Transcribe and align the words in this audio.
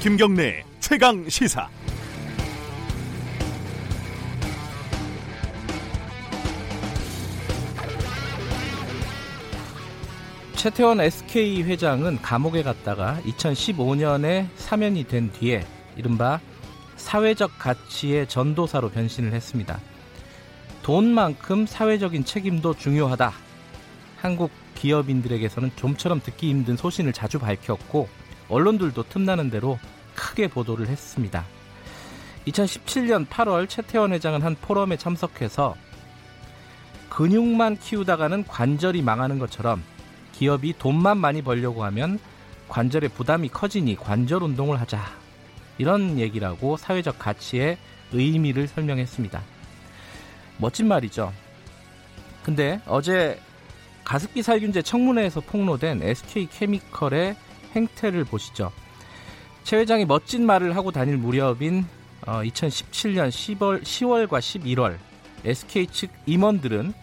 김경래 0.00 0.62
최강 0.78 1.28
시사. 1.28 1.68
최태원 10.54 11.00
SK 11.00 11.64
회장은 11.64 12.22
감옥에 12.22 12.62
갔다가 12.62 13.20
2015년에 13.24 14.46
사면이 14.54 15.02
된 15.08 15.32
뒤에 15.32 15.66
이른바 15.96 16.38
사회적 16.94 17.58
가치의 17.58 18.28
전도사로 18.28 18.90
변신을 18.90 19.32
했습니다. 19.32 19.80
돈만큼 20.84 21.66
사회적인 21.66 22.24
책임도 22.24 22.74
중요하다. 22.74 23.32
한국 24.16 24.52
기업인들에게서는 24.76 25.72
좀처럼 25.74 26.20
듣기 26.20 26.50
힘든 26.50 26.76
소신을 26.76 27.12
자주 27.12 27.40
밝혔고 27.40 28.27
언론들도 28.48 29.04
틈나는 29.04 29.50
대로 29.50 29.78
크게 30.14 30.48
보도를 30.48 30.88
했습니다. 30.88 31.44
2017년 32.46 33.26
8월 33.26 33.68
최태원 33.68 34.12
회장은 34.12 34.42
한 34.42 34.56
포럼에 34.60 34.96
참석해서 34.96 35.76
근육만 37.10 37.78
키우다가는 37.78 38.44
관절이 38.44 39.02
망하는 39.02 39.38
것처럼 39.38 39.82
기업이 40.32 40.74
돈만 40.78 41.18
많이 41.18 41.42
벌려고 41.42 41.84
하면 41.84 42.18
관절의 42.68 43.10
부담이 43.10 43.48
커지니 43.48 43.96
관절 43.96 44.42
운동을 44.42 44.80
하자. 44.80 45.02
이런 45.78 46.18
얘기라고 46.18 46.76
사회적 46.76 47.18
가치의 47.18 47.78
의미를 48.12 48.68
설명했습니다. 48.68 49.40
멋진 50.58 50.88
말이죠. 50.88 51.32
근데 52.42 52.80
어제 52.86 53.40
가습기 54.04 54.42
살균제 54.42 54.82
청문회에서 54.82 55.40
폭로된 55.40 56.02
SK 56.02 56.46
케미컬의 56.46 57.36
행태를 57.74 58.24
보시죠. 58.24 58.72
최 59.64 59.78
회장이 59.78 60.04
멋진 60.04 60.46
말을 60.46 60.76
하고 60.76 60.90
다닐 60.90 61.16
무렵인 61.16 61.86
2017년 62.22 63.28
10월, 63.28 63.82
10월과 63.82 64.38
11월 64.38 64.96
SK 65.44 65.86
측 65.88 66.10
임원들은 66.26 66.94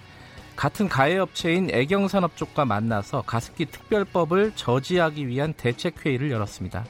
같은 0.55 0.87
가해업체인 0.87 1.69
애경산업 1.71 2.37
쪽과 2.37 2.65
만나서 2.65 3.23
가습기 3.23 3.65
특별법을 3.65 4.53
저지하기 4.55 5.27
위한 5.27 5.53
대책회의를 5.53 6.31
열었습니다. 6.31 6.85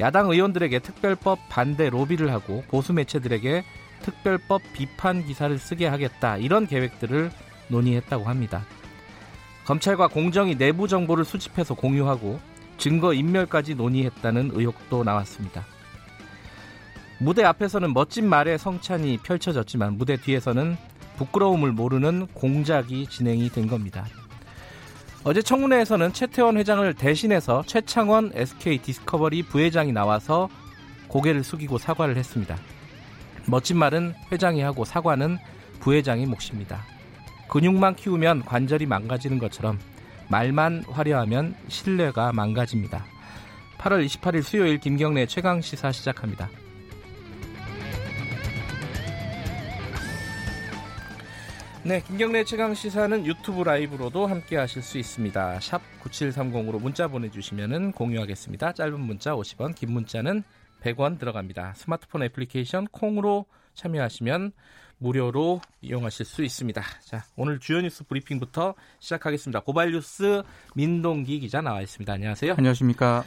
야당 0.00 0.30
의원들에게 0.30 0.78
특별법 0.80 1.38
반대 1.48 1.88
로비를 1.88 2.30
하고 2.30 2.62
보수 2.68 2.92
매체들에게 2.92 3.64
특별법 4.02 4.60
비판 4.74 5.24
기사를 5.24 5.58
쓰게 5.58 5.86
하겠다 5.86 6.36
이런 6.36 6.66
계획들을 6.66 7.30
논의했다고 7.68 8.24
합니다. 8.24 8.64
검찰과 9.64 10.08
공정이 10.08 10.56
내부 10.58 10.86
정보를 10.86 11.24
수집해서 11.24 11.74
공유하고 11.74 12.38
증거 12.78 13.12
인멸까지 13.12 13.74
논의했다는 13.74 14.50
의혹도 14.54 15.04
나왔습니다. 15.04 15.64
무대 17.18 17.44
앞에서는 17.44 17.92
멋진 17.94 18.28
말의 18.28 18.58
성찬이 18.58 19.18
펼쳐졌지만 19.18 19.96
무대 19.96 20.16
뒤에서는 20.16 20.76
부끄러움을 21.16 21.72
모르는 21.72 22.26
공작이 22.34 23.06
진행이 23.06 23.48
된 23.48 23.66
겁니다. 23.66 24.04
어제 25.24 25.42
청문회에서는 25.42 26.12
최태원 26.12 26.56
회장을 26.56 26.92
대신해서 26.94 27.64
최창원 27.66 28.30
SK 28.34 28.78
디스커버리 28.78 29.42
부회장이 29.44 29.92
나와서 29.92 30.48
고개를 31.08 31.42
숙이고 31.42 31.78
사과를 31.78 32.16
했습니다. 32.16 32.56
멋진 33.46 33.78
말은 33.78 34.14
회장이 34.30 34.60
하고 34.60 34.84
사과는 34.84 35.38
부회장의 35.80 36.26
몫입니다. 36.26 36.84
근육만 37.48 37.96
키우면 37.96 38.44
관절이 38.44 38.86
망가지는 38.86 39.38
것처럼 39.38 39.78
말만 40.28 40.84
화려하면 40.88 41.54
신뢰가 41.68 42.32
망가집니다. 42.32 43.04
8월 43.78 44.04
28일 44.06 44.42
수요일 44.42 44.78
김경래 44.78 45.26
최강 45.26 45.60
시사 45.60 45.92
시작합니다. 45.92 46.48
네, 51.84 52.00
김경래 52.00 52.42
최강 52.42 52.74
시사는 52.74 53.24
유튜브 53.26 53.62
라이브로도 53.62 54.26
함께 54.26 54.56
하실 54.56 54.82
수 54.82 54.98
있습니다. 54.98 55.60
샵 55.60 55.80
9730으로 56.02 56.80
문자 56.82 57.06
보내 57.06 57.30
주시면 57.30 57.92
공유하겠습니다. 57.92 58.72
짧은 58.72 58.98
문자 58.98 59.36
50원, 59.36 59.76
긴 59.76 59.92
문자는 59.92 60.42
100원 60.82 61.20
들어갑니다. 61.20 61.74
스마트폰 61.76 62.24
애플리케이션 62.24 62.88
콩으로 62.88 63.46
참여하시면 63.74 64.50
무료로 64.98 65.60
이용하실 65.82 66.26
수 66.26 66.42
있습니다. 66.42 66.82
자, 67.04 67.24
오늘 67.36 67.58
주요 67.58 67.80
뉴스 67.80 68.04
브리핑부터 68.04 68.74
시작하겠습니다. 68.98 69.60
고발뉴스 69.60 70.42
민동기 70.74 71.40
기자 71.40 71.60
나와 71.60 71.82
있습니다. 71.82 72.12
안녕하세요. 72.12 72.54
안녕하십니까. 72.56 73.24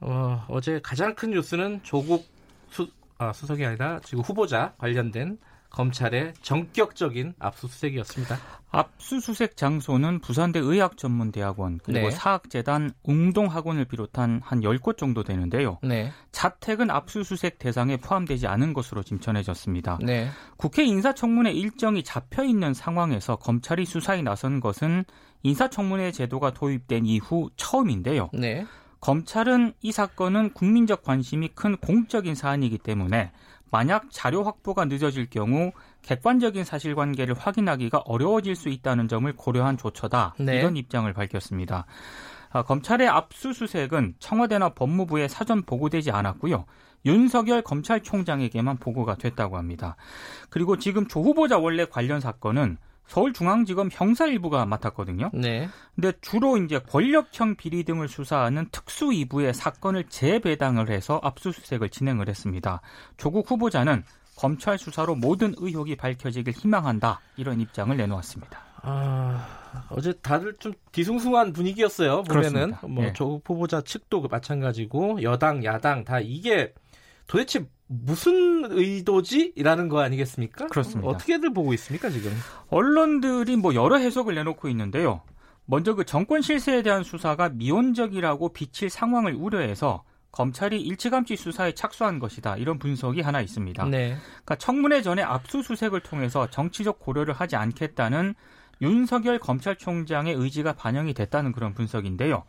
어, 0.00 0.44
어제 0.48 0.80
가장 0.82 1.14
큰 1.14 1.30
뉴스는 1.30 1.80
조국 1.82 2.26
수, 2.70 2.88
아, 3.18 3.32
수석이 3.32 3.64
아니라 3.64 4.00
지금 4.04 4.22
후보자 4.22 4.74
관련된 4.78 5.38
검찰의 5.70 6.34
전격적인 6.42 7.34
압수수색이었습니다. 7.38 8.38
압수수색 8.70 9.56
장소는 9.56 10.20
부산대 10.20 10.58
의학전문대학원 10.58 11.80
그리고 11.82 12.08
네. 12.08 12.10
사학재단 12.10 12.92
웅동학원을 13.04 13.86
비롯한 13.86 14.40
한 14.44 14.60
10곳 14.60 14.98
정도 14.98 15.22
되는데요. 15.22 15.78
네. 15.82 16.12
자택은 16.32 16.90
압수수색 16.90 17.58
대상에 17.58 17.96
포함되지 17.96 18.46
않은 18.46 18.74
것으로 18.74 19.02
지금 19.02 19.20
전해졌습니다. 19.20 19.98
네. 20.02 20.28
국회 20.56 20.84
인사청문회 20.84 21.52
일정이 21.52 22.02
잡혀 22.02 22.44
있는 22.44 22.74
상황에서 22.74 23.36
검찰이 23.36 23.86
수사에 23.86 24.22
나선 24.22 24.60
것은 24.60 25.04
인사청문회 25.42 26.12
제도가 26.12 26.52
도입된 26.52 27.06
이후 27.06 27.50
처음인데요. 27.56 28.30
네. 28.32 28.66
검찰은 29.00 29.74
이 29.82 29.92
사건은 29.92 30.52
국민적 30.52 31.02
관심이 31.02 31.48
큰 31.54 31.76
공적인 31.76 32.34
사안이기 32.34 32.78
때문에 32.78 33.30
만약 33.70 34.06
자료 34.10 34.42
확보가 34.44 34.84
늦어질 34.84 35.28
경우 35.28 35.72
객관적인 36.02 36.64
사실관계를 36.64 37.34
확인하기가 37.34 37.98
어려워질 38.06 38.54
수 38.54 38.68
있다는 38.68 39.08
점을 39.08 39.30
고려한 39.34 39.76
조처다. 39.76 40.34
네. 40.38 40.58
이런 40.58 40.76
입장을 40.76 41.12
밝혔습니다. 41.12 41.86
아, 42.50 42.62
검찰의 42.62 43.08
압수수색은 43.08 44.14
청와대나 44.18 44.70
법무부에 44.70 45.28
사전 45.28 45.62
보고되지 45.62 46.10
않았고요. 46.10 46.64
윤석열 47.04 47.62
검찰총장에게만 47.62 48.78
보고가 48.78 49.16
됐다고 49.16 49.56
합니다. 49.56 49.96
그리고 50.50 50.76
지금 50.78 51.06
조 51.06 51.22
후보자 51.22 51.58
원래 51.58 51.84
관련 51.84 52.20
사건은 52.20 52.78
서울중앙지검 53.06 53.90
형사일부가 53.92 54.66
맡았거든요. 54.66 55.30
네. 55.32 55.68
근데 55.94 56.12
주로 56.20 56.56
이제 56.58 56.78
권력형 56.78 57.56
비리 57.56 57.84
등을 57.84 58.08
수사하는 58.08 58.68
특수 58.72 59.06
2부의 59.06 59.52
사건을 59.52 60.04
재배당을 60.08 60.90
해서 60.90 61.20
압수수색을 61.22 61.90
진행을 61.90 62.28
했습니다. 62.28 62.80
조국 63.16 63.50
후보자는 63.50 64.04
검찰 64.36 64.78
수사로 64.78 65.14
모든 65.14 65.54
의혹이 65.56 65.96
밝혀지길 65.96 66.52
희망한다 66.52 67.20
이런 67.36 67.60
입장을 67.60 67.96
내놓았습니다. 67.96 68.66
아, 68.82 69.46
어제 69.88 70.12
다들 70.12 70.54
좀 70.58 70.72
뒤숭숭한 70.92 71.52
분위기였어요. 71.52 72.22
보면은 72.22 72.74
뭐 72.82 73.04
네. 73.04 73.12
조국 73.14 73.42
후보자 73.48 73.80
측도 73.80 74.20
마찬가지고 74.22 75.22
여당 75.22 75.64
야당 75.64 76.04
다 76.04 76.20
이게 76.20 76.72
도대체 77.26 77.66
무슨 77.88 78.64
의도지? 78.70 79.54
라는 79.58 79.88
거 79.88 80.00
아니겠습니까? 80.00 80.66
그렇습니다. 80.66 81.08
어떻게들 81.08 81.52
보고 81.52 81.72
있습니까, 81.74 82.10
지금? 82.10 82.32
언론들이 82.68 83.56
뭐 83.56 83.74
여러 83.74 83.96
해석을 83.96 84.34
내놓고 84.34 84.68
있는데요. 84.68 85.22
먼저 85.66 85.94
그 85.94 86.04
정권 86.04 86.42
실세에 86.42 86.82
대한 86.82 87.02
수사가 87.02 87.48
미온적이라고 87.50 88.52
비칠 88.52 88.88
상황을 88.88 89.34
우려해서 89.34 90.04
검찰이 90.30 90.80
일찌감치 90.80 91.36
수사에 91.36 91.72
착수한 91.72 92.18
것이다. 92.18 92.56
이런 92.56 92.78
분석이 92.78 93.20
하나 93.22 93.40
있습니다. 93.40 93.84
네. 93.86 94.16
그러니까 94.28 94.56
청문회 94.56 95.02
전에 95.02 95.22
압수수색을 95.22 96.00
통해서 96.00 96.50
정치적 96.50 96.98
고려를 96.98 97.34
하지 97.34 97.56
않겠다는 97.56 98.34
윤석열 98.82 99.38
검찰총장의 99.38 100.34
의지가 100.34 100.74
반영이 100.74 101.14
됐다는 101.14 101.52
그런 101.52 101.72
분석인데요. 101.72 102.44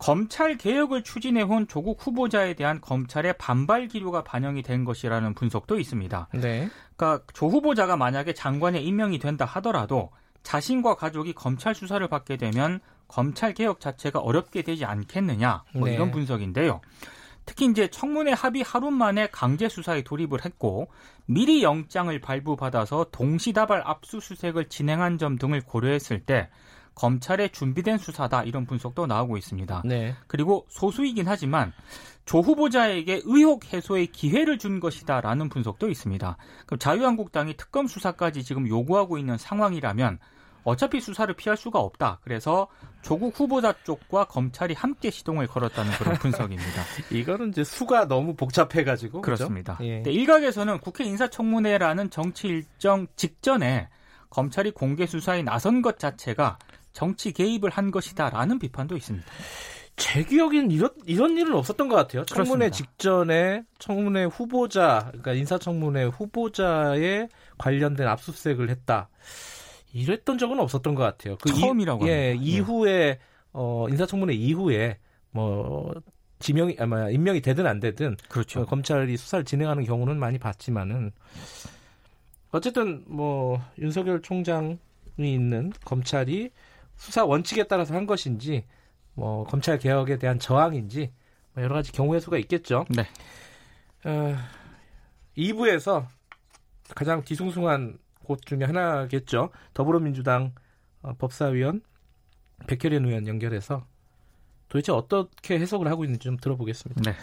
검찰 0.00 0.56
개혁을 0.56 1.04
추진해온 1.04 1.68
조국 1.68 2.04
후보자에 2.04 2.54
대한 2.54 2.80
검찰의 2.80 3.34
반발 3.36 3.86
기류가 3.86 4.24
반영이 4.24 4.62
된 4.62 4.84
것이라는 4.84 5.34
분석도 5.34 5.78
있습니다. 5.78 6.28
네. 6.32 6.70
그러니까 6.96 7.24
조 7.34 7.48
후보자가 7.48 7.98
만약에 7.98 8.32
장관에 8.32 8.80
임명이 8.80 9.18
된다 9.18 9.44
하더라도 9.44 10.10
자신과 10.42 10.96
가족이 10.96 11.34
검찰 11.34 11.74
수사를 11.74 12.06
받게 12.08 12.38
되면 12.38 12.80
검찰 13.08 13.52
개혁 13.52 13.78
자체가 13.78 14.20
어렵게 14.20 14.62
되지 14.62 14.86
않겠느냐 14.86 15.64
뭐 15.74 15.86
네. 15.86 15.94
이런 15.94 16.10
분석인데요. 16.10 16.80
특히 17.44 17.66
이제 17.66 17.88
청문회 17.88 18.32
합의 18.32 18.62
하루 18.62 18.90
만에 18.90 19.28
강제 19.30 19.68
수사에 19.68 20.02
돌입을 20.02 20.46
했고 20.46 20.88
미리 21.26 21.62
영장을 21.62 22.18
발부받아서 22.20 23.08
동시다발 23.12 23.82
압수수색을 23.84 24.70
진행한 24.70 25.18
점 25.18 25.36
등을 25.36 25.60
고려했을 25.60 26.20
때 26.20 26.48
검찰의 27.00 27.50
준비된 27.50 27.96
수사다 27.96 28.42
이런 28.42 28.66
분석도 28.66 29.06
나오고 29.06 29.38
있습니다. 29.38 29.82
네. 29.86 30.14
그리고 30.26 30.66
소수이긴 30.68 31.26
하지만 31.26 31.72
조 32.26 32.40
후보자에게 32.40 33.22
의혹 33.24 33.72
해소의 33.72 34.08
기회를 34.08 34.58
준 34.58 34.80
것이다라는 34.80 35.48
분석도 35.48 35.88
있습니다. 35.88 36.36
그럼 36.66 36.78
자유한국당이 36.78 37.56
특검 37.56 37.86
수사까지 37.86 38.44
지금 38.44 38.68
요구하고 38.68 39.16
있는 39.16 39.38
상황이라면 39.38 40.18
어차피 40.62 41.00
수사를 41.00 41.32
피할 41.34 41.56
수가 41.56 41.78
없다. 41.78 42.18
그래서 42.22 42.68
조국 43.00 43.40
후보자 43.40 43.72
쪽과 43.82 44.26
검찰이 44.26 44.74
함께 44.74 45.10
시동을 45.10 45.46
걸었다는 45.46 45.92
그런 45.92 46.16
분석입니다. 46.20 46.82
이거는 47.10 47.48
이제 47.48 47.64
수가 47.64 48.08
너무 48.08 48.36
복잡해가지고 48.36 49.22
그렇습니다. 49.22 49.78
예. 49.80 50.02
일각에서는 50.04 50.80
국회 50.80 51.04
인사청문회라는 51.04 52.10
정치 52.10 52.48
일정 52.48 53.06
직전에 53.16 53.88
검찰이 54.28 54.70
공개 54.72 55.06
수사에 55.06 55.42
나선 55.42 55.80
것 55.80 55.98
자체가 55.98 56.58
정치 57.00 57.32
개입을 57.32 57.70
한 57.70 57.90
것이다라는 57.90 58.58
비판도 58.58 58.94
있습니다. 58.94 59.26
제 59.96 60.22
기억에는 60.22 60.70
이런 60.70 60.90
이런 61.06 61.38
일은 61.38 61.54
없었던 61.54 61.88
것 61.88 61.96
같아요. 61.96 62.26
청문회 62.26 62.66
그렇습니다. 62.68 62.76
직전에 62.76 63.62
청문회 63.78 64.24
후보자, 64.24 65.06
그러니까 65.08 65.32
인사청문회 65.32 66.04
후보자에 66.04 67.28
관련된 67.56 68.06
압수수색을 68.06 68.68
했다. 68.68 69.08
이랬던 69.94 70.36
적은 70.36 70.60
없었던 70.60 70.94
것 70.94 71.02
같아요. 71.02 71.38
그 71.40 71.54
처음이라고. 71.54 72.04
이, 72.04 72.10
예, 72.10 72.36
이후에 72.38 73.18
어, 73.54 73.86
인사청문회 73.88 74.34
이후에 74.34 74.98
뭐 75.30 75.94
지명이 76.38 76.76
아마 76.80 77.08
임명이 77.08 77.40
되든 77.40 77.66
안 77.66 77.80
되든 77.80 78.18
그렇죠. 78.28 78.60
어, 78.60 78.66
검찰이 78.66 79.16
수사를 79.16 79.46
진행하는 79.46 79.84
경우는 79.84 80.18
많이 80.18 80.38
봤지만은 80.38 81.12
어쨌든 82.50 83.04
뭐 83.06 83.58
윤석열 83.78 84.20
총장이 84.20 84.76
있는 85.18 85.72
검찰이 85.86 86.50
수사 87.00 87.24
원칙에 87.24 87.64
따라서 87.64 87.94
한 87.94 88.06
것인지 88.06 88.66
뭐 89.14 89.44
검찰 89.44 89.78
개혁에 89.78 90.18
대한 90.18 90.38
저항인지 90.38 91.10
뭐 91.54 91.64
여러 91.64 91.74
가지 91.74 91.92
경우의 91.92 92.20
수가 92.20 92.36
있겠죠. 92.36 92.84
네. 92.90 93.06
어, 94.04 94.36
2부에서 95.34 96.04
가장 96.94 97.24
뒤숭숭한 97.24 97.98
곳 98.22 98.44
중에 98.44 98.64
하나겠죠. 98.64 99.48
더불어민주당 99.72 100.52
어, 101.00 101.14
법사위원 101.14 101.80
백혜련 102.66 103.06
의원 103.06 103.26
연결해서 103.26 103.86
도대체 104.68 104.92
어떻게 104.92 105.58
해석을 105.58 105.88
하고 105.88 106.04
있는지 106.04 106.24
좀 106.24 106.36
들어보겠습니다. 106.36 107.00
네. 107.00 107.16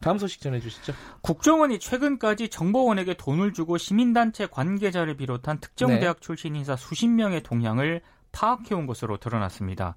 다음 0.00 0.18
소식 0.18 0.40
전해주시죠. 0.40 0.92
국정원이 1.20 1.78
최근까지 1.78 2.48
정보원에게 2.48 3.14
돈을 3.14 3.52
주고 3.52 3.78
시민단체 3.78 4.46
관계자를 4.46 5.16
비롯한 5.16 5.60
특정 5.60 5.90
네. 5.90 6.00
대학 6.00 6.20
출신 6.20 6.56
인사 6.56 6.74
수십 6.74 7.06
명의 7.06 7.44
동향을 7.44 8.02
파악해온 8.32 8.86
것으로 8.86 9.16
드러났습니다. 9.18 9.94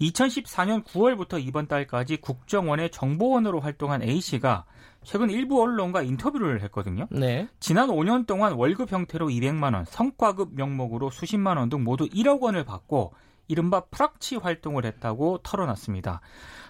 2014년 0.00 0.84
9월부터 0.84 1.44
이번 1.44 1.66
달까지 1.68 2.18
국정원의 2.18 2.90
정보원으로 2.90 3.60
활동한 3.60 4.02
A씨가 4.02 4.64
최근 5.04 5.30
일부 5.30 5.60
언론과 5.60 6.02
인터뷰를 6.02 6.62
했거든요. 6.62 7.08
네. 7.10 7.48
지난 7.60 7.88
5년 7.88 8.26
동안 8.26 8.52
월급 8.52 8.92
형태로 8.92 9.28
200만 9.28 9.74
원, 9.74 9.84
성과급 9.84 10.54
명목으로 10.54 11.10
수십만 11.10 11.56
원 11.56 11.68
등 11.68 11.82
모두 11.84 12.08
1억 12.08 12.40
원을 12.40 12.64
받고 12.64 13.12
이른바 13.48 13.80
프락치 13.86 14.36
활동을 14.36 14.84
했다고 14.84 15.38
털어놨습니다. 15.42 16.20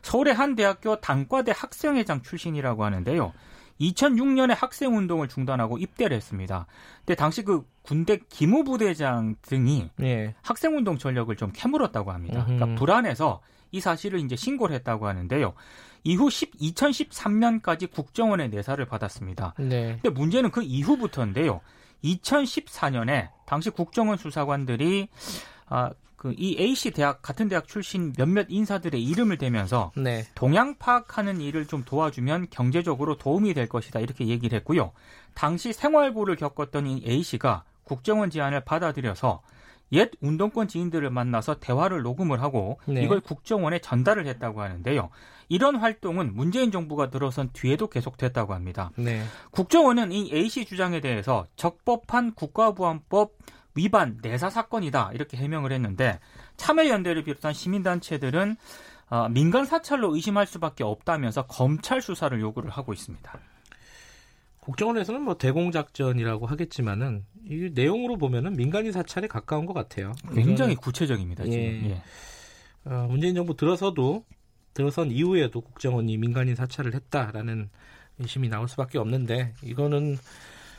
서울의 0.02 0.34
한 0.34 0.54
대학교 0.54 1.00
단과대 1.00 1.52
학생회장 1.54 2.22
출신이라고 2.22 2.84
하는데요. 2.84 3.32
2006년에 3.80 4.54
학생 4.56 4.96
운동을 4.96 5.28
중단하고 5.28 5.78
입대를 5.78 6.16
했습니다. 6.16 6.66
근데 6.98 7.14
당시 7.14 7.42
그 7.42 7.64
군대 7.82 8.18
기무부대장 8.28 9.36
등이 9.42 9.90
예. 10.02 10.34
학생 10.42 10.76
운동 10.76 10.98
전력을 10.98 11.34
좀 11.36 11.50
캐물었다고 11.52 12.12
합니다. 12.12 12.44
그러니까 12.44 12.78
불안해서 12.78 13.40
이 13.72 13.80
사실을 13.80 14.20
이제 14.20 14.36
신고를 14.36 14.74
했다고 14.76 15.06
하는데요. 15.08 15.54
이후 16.04 16.30
10, 16.30 16.58
2013년까지 16.58 17.90
국정원의 17.90 18.50
내사를 18.50 18.84
받았습니다. 18.84 19.54
네. 19.58 19.98
근데 20.02 20.10
문제는 20.10 20.50
그 20.50 20.62
이후부터인데요. 20.62 21.60
2014년에 22.04 23.30
당시 23.46 23.70
국정원 23.70 24.18
수사관들이 24.18 25.08
아, 25.66 25.90
그 26.22 26.32
이 26.38 26.56
A씨 26.56 26.92
대학 26.92 27.20
같은 27.20 27.48
대학 27.48 27.66
출신 27.66 28.12
몇몇 28.16 28.46
인사들의 28.48 29.02
이름을 29.02 29.38
대면서 29.38 29.90
네. 29.96 30.24
동향 30.36 30.76
파악하는 30.78 31.40
일을 31.40 31.66
좀 31.66 31.82
도와주면 31.84 32.46
경제적으로 32.50 33.16
도움이 33.16 33.54
될 33.54 33.68
것이다 33.68 33.98
이렇게 33.98 34.28
얘기를 34.28 34.56
했고요. 34.58 34.92
당시 35.34 35.72
생활고를 35.72 36.36
겪었던 36.36 36.86
이 36.86 37.02
A씨가 37.04 37.64
국정원 37.82 38.30
제안을 38.30 38.60
받아들여서 38.64 39.42
옛 39.94 40.10
운동권 40.20 40.68
지인들을 40.68 41.10
만나서 41.10 41.58
대화를 41.58 42.02
녹음을 42.02 42.40
하고 42.40 42.78
네. 42.86 43.02
이걸 43.02 43.20
국정원에 43.20 43.80
전달을 43.80 44.26
했다고 44.26 44.62
하는데요. 44.62 45.10
이런 45.48 45.74
활동은 45.76 46.34
문재인 46.34 46.70
정부가 46.70 47.10
들어선 47.10 47.50
뒤에도 47.52 47.88
계속됐다고 47.88 48.54
합니다. 48.54 48.90
네. 48.96 49.22
국정원은 49.50 50.12
이 50.12 50.30
A씨 50.32 50.64
주장에 50.64 51.00
대해서 51.00 51.46
적법한 51.56 52.34
국가보안법 52.34 53.32
위반 53.74 54.18
내사 54.22 54.50
사건이다 54.50 55.12
이렇게 55.14 55.36
해명을 55.36 55.72
했는데 55.72 56.18
참여연대를 56.56 57.24
비롯한 57.24 57.52
시민단체들은 57.52 58.56
어, 59.10 59.28
민간 59.28 59.66
사찰로 59.66 60.14
의심할 60.14 60.46
수밖에 60.46 60.84
없다면서 60.84 61.46
검찰 61.46 62.00
수사를 62.00 62.38
요구를 62.40 62.70
하고 62.70 62.92
있습니다. 62.92 63.40
국정원에서는 64.60 65.20
뭐 65.20 65.36
대공작전이라고 65.36 66.46
하겠지만은 66.46 67.24
이 67.44 67.70
내용으로 67.74 68.16
보면은 68.16 68.56
민간인 68.56 68.92
사찰에 68.92 69.26
가까운 69.26 69.66
것 69.66 69.72
같아요. 69.72 70.12
굉장히 70.34 70.76
구체적입니다. 70.76 71.44
지금. 71.44 71.58
예. 71.58 71.90
예. 71.90 72.02
어, 72.84 73.06
문재인 73.10 73.34
정부 73.34 73.56
들어서도 73.56 74.24
들어선 74.72 75.10
이후에도 75.10 75.60
국정원이 75.60 76.16
민간인 76.16 76.54
사찰을 76.54 76.94
했다라는 76.94 77.68
의심이 78.18 78.48
나올 78.48 78.68
수밖에 78.68 78.98
없는데 78.98 79.54
이거는 79.62 80.16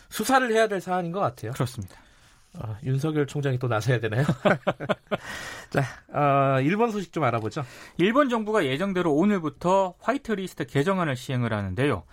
수사를 0.10 0.51
해야 0.51 0.68
될 0.68 0.80
사안인 0.81 1.12
것 1.12 1.19
같아요. 1.19 1.51
그렇습니다. 1.51 2.03
어, 2.60 2.78
윤석열 2.84 3.26
총장이 3.26 3.58
또 3.58 3.68
나서야 3.68 4.00
되나요? 4.00 4.24
자, 5.72 5.84
어, 6.14 6.62
일본 6.62 6.92
소식 6.92 7.12
좀 7.12 7.24
알아보죠. 7.24 7.64
일본 7.98 8.30
정부가 8.30 8.66
예정대로 8.66 9.14
오늘부터 9.14 9.96
화이트리스트 10.00 10.66
개정안을 10.68 11.16
시행을 11.16 11.52
하는데요. 11.52 12.04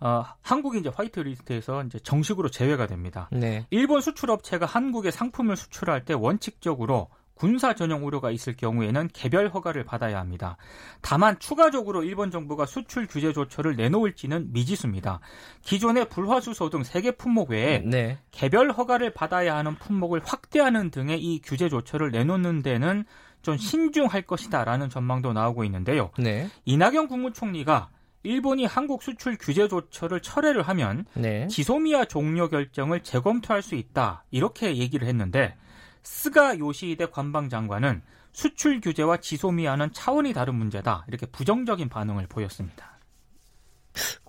어, 0.00 0.24
한국이 0.42 0.78
이제 0.78 0.90
화이트리스트에서 0.94 1.82
이제 1.84 1.98
정식으로 1.98 2.48
제외가 2.50 2.86
됩니다. 2.86 3.28
네. 3.32 3.66
일본 3.70 4.00
수출업체가 4.00 4.66
한국에 4.66 5.10
상품을 5.10 5.56
수출할 5.56 6.04
때 6.04 6.14
원칙적으로 6.14 7.08
군사 7.38 7.74
전용 7.74 8.04
우려가 8.04 8.30
있을 8.32 8.56
경우에는 8.56 9.08
개별 9.12 9.48
허가를 9.48 9.84
받아야 9.84 10.18
합니다. 10.18 10.56
다만 11.00 11.38
추가적으로 11.38 12.02
일본 12.02 12.30
정부가 12.30 12.66
수출 12.66 13.06
규제 13.06 13.32
조처를 13.32 13.76
내놓을지는 13.76 14.52
미지수입니다. 14.52 15.20
기존의 15.62 16.08
불화수소 16.08 16.70
등 16.70 16.82
세 16.82 17.00
개 17.00 17.12
품목 17.12 17.50
외에 17.50 17.78
네. 17.84 18.18
개별 18.32 18.72
허가를 18.72 19.14
받아야 19.14 19.56
하는 19.56 19.76
품목을 19.76 20.22
확대하는 20.24 20.90
등의 20.90 21.20
이 21.22 21.40
규제 21.42 21.68
조처를 21.68 22.10
내놓는 22.10 22.62
데는 22.62 23.04
좀 23.42 23.56
신중할 23.56 24.22
것이다라는 24.22 24.90
전망도 24.90 25.32
나오고 25.32 25.62
있는데요. 25.64 26.10
네. 26.18 26.48
이낙연 26.64 27.06
국무총리가 27.06 27.90
일본이 28.24 28.64
한국 28.66 29.04
수출 29.04 29.36
규제 29.40 29.68
조처를 29.68 30.20
철회를 30.20 30.62
하면 30.62 31.06
네. 31.14 31.46
지소미아 31.46 32.06
종료 32.06 32.48
결정을 32.48 33.04
재검토할 33.04 33.62
수 33.62 33.76
있다 33.76 34.24
이렇게 34.32 34.76
얘기를 34.76 35.06
했는데 35.06 35.54
스가 36.02 36.58
요시히데 36.58 37.10
관방장관은 37.10 38.02
수출 38.32 38.80
규제와 38.80 39.18
지소미아는 39.18 39.92
차원이 39.92 40.32
다른 40.32 40.54
문제다. 40.54 41.04
이렇게 41.08 41.26
부정적인 41.26 41.88
반응을 41.88 42.26
보였습니다. 42.28 42.98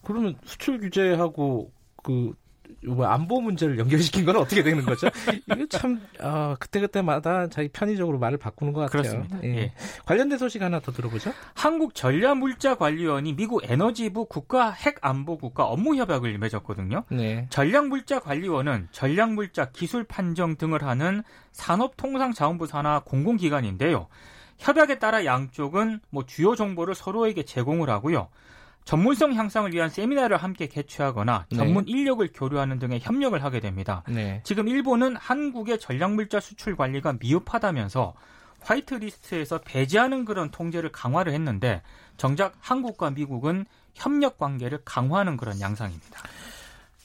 그러면 0.04 0.36
수출 0.44 0.80
규제하고 0.80 1.72
그뭐 2.04 2.34
안보 3.04 3.42
문제를 3.42 3.78
연결시킨 3.78 4.26
건 4.26 4.38
어떻게 4.38 4.64
되는 4.64 4.86
거죠? 4.86 5.08
이게 5.52 5.68
참 5.68 6.02
어, 6.22 6.56
그때그때마다 6.60 7.48
자기 7.48 7.68
편의적으로 7.70 8.20
말을 8.20 8.38
바꾸는 8.38 8.74
것 8.74 8.82
같아요. 8.82 9.02
그렇습니다. 9.02 9.40
예. 9.44 9.58
예. 9.58 9.74
관련된 10.06 10.38
소식 10.38 10.62
하나 10.62 10.80
더 10.80 10.92
들어보죠. 10.92 11.34
한국 11.54 11.96
전략물자관리원이 11.96 13.34
미국 13.34 13.70
에너지부 13.70 14.26
국가 14.26 14.72
핵안보국가 14.72 15.66
업무협약을 15.66 16.38
맺었거든요. 16.38 17.04
네. 17.10 17.48
전략물자관리원은 17.50 18.90
전략물자 18.92 19.72
기술 19.72 20.04
판정 20.04 20.56
등을 20.56 20.84
하는 20.84 21.24
산업통상자원부 21.52 22.68
산하 22.68 23.02
공공기관인데요. 23.02 24.08
협약에 24.60 25.00
따라 25.00 25.26
양쪽은 25.26 26.02
뭐 26.10 26.26
주요 26.26 26.56
정보를 26.56 26.94
서로에게 26.94 27.44
제공을 27.44 27.90
하고요. 27.90 28.28
전문성 28.90 29.36
향상을 29.36 29.72
위한 29.72 29.88
세미나를 29.88 30.38
함께 30.38 30.66
개최하거나 30.66 31.46
네. 31.52 31.58
전문 31.58 31.86
네. 31.86 31.92
인력을 31.92 32.28
교류하는 32.34 32.80
등의 32.80 33.02
협력을 33.02 33.40
하게 33.44 33.60
됩니다. 33.60 34.02
네. 34.08 34.42
지금 34.44 34.68
일본은 34.68 35.16
한국의 35.16 35.80
전략물자 35.80 36.40
수출 36.40 36.76
관리가 36.76 37.18
미흡하다면서 37.20 38.16
화이트리스트에서 38.62 39.60
배제하는 39.60 40.26
그런 40.26 40.50
통제를 40.50 40.92
강화를 40.92 41.34
했는데 41.34 41.84
정작 42.18 42.56
한국과 42.62 43.12
미국은 43.12 43.66
협력 43.94 44.40
관계를 44.40 44.80
강화하는 44.86 45.38
그런 45.38 45.62
양상입니다. 45.62 46.24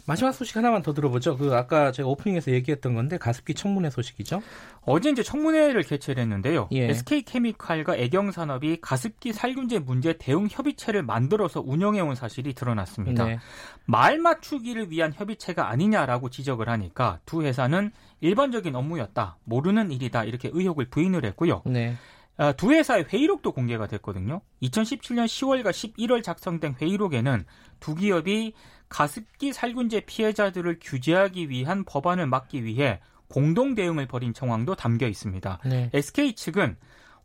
마지막 0.07 0.33
소식 0.33 0.57
하나만 0.57 0.83
더 0.83 0.93
들어보죠. 0.93 1.37
그 1.37 1.55
아까 1.55 1.93
제가 1.93 2.09
오프닝에서 2.09 2.51
얘기했던 2.53 2.95
건데 2.95 3.17
가습기 3.17 3.55
청문회 3.55 3.91
소식이죠. 3.91 4.43
어제 4.83 5.11
이제 5.11 5.23
청문회를 5.23 5.83
개최를 5.83 6.23
했는데요. 6.23 6.69
예. 6.73 6.91
SK케미칼과 6.91 7.97
애경산업이 7.97 8.79
가습기 8.83 9.33
살균제 9.33 9.79
문제 9.81 10.15
대응 10.19 10.47
협의체를 10.51 11.03
만들어서 11.03 11.63
운영해 11.65 12.01
온 12.01 12.15
사실이 12.15 12.53
드러났습니다. 12.55 13.25
네. 13.25 13.39
말 13.87 14.19
맞추기를 14.19 14.91
위한 14.91 15.13
협의체가 15.15 15.71
아니냐라고 15.71 16.29
지적을 16.29 16.69
하니까 16.69 17.21
두 17.25 17.43
회사는 17.43 17.91
일반적인 18.21 18.75
업무였다. 18.75 19.39
모르는 19.45 19.91
일이다. 19.91 20.25
이렇게 20.25 20.51
의혹을 20.53 20.87
부인을 20.87 21.25
했고요. 21.25 21.63
네. 21.67 21.95
아, 22.37 22.53
두 22.53 22.73
회사의 22.73 23.07
회의록도 23.13 23.53
공개가 23.53 23.87
됐거든요. 23.87 24.41
2017년 24.63 25.27
10월과 25.27 25.71
11월 25.71 26.23
작성된 26.23 26.77
회의록에는 26.81 27.45
두 27.81 27.95
기업이 27.95 28.55
가습기 28.89 29.53
살균제 29.53 30.01
피해자들을 30.01 30.79
규제하기 30.81 31.49
위한 31.49 31.85
법안을 31.85 32.27
막기 32.27 32.65
위해 32.65 33.01
공동 33.29 33.75
대응을 33.75 34.07
벌인 34.07 34.35
정황도 34.35 34.75
담겨 34.75 35.07
있습니다. 35.07 35.61
네. 35.67 35.91
SK 35.93 36.35
측은 36.35 36.77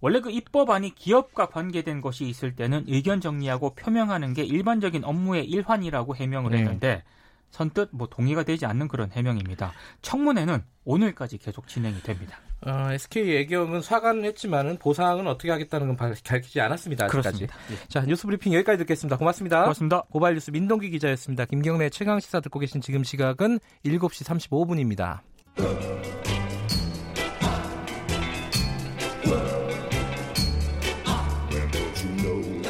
원래 0.02 0.22
그 0.22 0.32
입법안이 0.32 0.96
기업과 0.96 1.48
관계된 1.48 2.02
것이 2.02 2.26
있을 2.26 2.56
때는 2.56 2.86
의견 2.88 3.20
정리하고 3.20 3.76
표명하는 3.76 4.34
게 4.34 4.44
일반적인 4.44 5.04
업무의 5.04 5.46
일환이라고 5.46 6.16
해명을 6.16 6.52
네. 6.52 6.60
했는데 6.60 7.04
선뜻 7.52 7.90
뭐 7.92 8.08
동의가 8.08 8.44
되지 8.44 8.66
않는 8.66 8.88
그런 8.88 9.12
해명입니다. 9.12 9.74
청문회는 10.02 10.64
오늘까지 10.86 11.38
계속 11.40 11.68
진행이 11.68 12.02
됩니다. 12.02 12.40
어, 12.66 12.90
SK 12.92 13.30
예경은 13.30 13.82
사과는 13.82 14.26
했지만은 14.26 14.78
보상은 14.78 15.28
어떻게 15.28 15.50
하겠다는 15.50 15.88
건 15.88 15.96
밝히지 15.96 16.60
않았습니다. 16.60 17.06
아직까지. 17.06 17.44
예. 17.44 17.48
자 17.88 18.02
뉴스 18.02 18.26
브리핑 18.26 18.54
여기까지 18.54 18.80
듣겠습니다. 18.80 19.18
고맙습니다. 19.18 19.62
고맙습니다. 19.62 20.02
고발 20.10 20.34
뉴스 20.34 20.52
민동기 20.52 20.90
기자였습니다. 20.90 21.46
김경래 21.46 21.90
최강 21.90 22.20
시사 22.20 22.42
듣고 22.42 22.60
계신 22.60 22.82
지금 22.82 23.04
시각은 23.04 23.60
7시 23.86 24.50
35분입니다. 24.50 25.20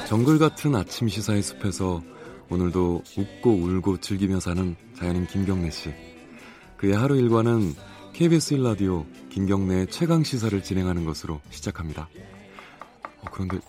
정글 0.08 0.40
같은 0.40 0.74
아침 0.76 1.08
시사의 1.08 1.42
숲에서 1.44 2.02
오늘도 2.50 3.04
웃고 3.16 3.52
울고 3.52 3.98
즐기며 3.98 4.40
사는 4.40 4.76
자연인 4.96 5.28
김경래 5.28 5.70
씨. 5.70 5.94
그의 6.78 6.94
하루 6.96 7.16
일과는 7.16 7.76
KBS 8.14 8.56
1라디오 8.56 9.06
김경래의 9.30 9.88
최강 9.88 10.24
시사를 10.24 10.62
진행하는 10.64 11.06
것으로 11.06 11.40
시작합니다. 11.50 12.10
어, 13.22 13.26
그런데 13.32 13.60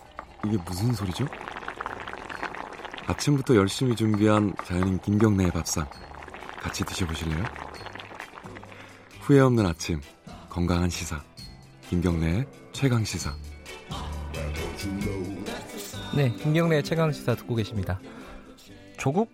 이게 0.47 0.57
무슨 0.67 0.93
소리죠? 0.93 1.26
아침부터 3.07 3.57
열심히 3.57 3.95
준비한 3.95 4.55
자연인 4.64 4.99
김경래의 4.99 5.50
밥상 5.50 5.87
같이 6.61 6.85
드셔보실래요? 6.85 7.45
후회 9.21 9.40
없는 9.40 9.67
아침 9.67 10.00
건강한 10.49 10.88
시사 10.88 11.23
김경래의 11.88 12.47
최강 12.73 13.05
시사 13.05 13.35
네, 16.17 16.33
김경래 16.35 16.83
최강 16.83 17.12
시사 17.12 17.37
듣고 17.37 17.55
계십니다. 17.55 18.00
조국 18.99 19.31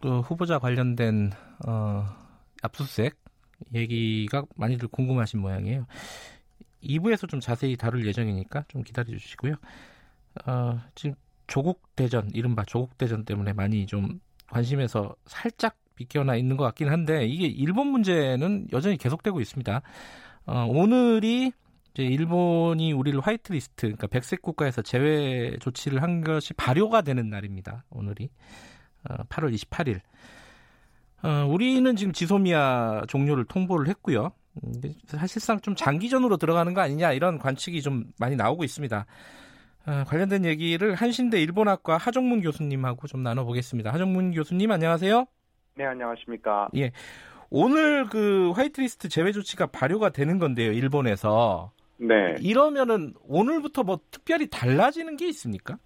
그 0.00 0.20
후보자 0.20 0.58
관련된 0.58 1.32
어, 1.66 2.04
압수수색 2.62 3.25
얘기가 3.74 4.44
많이들 4.56 4.88
궁금하신 4.88 5.40
모양이에요. 5.40 5.86
2부에서 6.82 7.28
좀 7.28 7.40
자세히 7.40 7.76
다룰 7.76 8.06
예정이니까 8.06 8.64
좀 8.68 8.82
기다려 8.82 9.10
주시고요. 9.10 9.54
어, 10.46 10.80
지금 10.94 11.14
조국 11.46 11.82
대전, 11.96 12.30
이른바 12.32 12.64
조국 12.64 12.98
대전 12.98 13.24
때문에 13.24 13.52
많이 13.52 13.86
좀 13.86 14.20
관심에서 14.48 15.14
살짝 15.26 15.76
비껴나 15.94 16.36
있는 16.36 16.56
것 16.56 16.64
같긴 16.64 16.88
한데 16.88 17.26
이게 17.26 17.46
일본 17.46 17.88
문제는 17.88 18.68
여전히 18.72 18.96
계속되고 18.96 19.40
있습니다. 19.40 19.82
어, 20.46 20.66
오늘이 20.68 21.52
이제 21.92 22.02
일본이 22.04 22.92
우리를 22.92 23.18
화이트리스트, 23.20 23.86
그러니까 23.86 24.06
백색 24.06 24.42
국가에서 24.42 24.82
제외 24.82 25.56
조치를 25.58 26.02
한 26.02 26.20
것이 26.20 26.52
발효가 26.54 27.00
되는 27.00 27.30
날입니다. 27.30 27.84
오늘이 27.90 28.28
어, 29.08 29.14
8월 29.24 29.54
28일. 29.54 30.00
어, 31.22 31.46
우리는 31.48 31.96
지금 31.96 32.12
지소미아 32.12 33.04
종료를 33.08 33.44
통보를 33.44 33.88
했고요. 33.88 34.32
음, 34.64 34.72
사실상 35.06 35.60
좀 35.60 35.74
장기전으로 35.74 36.36
들어가는 36.36 36.72
거 36.74 36.80
아니냐 36.80 37.12
이런 37.12 37.38
관측이 37.38 37.82
좀 37.82 38.04
많이 38.18 38.36
나오고 38.36 38.64
있습니다. 38.64 39.06
어, 39.86 40.04
관련된 40.06 40.44
얘기를 40.44 40.94
한신대 40.94 41.40
일본학과 41.40 41.96
하정문 41.96 42.40
교수님하고 42.40 43.06
좀 43.06 43.22
나눠보겠습니다. 43.22 43.92
하정문 43.92 44.32
교수님 44.32 44.70
안녕하세요. 44.70 45.26
네 45.76 45.84
안녕하십니까. 45.84 46.68
예. 46.76 46.92
오늘 47.50 48.08
그 48.08 48.50
화이트리스트 48.52 49.08
제외 49.08 49.30
조치가 49.30 49.66
발효가 49.66 50.10
되는 50.10 50.38
건데요, 50.38 50.72
일본에서. 50.72 51.70
네. 51.98 52.34
이러면은 52.40 53.14
오늘부터 53.22 53.84
뭐 53.84 54.00
특별히 54.10 54.48
달라지는 54.50 55.16
게 55.16 55.28
있습니까? 55.28 55.78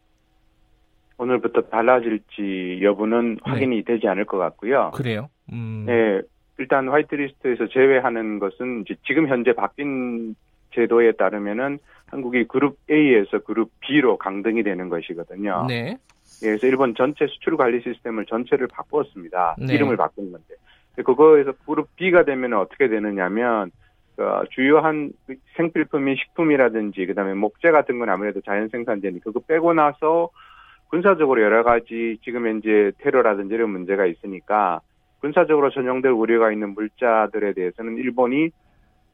오늘부터 1.21 1.61
달라질지 1.63 2.81
여부는 2.83 3.35
네. 3.35 3.41
확인이 3.43 3.85
되지 3.85 4.09
않을 4.09 4.25
것 4.25 4.39
같고요. 4.39 4.91
그래요? 4.95 5.29
음. 5.53 5.85
네. 5.87 6.23
일단 6.59 6.89
화이트리스트에서 6.89 7.69
제외하는 7.69 8.39
것은 8.39 8.83
이제 8.83 8.95
지금 9.07 9.29
현재 9.29 9.53
바뀐 9.53 10.35
제도에 10.75 11.13
따르면은 11.13 11.79
한국이 12.07 12.45
그룹 12.45 12.77
A에서 12.91 13.41
그룹 13.41 13.71
B로 13.81 14.17
강등이 14.17 14.63
되는 14.63 14.89
것이거든요. 14.89 15.67
네. 15.69 15.99
예, 16.43 16.47
그래서 16.47 16.67
일본 16.67 16.95
전체 16.95 17.27
수출 17.27 17.57
관리 17.57 17.83
시스템을 17.83 18.25
전체를 18.25 18.67
바꾸었습니다. 18.69 19.57
네. 19.59 19.75
이름을 19.75 19.97
바꾼 19.97 20.33
건데. 20.33 20.55
그거에서 21.05 21.53
그룹 21.67 21.95
B가 21.97 22.25
되면 22.25 22.55
어떻게 22.55 22.89
되느냐면 22.89 23.71
그 24.17 24.25
주요한 24.51 25.13
생필품인 25.57 26.17
식품이라든지 26.17 27.07
그다음에 27.07 27.35
목재 27.35 27.71
같은 27.71 27.99
건 27.99 28.09
아무래도 28.09 28.41
자연 28.41 28.69
생산되니 28.69 29.21
그거 29.21 29.41
빼고 29.41 29.75
나서 29.75 30.31
군사적으로 30.91 31.41
여러 31.41 31.63
가지 31.63 32.19
지금 32.23 32.47
현재 32.47 32.93
테러라든지 32.99 33.55
이런 33.55 33.71
문제가 33.71 34.07
있으니까 34.07 34.81
군사적으로 35.21 35.71
전용될 35.71 36.11
우려가 36.11 36.51
있는 36.53 36.75
물자들에 36.75 37.53
대해서는 37.53 37.97
일본이 37.97 38.51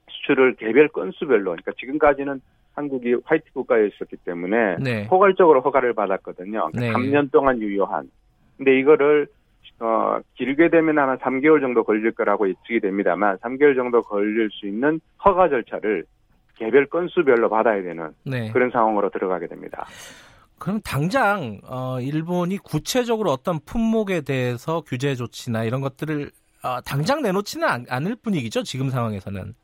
수출을 0.08 0.54
개별 0.54 0.88
건수별로 0.88 1.50
그러니까 1.50 1.72
지금까지는 1.78 2.40
한국이 2.74 3.16
화이트 3.24 3.52
국가에 3.52 3.86
있었기 3.88 4.16
때문에 4.24 4.76
네. 4.80 5.06
포괄적으로 5.08 5.60
허가를 5.60 5.94
받았거든요. 5.94 6.70
그러니까 6.72 6.98
네. 6.98 7.10
3년 7.10 7.32
동안 7.32 7.60
유효한. 7.60 8.10
근데 8.56 8.78
이거를 8.78 9.26
어, 9.80 10.18
길게 10.34 10.70
되면 10.70 10.98
아마 10.98 11.16
3개월 11.16 11.60
정도 11.60 11.84
걸릴 11.84 12.12
거라고 12.12 12.48
예측이 12.48 12.80
됩니다만 12.80 13.36
3개월 13.38 13.74
정도 13.74 14.00
걸릴 14.02 14.48
수 14.50 14.66
있는 14.66 15.00
허가 15.24 15.48
절차를 15.48 16.04
개별 16.54 16.86
건수별로 16.86 17.50
받아야 17.50 17.82
되는 17.82 18.10
네. 18.24 18.50
그런 18.52 18.70
상황으로 18.70 19.10
들어가게 19.10 19.46
됩니다. 19.46 19.86
그럼 20.58 20.80
당장 20.84 21.60
어, 21.64 21.98
일본이 22.00 22.58
구체적으로 22.58 23.30
어떤 23.30 23.60
품목에 23.60 24.22
대해서 24.22 24.80
규제 24.80 25.14
조치나 25.14 25.64
이런 25.64 25.80
것들을 25.80 26.30
어, 26.64 26.80
당장 26.80 27.22
내놓지는 27.22 27.68
않, 27.68 27.84
않을 27.88 28.16
분위기죠 28.22 28.62
지금 28.62 28.88
상황에서는. 28.88 29.54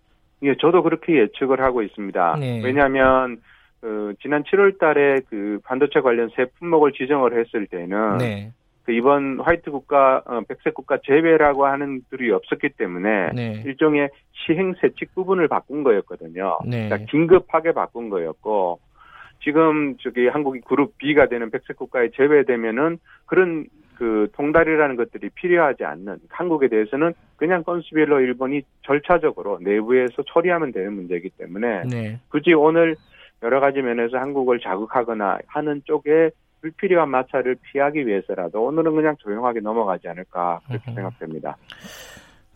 예, 0.45 0.55
저도 0.61 0.83
그렇게 0.83 1.19
예측을 1.19 1.63
하고 1.63 1.83
있습니다. 1.83 2.37
네. 2.39 2.61
왜냐하면 2.63 3.41
어, 3.83 4.13
지난 4.21 4.43
7월달에 4.45 5.25
그 5.29 5.61
반도체 5.65 6.01
관련 6.01 6.31
새 6.37 6.45
품목을 6.59 6.93
지정을 6.93 7.39
했을 7.39 7.67
때는 7.67 8.19
네. 8.19 8.53
그 8.85 8.93
이번 8.93 9.41
화이트 9.41 9.71
국가, 9.71 10.23
어, 10.27 10.41
백색 10.49 10.75
국가 10.75 10.99
제외라고 11.05 11.67
하는 11.67 12.03
들이 12.11 12.33
없었기 12.33 12.71
때문에 12.71 13.31
네. 13.33 13.63
일종의 13.65 14.11
시행 14.33 14.75
세칙 14.81 15.15
부분을 15.15 15.47
바꾼 15.49 15.85
거였거든요. 15.85 16.59
네. 16.67 16.89
그러니까 16.89 17.11
긴급하게 17.11 17.73
바꾼 17.73 18.09
거였고 18.09 18.81
지금 19.43 19.97
저기 19.99 20.29
한국이 20.29 20.61
그룹 20.61 20.97
B가 20.99 21.27
되는 21.27 21.51
백색 21.51 21.77
국가에 21.77 22.11
제외되면은 22.15 22.99
그런 23.27 23.67
그 23.97 24.29
통달이라는 24.35 24.97
것들이 24.97 25.31
필요하지 25.31 25.85
않는 25.85 26.19
한국에 26.29 26.69
대해서는 26.69 27.13
그냥 27.37 27.63
건수별로 27.63 28.21
일본이 28.21 28.63
절차적으로 28.83 29.59
내부에서 29.61 30.23
처리하면 30.27 30.73
되는 30.73 30.93
문제이기 30.95 31.31
때문에 31.39 31.85
네. 31.85 32.21
굳이 32.29 32.53
오늘 32.55 32.97
여러 33.43 33.61
가지 33.61 33.81
면에서 33.83 34.19
한국을 34.19 34.61
자극하거나 34.61 35.39
하는 35.47 35.83
쪽에 35.85 36.31
불필요한 36.63 37.11
마찰을 37.11 37.57
피하기 37.63 38.07
위해서라도 38.07 38.65
오늘은 38.65 38.95
그냥 38.95 39.17
조용하게 39.19 39.61
넘어가지 39.61 40.09
않을까 40.09 40.61
그렇게 40.67 40.91
으흠. 40.91 40.95
생각됩니다. 40.95 41.57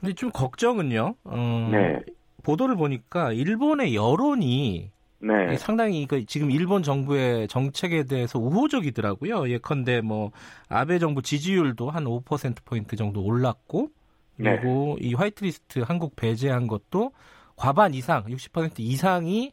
근데 0.01 0.15
좀 0.15 0.31
걱정은요. 0.31 1.15
어, 1.25 1.69
네. 1.73 2.01
보도를 2.45 2.77
보니까 2.77 3.33
일본의 3.33 3.97
여론이 3.97 4.91
네. 5.19 5.57
상당히 5.57 6.07
그 6.07 6.25
지금 6.27 6.51
일본 6.51 6.83
정부의 6.83 7.49
정책에 7.49 8.05
대해서 8.05 8.39
우호적이더라고요. 8.39 9.49
예컨대 9.51 10.01
뭐 10.01 10.31
아베 10.69 10.99
정부 10.99 11.23
지지율도 11.23 11.91
한 11.91 12.05
5% 12.05 12.65
포인트 12.65 12.97
정도 12.97 13.23
올랐고 13.23 13.91
그리고 14.37 14.97
네. 15.01 15.09
이 15.09 15.15
화이트리스트 15.15 15.81
한국 15.81 16.15
배제한 16.17 16.67
것도 16.67 17.13
과반 17.57 17.95
이상, 17.95 18.25
60% 18.25 18.81
이상이 18.81 19.53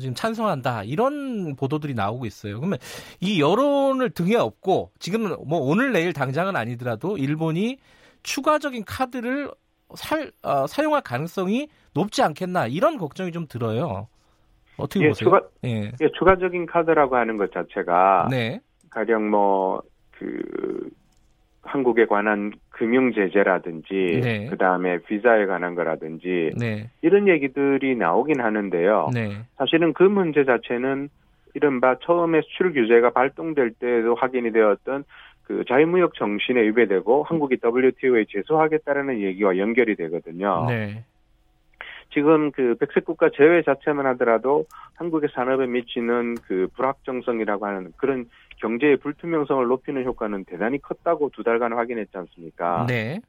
지금 0.00 0.14
찬성한다 0.14 0.82
이런 0.82 1.54
보도들이 1.54 1.94
나오고 1.94 2.26
있어요. 2.26 2.58
그러면 2.58 2.78
이 3.20 3.40
여론을 3.40 4.10
등에 4.10 4.34
업고 4.34 4.90
지금 4.98 5.36
뭐 5.46 5.60
오늘 5.60 5.92
내일 5.92 6.12
당장은 6.12 6.56
아니더라도 6.56 7.16
일본이 7.16 7.78
추가적인 8.24 8.84
카드를 8.84 9.52
살, 9.94 10.32
어, 10.42 10.66
사용할 10.66 11.02
가능성이 11.02 11.68
높지 11.92 12.22
않겠나 12.22 12.66
이런 12.66 12.98
걱정이 12.98 13.30
좀 13.30 13.46
들어요. 13.46 14.08
어떻게 14.76 15.04
예, 15.04 15.08
보세요? 15.08 15.24
추가, 15.24 15.42
예. 15.64 15.92
예, 16.00 16.08
추가적인 16.18 16.66
카드라고 16.66 17.16
하는 17.16 17.36
것 17.36 17.52
자체가 17.52 18.28
네. 18.30 18.60
가령 18.90 19.30
뭐 19.30 19.82
그 20.18 20.90
한국에 21.62 22.06
관한 22.06 22.52
금융 22.70 23.12
제재라든지 23.12 24.20
네. 24.22 24.46
그다음에 24.48 24.98
비자에 24.98 25.46
관한 25.46 25.74
거라든지 25.74 26.50
네. 26.58 26.90
이런 27.02 27.26
얘기들이 27.26 27.96
나오긴 27.96 28.40
하는데요. 28.40 29.10
네. 29.14 29.30
사실은 29.56 29.92
그 29.92 30.02
문제 30.02 30.44
자체는 30.44 31.08
이른바 31.54 31.96
처음에 32.00 32.42
수출 32.42 32.72
규제가 32.72 33.10
발동될 33.10 33.74
때도 33.78 34.14
확인이 34.14 34.52
되었던 34.52 35.04
그 35.44 35.64
자유무역 35.68 36.14
정신에 36.14 36.60
위배되고 36.62 37.22
한국이 37.24 37.58
WTO에 37.62 38.26
제소하겠다라는 38.30 39.20
얘기와 39.20 39.56
연결이 39.56 39.94
되거든요. 39.96 40.66
네. 40.68 41.04
지금 42.14 42.52
그 42.52 42.76
백색 42.76 43.04
국가 43.04 43.28
제외 43.28 43.62
자체만 43.62 44.06
하더라도 44.06 44.64
한국의 44.94 45.30
산업에 45.34 45.66
미치는 45.66 46.36
그 46.46 46.68
불확정성이라고 46.74 47.66
하는 47.66 47.92
그런 47.96 48.26
경제의 48.58 48.98
불투명성을 48.98 49.66
높이는 49.66 50.04
효과는 50.04 50.44
대단히 50.44 50.78
컸다고 50.78 51.30
두 51.34 51.42
달간 51.42 51.72
확인했지 51.72 52.16
않습니까? 52.16 52.86
네. 52.88 53.20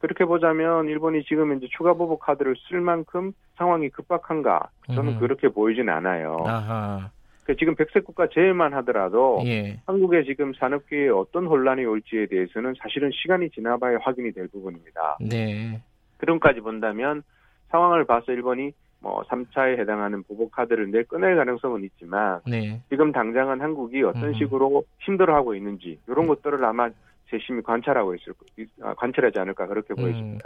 그렇게 0.00 0.24
보자면 0.24 0.88
일본이 0.88 1.22
지금 1.24 1.56
이제 1.56 1.66
추가 1.76 1.94
보복 1.94 2.20
카드를 2.20 2.56
쓸 2.68 2.80
만큼 2.80 3.32
상황이 3.56 3.88
급박한가? 3.88 4.68
저는 4.92 5.14
음. 5.14 5.20
그렇게 5.20 5.48
보이진 5.48 5.88
않아요. 5.88 6.44
아하. 6.44 7.10
그 7.44 7.56
지금 7.56 7.74
백색 7.74 8.04
국가 8.04 8.26
제외만 8.26 8.74
하더라도 8.74 9.42
예. 9.46 9.78
한국의 9.86 10.24
지금 10.24 10.52
산업계에 10.54 11.08
어떤 11.08 11.46
혼란이 11.46 11.84
올지에 11.84 12.26
대해서는 12.26 12.74
사실은 12.82 13.10
시간이 13.12 13.50
지나봐야 13.50 13.98
확인이 14.02 14.32
될 14.32 14.48
부분입니다. 14.48 15.18
네. 15.20 15.80
그런까지 16.18 16.60
본다면 16.60 17.22
상황을 17.74 18.04
봐서 18.04 18.30
일본이 18.30 18.72
뭐 19.00 19.22
3차에 19.24 19.78
해당하는 19.80 20.22
보복 20.22 20.52
카드를 20.52 20.90
내 20.92 21.02
꺼낼 21.02 21.36
가능성은 21.36 21.82
있지만 21.84 22.40
네. 22.46 22.80
지금 22.88 23.10
당장은 23.10 23.60
한국이 23.60 24.02
어떤 24.04 24.28
음. 24.28 24.34
식으로 24.34 24.84
힘들어하고 25.00 25.56
있는지 25.56 25.98
이런 26.08 26.28
것들을 26.28 26.64
아마 26.64 26.88
재심히 27.28 27.62
관찰하고 27.62 28.14
있을 28.14 28.32
아, 28.82 28.94
관찰하지 28.94 29.38
않을까 29.40 29.66
그렇게 29.66 29.92
음. 29.94 29.96
보여집니다. 29.96 30.44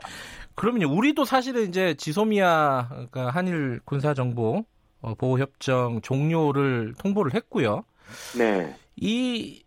그러면 0.54 0.84
우리도 0.84 1.24
사실은 1.24 1.68
이제 1.68 1.94
지소미아 1.94 2.88
그러니까 2.88 3.28
한일 3.28 3.80
군사 3.84 4.14
정보 4.14 4.64
어, 5.02 5.14
보호 5.14 5.38
협정 5.38 6.00
종료를 6.00 6.94
통보를 6.98 7.34
했고요. 7.34 7.84
네. 8.38 8.74
이 8.96 9.62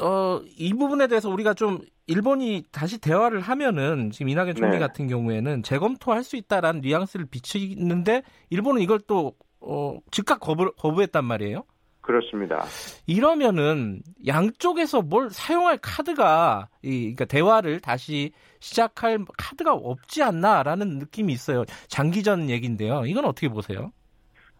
어, 0.00 0.40
이 0.56 0.72
부분에 0.72 1.08
대해서 1.08 1.28
우리가 1.28 1.54
좀 1.54 1.80
일본이 2.10 2.64
다시 2.72 3.00
대화를 3.00 3.40
하면은 3.40 4.10
지금 4.10 4.28
이낙연 4.28 4.56
총리 4.56 4.72
네. 4.72 4.78
같은 4.78 5.06
경우에는 5.06 5.62
재검토할 5.62 6.24
수 6.24 6.36
있다라는 6.36 6.80
뉘앙스를 6.80 7.26
비치는데 7.30 8.22
일본은 8.50 8.82
이걸 8.82 8.98
또 9.06 9.34
어, 9.60 9.98
즉각 10.10 10.40
거부, 10.40 10.72
거부했단 10.72 11.24
말이에요. 11.24 11.64
그렇습니다. 12.00 12.64
이러면은 13.06 14.02
양쪽에서 14.26 15.02
뭘 15.02 15.30
사용할 15.30 15.78
카드가 15.78 16.68
이 16.82 17.00
그러니까 17.00 17.26
대화를 17.26 17.78
다시 17.80 18.32
시작할 18.58 19.24
카드가 19.38 19.74
없지 19.74 20.22
않나라는 20.22 20.98
느낌이 20.98 21.32
있어요. 21.32 21.64
장기전 21.88 22.50
얘기인데요. 22.50 23.04
이건 23.06 23.26
어떻게 23.26 23.48
보세요? 23.48 23.92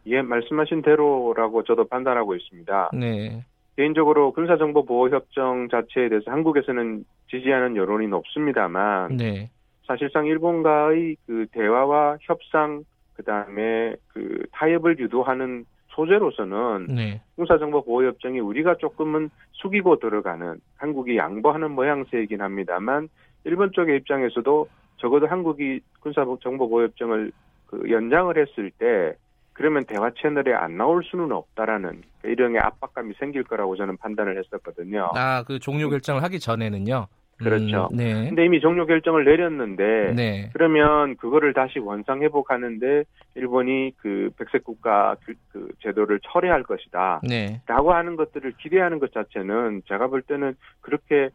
예, 0.07 0.23
말씀하신 0.23 0.83
대로라고 0.83 1.64
저도 1.64 1.88
판단하고 1.88 2.35
있습니다. 2.37 2.90
네. 2.95 3.45
개인적으로 3.81 4.33
군사정보보호협정 4.33 5.69
자체에 5.71 6.11
대해서 6.11 6.31
한국에서는 6.31 7.03
지지하는 7.31 7.77
여론이 7.77 8.09
높습니다만 8.09 9.17
네. 9.17 9.49
사실상 9.87 10.27
일본과의 10.27 11.17
그 11.27 11.47
대화와 11.53 12.19
협상 12.21 12.85
그다음에 13.15 13.97
그 14.09 14.45
타협을 14.53 14.99
유도하는 14.99 15.65
소재로서는 15.89 16.89
네. 16.95 17.23
군사정보보호협정이 17.37 18.39
우리가 18.41 18.75
조금은 18.75 19.31
숙이고 19.53 19.99
들어가는 19.99 20.61
한국이 20.77 21.17
양보하는 21.17 21.71
모양새이긴 21.71 22.43
합니다만 22.43 23.09
일본 23.45 23.73
쪽의 23.73 23.97
입장에서도 23.97 24.69
적어도 24.99 25.27
한국이 25.27 25.81
군사정보보호협정을 26.01 27.33
그 27.67 27.91
연장을 27.91 28.37
했을 28.37 28.71
때 28.73 29.15
그러면 29.61 29.85
대화 29.85 30.11
채널에 30.11 30.55
안 30.55 30.79
나올 30.79 31.05
수는 31.05 31.31
없다라는 31.33 32.00
일련의 32.25 32.61
압박감이 32.61 33.12
생길 33.19 33.45
거라고 33.45 33.76
저는 33.76 33.99
판단을 33.99 34.39
했었거든요. 34.39 35.11
아, 35.15 35.43
그 35.47 35.58
종료 35.58 35.91
결정을 35.91 36.23
하기 36.23 36.41
전에는요? 36.41 37.06
그렇죠. 37.37 37.89
음, 37.93 37.97
네. 37.99 38.25
근데 38.26 38.47
이미 38.47 38.58
종료 38.61 38.87
결정을 38.87 39.26
내렸는데 39.26 40.15
네. 40.17 40.50
그러면 40.54 41.15
그거를 41.17 41.52
다시 41.52 41.78
원상 41.78 42.23
회복하는데 42.23 43.04
일본이 43.35 43.93
그 43.99 44.30
백색 44.39 44.65
국가 44.65 45.15
그, 45.26 45.35
그 45.52 45.69
제도를 45.82 46.21
철회할 46.23 46.63
것이다. 46.63 47.21
네. 47.28 47.61
라고 47.67 47.93
하는 47.93 48.17
것들을 48.17 48.54
기대하는 48.63 48.99
것 48.99 49.13
자체는 49.13 49.82
제가 49.89 50.06
볼 50.06 50.23
때는 50.23 50.54
그렇게 50.80 51.28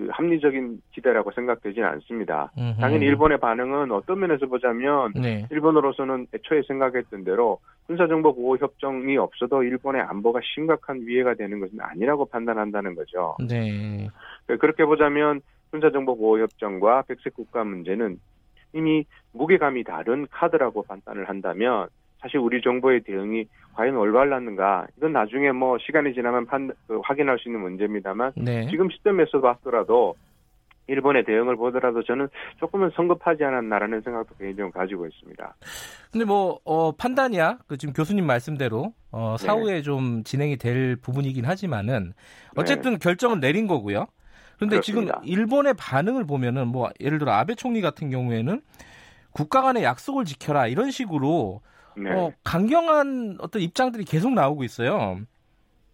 그 0.00 0.08
합리적인 0.10 0.80
기대라고 0.92 1.30
생각되지는 1.32 1.86
않습니다. 1.86 2.50
음흠. 2.56 2.80
당연히 2.80 3.04
일본의 3.06 3.38
반응은 3.38 3.92
어떤 3.92 4.20
면에서 4.20 4.46
보자면 4.46 5.12
네. 5.14 5.46
일본으로서는 5.50 6.26
애초에 6.34 6.62
생각했던 6.66 7.24
대로 7.24 7.58
군사정보 7.86 8.34
보호 8.34 8.56
협정이 8.56 9.16
없어도 9.18 9.62
일본의 9.62 10.00
안보가 10.02 10.40
심각한 10.54 11.02
위해가 11.02 11.34
되는 11.34 11.60
것은 11.60 11.78
아니라고 11.80 12.26
판단한다는 12.26 12.94
거죠. 12.94 13.36
네. 13.46 14.08
네 14.46 14.56
그렇게 14.56 14.84
보자면 14.84 15.42
군사정보 15.70 16.16
보호 16.16 16.38
협정과 16.38 17.02
백색 17.02 17.34
국가 17.34 17.62
문제는 17.62 18.18
이미 18.72 19.04
무게감이 19.32 19.84
다른 19.84 20.26
카드라고 20.30 20.82
판단을 20.84 21.28
한다면 21.28 21.88
사실 22.20 22.38
우리 22.38 22.60
정부의 22.60 23.00
대응이 23.00 23.46
과연 23.74 23.96
올바랐는가 23.96 24.86
이건 24.96 25.12
나중에 25.12 25.52
뭐 25.52 25.78
시간이 25.78 26.12
지나면 26.14 26.46
판, 26.46 26.70
그, 26.86 27.00
확인할 27.02 27.38
수 27.38 27.48
있는 27.48 27.62
문제입니다만 27.62 28.32
네. 28.36 28.68
지금 28.68 28.90
시점에서 28.90 29.40
봤더라도 29.40 30.14
일본의 30.86 31.24
대응을 31.24 31.56
보더라도 31.56 32.02
저는 32.02 32.28
조금은 32.58 32.90
성급하지 32.96 33.44
않았나라는 33.44 34.02
생각도 34.02 34.34
개인적으로 34.36 34.72
가지고 34.72 35.06
있습니다. 35.06 35.54
근데 36.10 36.24
뭐 36.24 36.58
어, 36.64 36.92
판단이야 36.92 37.58
그 37.68 37.76
지금 37.76 37.94
교수님 37.94 38.26
말씀대로 38.26 38.92
어, 39.12 39.36
네. 39.38 39.46
사후에 39.46 39.74
네. 39.74 39.82
좀 39.82 40.24
진행이 40.24 40.56
될 40.56 40.96
부분이긴 40.96 41.44
하지만은 41.44 42.12
어쨌든 42.56 42.92
네. 42.92 42.98
결정을 42.98 43.40
내린 43.40 43.66
거고요. 43.66 44.06
그런데 44.56 44.80
지금 44.80 45.08
일본의 45.22 45.74
반응을 45.78 46.26
보면은 46.26 46.68
뭐 46.68 46.90
예를 47.00 47.18
들어 47.18 47.32
아베 47.32 47.54
총리 47.54 47.80
같은 47.80 48.10
경우에는 48.10 48.60
국가 49.30 49.62
간의 49.62 49.84
약속을 49.84 50.24
지켜라 50.24 50.66
이런 50.66 50.90
식으로 50.90 51.62
네. 51.96 52.10
어, 52.10 52.32
강경한 52.44 53.38
어떤 53.40 53.62
입장들이 53.62 54.04
계속 54.04 54.32
나오고 54.32 54.64
있어요. 54.64 55.18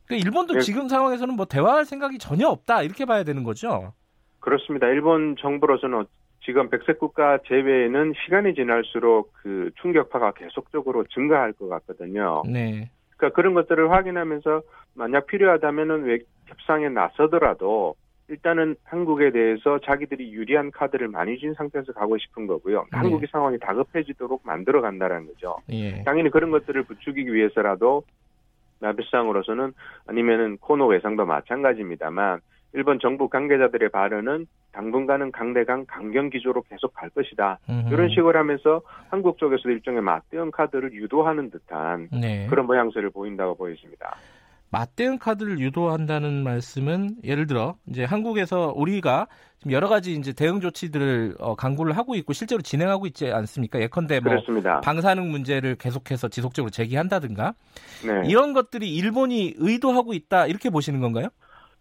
그러니까 0.07 0.27
일본도 0.27 0.55
네. 0.55 0.61
지금 0.61 0.89
상황에서는 0.89 1.35
뭐 1.35 1.47
대화할 1.47 1.85
생각이 1.85 2.19
전혀 2.19 2.49
없다 2.49 2.83
이렇게 2.83 3.05
봐야 3.05 3.25
되는 3.25 3.43
거죠. 3.43 3.93
그렇습니다. 4.41 4.87
일본 4.87 5.37
정부로서는 5.39 6.05
지금 6.45 6.71
백색 6.71 7.01
국가 7.01 7.39
제외에는 7.49 8.13
시간이 8.25 8.55
지날수록 8.55 9.33
그 9.43 9.71
충격파가 9.83 10.33
계속적으로 10.33 11.05
증가할 11.13 11.53
것 11.55 11.69
같거든요. 11.69 12.43
네. 12.47 12.91
그러니까 13.17 13.35
그런 13.35 13.55
것들을 13.55 13.91
확인하면서 13.91 14.63
만약 14.95 15.27
필요하다면은 15.27 16.05
왜 16.05 16.19
협상에 16.47 16.89
나서더라도 16.89 17.97
일단은 18.29 18.75
한국에 18.85 19.31
대해서 19.31 19.79
자기들이 19.79 20.33
유리한 20.33 20.71
카드를 20.71 21.09
많이 21.09 21.39
준 21.39 21.55
상태에서 21.55 21.93
가고 21.93 22.19
싶은 22.19 22.47
거고요. 22.47 22.87
네. 22.93 22.99
한국의 22.99 23.29
상황이 23.31 23.59
다급해지도록 23.59 24.43
만들어 24.45 24.81
간다는 24.81 25.27
거죠. 25.27 25.57
예. 25.71 26.03
당연히 26.05 26.31
그런 26.31 26.51
것들을 26.51 26.83
부추기기 26.85 27.33
위해서라도 27.33 28.03
나비상으로서는 28.81 29.73
아니면은 30.07 30.59
코노 30.59 30.89
외상도 30.89 31.25
마찬가지입니다만 31.25 32.41
일본 32.73 32.99
정부 33.01 33.29
관계자들의 33.29 33.89
발언은 33.91 34.47
당분간은 34.73 35.33
강대강 35.33 35.87
강경 35.87 36.29
기조로 36.29 36.63
계속 36.69 36.93
갈 36.93 37.09
것이다. 37.11 37.59
음흠. 37.71 37.95
이런 37.95 38.11
식으로 38.11 38.39
하면서 38.39 38.83
한국 39.09 39.39
쪽에서도 39.39 39.71
일종의 39.71 40.03
맞대응 40.03 40.51
카드를 40.51 40.93
유도하는 40.93 41.51
듯한 41.51 42.09
네. 42.21 42.47
그런 42.51 42.67
모양새를 42.67 43.11
보인다고 43.11 43.55
보여집니다. 43.55 44.17
맞대응 44.71 45.19
카드를 45.19 45.61
유도한다는 45.61 46.43
말씀은 46.43 47.17
예를 47.25 47.47
들어 47.47 47.77
이제 47.89 48.05
한국에서 48.05 48.73
우리가 48.77 49.29
지금 49.59 49.73
여러 49.73 49.89
가지 49.89 50.15
이제 50.15 50.33
대응 50.33 50.61
조치들을 50.61 51.37
어, 51.39 51.55
강구를 51.55 51.97
하고 51.97 52.15
있고 52.17 52.33
실제로 52.33 52.61
진행하고 52.63 53.07
있지 53.07 53.31
않습니까? 53.31 53.81
예컨대 53.81 54.21
뭐 54.21 54.33
그렇습니다. 54.33 54.81
방사능 54.81 55.31
문제를 55.31 55.77
계속해서 55.77 56.29
지속적으로 56.29 56.71
제기한다든가 56.71 57.55
네. 58.05 58.29
이런 58.29 58.53
것들이 58.53 58.95
일본이 58.95 59.55
의도하고 59.57 60.15
있다 60.15 60.47
이렇게 60.47 60.71
보시는 60.71 61.01
건가요? 61.01 61.29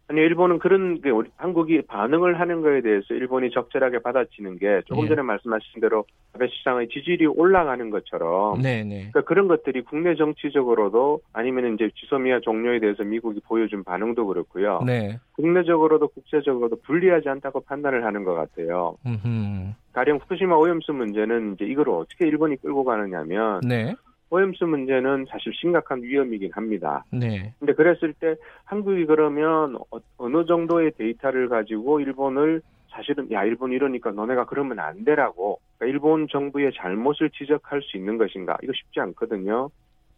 아니 0.07 0.21
일본은 0.21 0.59
그런 0.59 1.01
게 1.01 1.09
우리 1.09 1.29
한국이 1.35 1.81
반응을 1.81 2.39
하는 2.39 2.61
거에 2.61 2.81
대해서 2.81 3.13
일본이 3.15 3.49
적절하게 3.49 3.99
받아치는 3.99 4.59
게 4.59 4.81
조금 4.85 5.05
예. 5.05 5.07
전에 5.09 5.23
말씀하신 5.23 5.81
대로 5.81 6.05
아베 6.33 6.47
시장의 6.47 6.89
지지율이 6.89 7.25
올라가는 7.25 7.89
것처럼 7.89 8.61
네네. 8.61 8.83
네. 8.83 8.95
그러니까 9.11 9.21
그런 9.21 9.47
것들이 9.47 9.81
국내 9.81 10.15
정치적으로도 10.15 11.21
아니면 11.33 11.73
이제 11.73 11.89
지소미아 11.95 12.41
종료에 12.41 12.79
대해서 12.79 13.03
미국이 13.03 13.39
보여준 13.47 13.83
반응도 13.83 14.27
그렇고요. 14.27 14.81
네. 14.85 15.17
국내적으로도 15.33 16.09
국제적으로도 16.09 16.81
불리하지 16.83 17.27
않다고 17.29 17.61
판단을 17.61 18.05
하는 18.05 18.23
것 18.23 18.35
같아요. 18.35 18.97
음흠. 19.07 19.73
가령 19.93 20.17
후쿠시마 20.17 20.55
오염수 20.55 20.93
문제는 20.93 21.53
이제 21.53 21.65
이걸 21.65 21.89
어떻게 21.89 22.27
일본이 22.27 22.57
끌고 22.57 22.83
가느냐면 22.83 23.61
네. 23.61 23.95
오염수 24.29 24.65
문제는 24.65 25.25
사실 25.29 25.53
심각한 25.53 26.01
위험이긴 26.01 26.51
합니다. 26.53 27.03
네. 27.11 27.53
근데 27.59 27.73
그랬을 27.73 28.13
때 28.13 28.35
한국이 28.65 29.05
그러면 29.05 29.75
어, 29.91 29.99
어느 30.17 30.45
정도의 30.45 30.91
데이터를 30.97 31.47
가지고 31.47 31.99
일본을 31.99 32.61
사실은 32.89 33.31
야 33.31 33.43
일본 33.43 33.71
이러니까 33.71 34.11
너네가 34.11 34.45
그러면 34.45 34.79
안 34.79 35.03
되라고 35.03 35.59
그러니까 35.77 35.93
일본 35.93 36.27
정부의 36.27 36.71
잘못을 36.75 37.29
지적할 37.31 37.81
수 37.81 37.97
있는 37.97 38.17
것인가 38.17 38.57
이거 38.63 38.71
쉽지 38.73 38.99
않거든요. 39.01 39.69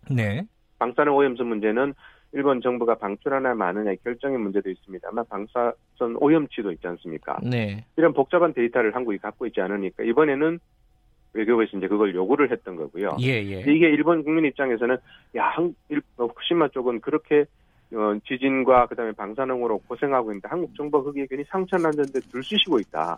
네. 0.10 0.44
방사능 0.80 1.16
오염수 1.16 1.44
문제는 1.44 1.94
일본 2.34 2.62
정부가 2.62 2.96
방출하나 2.96 3.56
마느냐 3.56 3.94
결정의 4.04 4.38
문제도 4.38 4.70
있습니다만 4.70 5.26
방사선 5.30 6.18
오염치도 6.18 6.72
있지 6.74 6.88
않습니까? 6.88 7.40
네. 7.42 7.86
이런 7.96 8.14
복잡한 8.14 8.54
데이터를 8.54 8.96
한국이 8.96 9.18
갖고 9.18 9.48
있지 9.48 9.62
않으니까 9.62 10.04
이번에는 10.04 10.60
외교부에서 11.34 11.78
이제 11.78 11.88
그걸 11.88 12.14
요구를 12.16 12.52
했던 12.52 12.76
거고요. 12.76 13.18
예, 13.22 13.44
예. 13.44 13.60
이게 13.62 13.90
일본 13.90 14.24
국민 14.24 14.46
입장에서는 14.46 14.98
야, 15.36 15.46
한, 15.48 15.76
일, 15.90 16.02
후쿠시마 16.18 16.66
어, 16.66 16.68
쪽은 16.70 17.02
그렇게 17.02 17.46
어, 17.94 18.18
지진과 18.28 18.88
그다음에 18.88 19.12
방사능으로 19.14 19.80
고생하고 19.88 20.32
있는데 20.32 20.48
한국 20.50 20.76
정부가 20.76 21.06
거기에 21.06 21.26
괜히 21.30 21.44
상처났는데 21.48 22.20
들쑤시고 22.32 22.80
있다. 22.80 23.18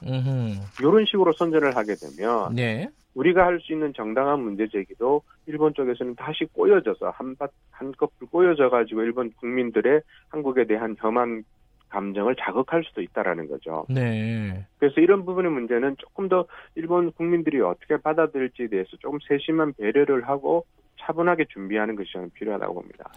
이런 0.80 1.06
식으로 1.06 1.34
선전을 1.34 1.76
하게 1.76 1.96
되면 1.96 2.54
네. 2.54 2.88
우리가 3.16 3.46
할 3.46 3.60
수 3.60 3.74
있는 3.74 3.94
정당한 3.94 4.40
문제 4.40 4.68
제기도 4.68 5.22
일본 5.48 5.74
쪽에서는 5.74 6.16
다시 6.16 6.46
꼬여져서 6.54 7.10
한밭 7.10 7.52
한꺼풀 7.72 8.28
꼬여져 8.30 8.70
가지고 8.70 9.02
일본 9.02 9.32
국민들의 9.32 10.02
한국에 10.30 10.66
대한 10.66 10.96
혐한 11.00 11.44
감정을 11.90 12.36
자극할 12.40 12.84
수도 12.84 13.02
있다라는 13.02 13.48
거죠. 13.48 13.86
네. 13.90 14.66
그래서 14.78 15.02
이런 15.02 15.26
부분의 15.26 15.52
문제는 15.52 15.96
조금 15.98 16.30
더 16.30 16.46
일본 16.76 17.12
국민들이 17.12 17.62
어떻게 17.62 17.98
받아들일지에 17.98 18.68
대해서 18.68 18.90
조금 19.00 19.20
세심한 19.28 19.74
배려를 19.74 20.28
하고 20.28 20.66
차분하게 21.00 21.46
준비하는 21.52 21.96
것이 21.96 22.12
저는 22.14 22.30
필요하다고 22.32 22.74
봅니다. 22.74 23.12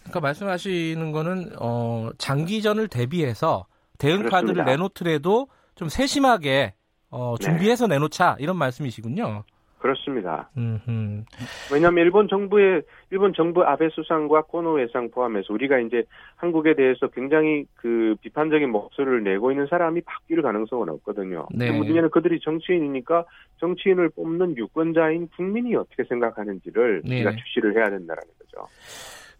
그러니까 0.00 0.20
말씀하시는 0.20 1.12
거는 1.12 1.52
어, 1.60 2.10
장기전을 2.18 2.88
대비해서 2.88 3.66
대응 3.98 4.26
카드를 4.26 4.64
내놓더라도 4.64 5.48
좀 5.74 5.88
세심하게 5.88 6.74
어, 7.10 7.36
네. 7.38 7.44
준비해서 7.44 7.86
네. 7.86 7.94
내놓자 7.94 8.36
이런 8.38 8.56
말씀이시군요. 8.56 9.44
그렇습니다. 9.78 10.50
음흠. 10.56 11.24
왜냐하면 11.72 12.04
일본 12.04 12.28
정부의 12.28 12.82
일본 13.10 13.32
정부 13.32 13.62
아베 13.62 13.88
수상과 13.90 14.42
코노 14.42 14.74
외상 14.74 15.10
포함해서 15.10 15.52
우리가 15.52 15.78
이제 15.78 16.04
한국에 16.36 16.74
대해서 16.74 17.08
굉장히 17.08 17.64
그 17.76 18.14
비판적인 18.20 18.70
목소리를 18.70 19.22
내고 19.24 19.50
있는 19.50 19.66
사람이 19.68 20.02
바뀔 20.02 20.42
가능성은 20.42 20.88
없거든요. 20.88 21.46
네. 21.54 21.70
문제는 21.70 22.10
그들이 22.10 22.40
정치인이니까 22.40 23.24
정치인을 23.58 24.10
뽑는 24.10 24.56
유권자인 24.56 25.28
국민이 25.36 25.74
어떻게 25.76 26.04
생각하는지를 26.04 27.02
네. 27.04 27.16
우리가 27.16 27.36
주시를 27.36 27.76
해야 27.76 27.84
된다는 27.84 28.22
거죠. 28.38 28.66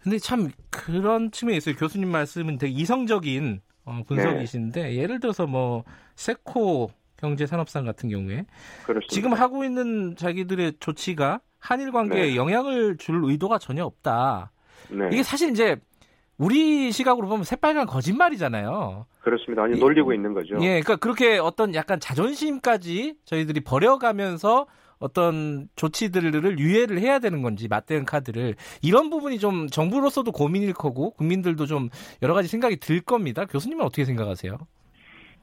근데 0.01 0.17
참 0.17 0.49
그런 0.69 1.31
측면에 1.31 1.57
있어요. 1.57 1.75
교수님 1.75 2.09
말씀은 2.09 2.57
되게 2.57 2.71
이성적인 2.73 3.59
어, 3.85 4.01
분석이신데 4.07 4.83
네. 4.83 4.95
예를 4.95 5.19
들어서 5.19 5.47
뭐 5.47 5.83
세코 6.15 6.91
경제산업상 7.19 7.85
같은 7.85 8.09
경우에 8.09 8.45
그렇습니다. 8.85 9.13
지금 9.13 9.33
하고 9.33 9.63
있는 9.63 10.15
자기들의 10.15 10.73
조치가 10.79 11.41
한일 11.59 11.91
관계에 11.91 12.27
네. 12.27 12.35
영향을 12.35 12.97
줄 12.97 13.21
의도가 13.23 13.57
전혀 13.57 13.83
없다. 13.83 14.51
네. 14.89 15.09
이게 15.11 15.23
사실 15.23 15.49
이제 15.49 15.77
우리 16.37 16.91
시각으로 16.91 17.27
보면 17.27 17.43
새빨간 17.43 17.85
거짓말이잖아요. 17.85 19.05
그렇습니다. 19.21 19.63
아니 19.63 19.77
놀리고 19.77 20.13
예, 20.13 20.15
있는 20.15 20.33
거죠. 20.33 20.55
예, 20.61 20.81
그러니까 20.81 20.95
그렇게 20.95 21.37
어떤 21.37 21.75
약간 21.75 21.99
자존심까지 21.99 23.15
저희들이 23.25 23.59
버려가면서 23.59 24.67
어떤 24.99 25.67
조치들을 25.75 26.59
유예를 26.59 26.99
해야 26.99 27.19
되는 27.19 27.41
건지 27.41 27.67
맞대응 27.67 28.05
카드를 28.05 28.55
이런 28.81 29.09
부분이 29.09 29.39
좀 29.39 29.67
정부로서도 29.67 30.31
고민일 30.31 30.73
거고 30.73 31.11
국민들도 31.11 31.65
좀 31.65 31.89
여러 32.21 32.33
가지 32.33 32.47
생각이 32.47 32.77
들 32.77 33.01
겁니다. 33.01 33.45
교수님은 33.45 33.83
어떻게 33.83 34.05
생각하세요? 34.05 34.57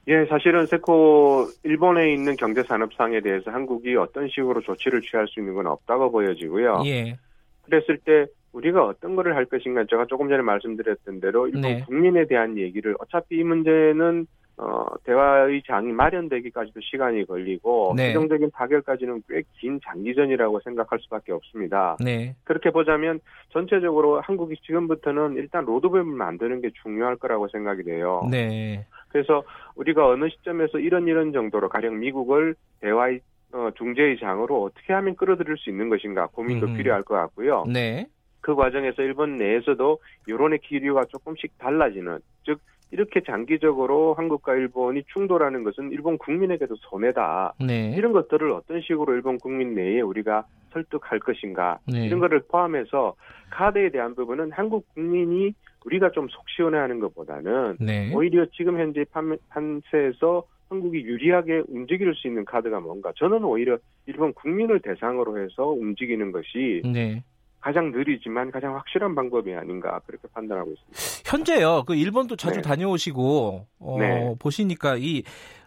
예, 0.08 0.24
사실은 0.26 0.66
세코 0.66 1.48
일본에 1.64 2.12
있는 2.12 2.36
경제 2.36 2.62
산업상에 2.62 3.20
대해서 3.20 3.50
한국이 3.50 3.96
어떤 3.96 4.28
식으로 4.28 4.60
조치를 4.60 5.02
취할 5.02 5.26
수 5.26 5.40
있는 5.40 5.54
건 5.54 5.66
없다고 5.66 6.12
보여지고요. 6.12 6.82
예. 6.86 7.18
그랬을 7.64 7.98
때 8.04 8.26
우리가 8.52 8.84
어떤 8.86 9.16
거를 9.16 9.34
할 9.34 9.44
것인가 9.46 9.84
제가 9.90 10.06
조금 10.06 10.28
전에 10.28 10.42
말씀드렸던 10.42 11.20
대로 11.20 11.46
일본 11.48 11.62
네. 11.62 11.84
국민에 11.86 12.26
대한 12.26 12.56
얘기를 12.56 12.94
어차피 13.00 13.38
이 13.38 13.42
문제는 13.42 14.26
어, 14.58 14.86
대화의 15.04 15.62
장이 15.66 15.92
마련되기까지도 15.92 16.80
시간이 16.80 17.26
걸리고 17.26 17.92
네. 17.94 18.08
최종적인 18.08 18.50
타결까지는 18.52 19.22
꽤 19.28 19.42
긴 19.58 19.80
장기전이라고 19.84 20.60
생각할 20.60 20.98
수밖에 21.00 21.32
없습니다. 21.32 21.96
네. 22.02 22.34
그렇게 22.44 22.70
보자면 22.70 23.20
전체적으로 23.50 24.20
한국이 24.20 24.56
지금부터는 24.64 25.34
일단 25.36 25.64
로드맵을 25.64 26.04
만드는 26.04 26.62
게 26.62 26.70
중요할 26.82 27.16
거라고 27.16 27.48
생각이 27.48 27.82
돼요. 27.82 28.26
네. 28.30 28.86
그래서 29.08 29.44
우리가 29.74 30.08
어느 30.08 30.28
시점에서 30.28 30.78
이런 30.78 31.06
이런 31.06 31.32
정도로 31.32 31.68
가령 31.68 31.98
미국을 32.00 32.54
대화의 32.80 33.20
어, 33.52 33.70
중재의 33.76 34.18
장으로 34.18 34.64
어떻게 34.64 34.92
하면 34.92 35.16
끌어들일 35.16 35.56
수 35.56 35.70
있는 35.70 35.88
것인가 35.88 36.26
고민도 36.26 36.66
음. 36.66 36.76
필요할 36.76 37.02
것 37.04 37.14
같고요. 37.14 37.64
네. 37.72 38.06
그 38.40 38.54
과정에서 38.54 39.02
일본 39.02 39.36
내에서도 39.36 39.98
여론의 40.28 40.60
기류가 40.60 41.06
조금씩 41.06 41.58
달라지는 41.58 42.18
즉 42.44 42.60
이렇게 42.92 43.20
장기적으로 43.20 44.14
한국과 44.14 44.54
일본이 44.54 45.02
충돌하는 45.12 45.64
것은 45.64 45.90
일본 45.90 46.18
국민에게도 46.18 46.76
손해다. 46.76 47.54
네. 47.58 47.92
이런 47.96 48.12
것들을 48.12 48.50
어떤 48.52 48.80
식으로 48.80 49.14
일본 49.14 49.38
국민 49.38 49.74
내에 49.74 50.00
우리가 50.00 50.44
설득할 50.72 51.18
것인가 51.18 51.80
네. 51.86 52.06
이런 52.06 52.20
것을 52.20 52.42
포함해서 52.48 53.14
카드에 53.50 53.90
대한 53.90 54.14
부분은 54.14 54.52
한국 54.52 54.86
국민이 54.94 55.52
우리가 55.86 56.10
좀 56.10 56.26
속 56.28 56.44
시원해하는 56.48 56.98
것보다는 57.00 57.76
네. 57.80 58.12
오히려 58.12 58.44
지금 58.56 58.78
현재 58.78 59.04
판, 59.12 59.36
판세에서 59.48 60.44
한국이 60.68 60.98
유리하게 60.98 61.62
움직일 61.68 62.12
수 62.14 62.26
있는 62.26 62.44
카드가 62.44 62.80
뭔가 62.80 63.12
저는 63.16 63.44
오히려 63.44 63.78
일본 64.06 64.32
국민을 64.34 64.80
대상으로 64.80 65.38
해서 65.38 65.66
움직이는 65.68 66.32
것이 66.32 66.82
네. 66.84 67.22
가장 67.60 67.92
느리지만 67.92 68.50
가장 68.50 68.74
확실한 68.74 69.14
방법이 69.14 69.54
아닌가 69.54 70.00
그렇게 70.06 70.26
판단하고 70.32 70.72
있습니다. 70.72 71.30
현재요. 71.30 71.84
그 71.86 71.94
일본도 71.94 72.36
자주 72.36 72.56
네. 72.56 72.62
다녀오시고 72.62 73.66
어, 73.78 73.96
네. 73.98 74.34
보시니까 74.40 74.96
이 74.98 75.22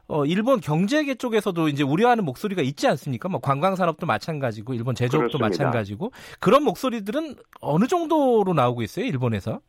어, 0.07 0.25
일본 0.25 0.59
경제계 0.59 1.15
쪽에서도 1.15 1.67
이제 1.69 1.83
우려하는 1.83 2.25
목소리가 2.25 2.61
있지 2.63 2.87
않습니까? 2.87 3.29
뭐 3.29 3.39
관광 3.39 3.75
산업도 3.75 4.05
마찬가지고 4.05 4.73
일본 4.73 4.95
제조업도 4.95 5.37
그렇습니다. 5.37 5.65
마찬가지고 5.65 6.11
그런 6.39 6.63
목소리들은 6.63 7.35
어느 7.61 7.85
정도로 7.85 8.53
나오고 8.53 8.81
있어요, 8.81 9.05
일본에서? 9.05 9.61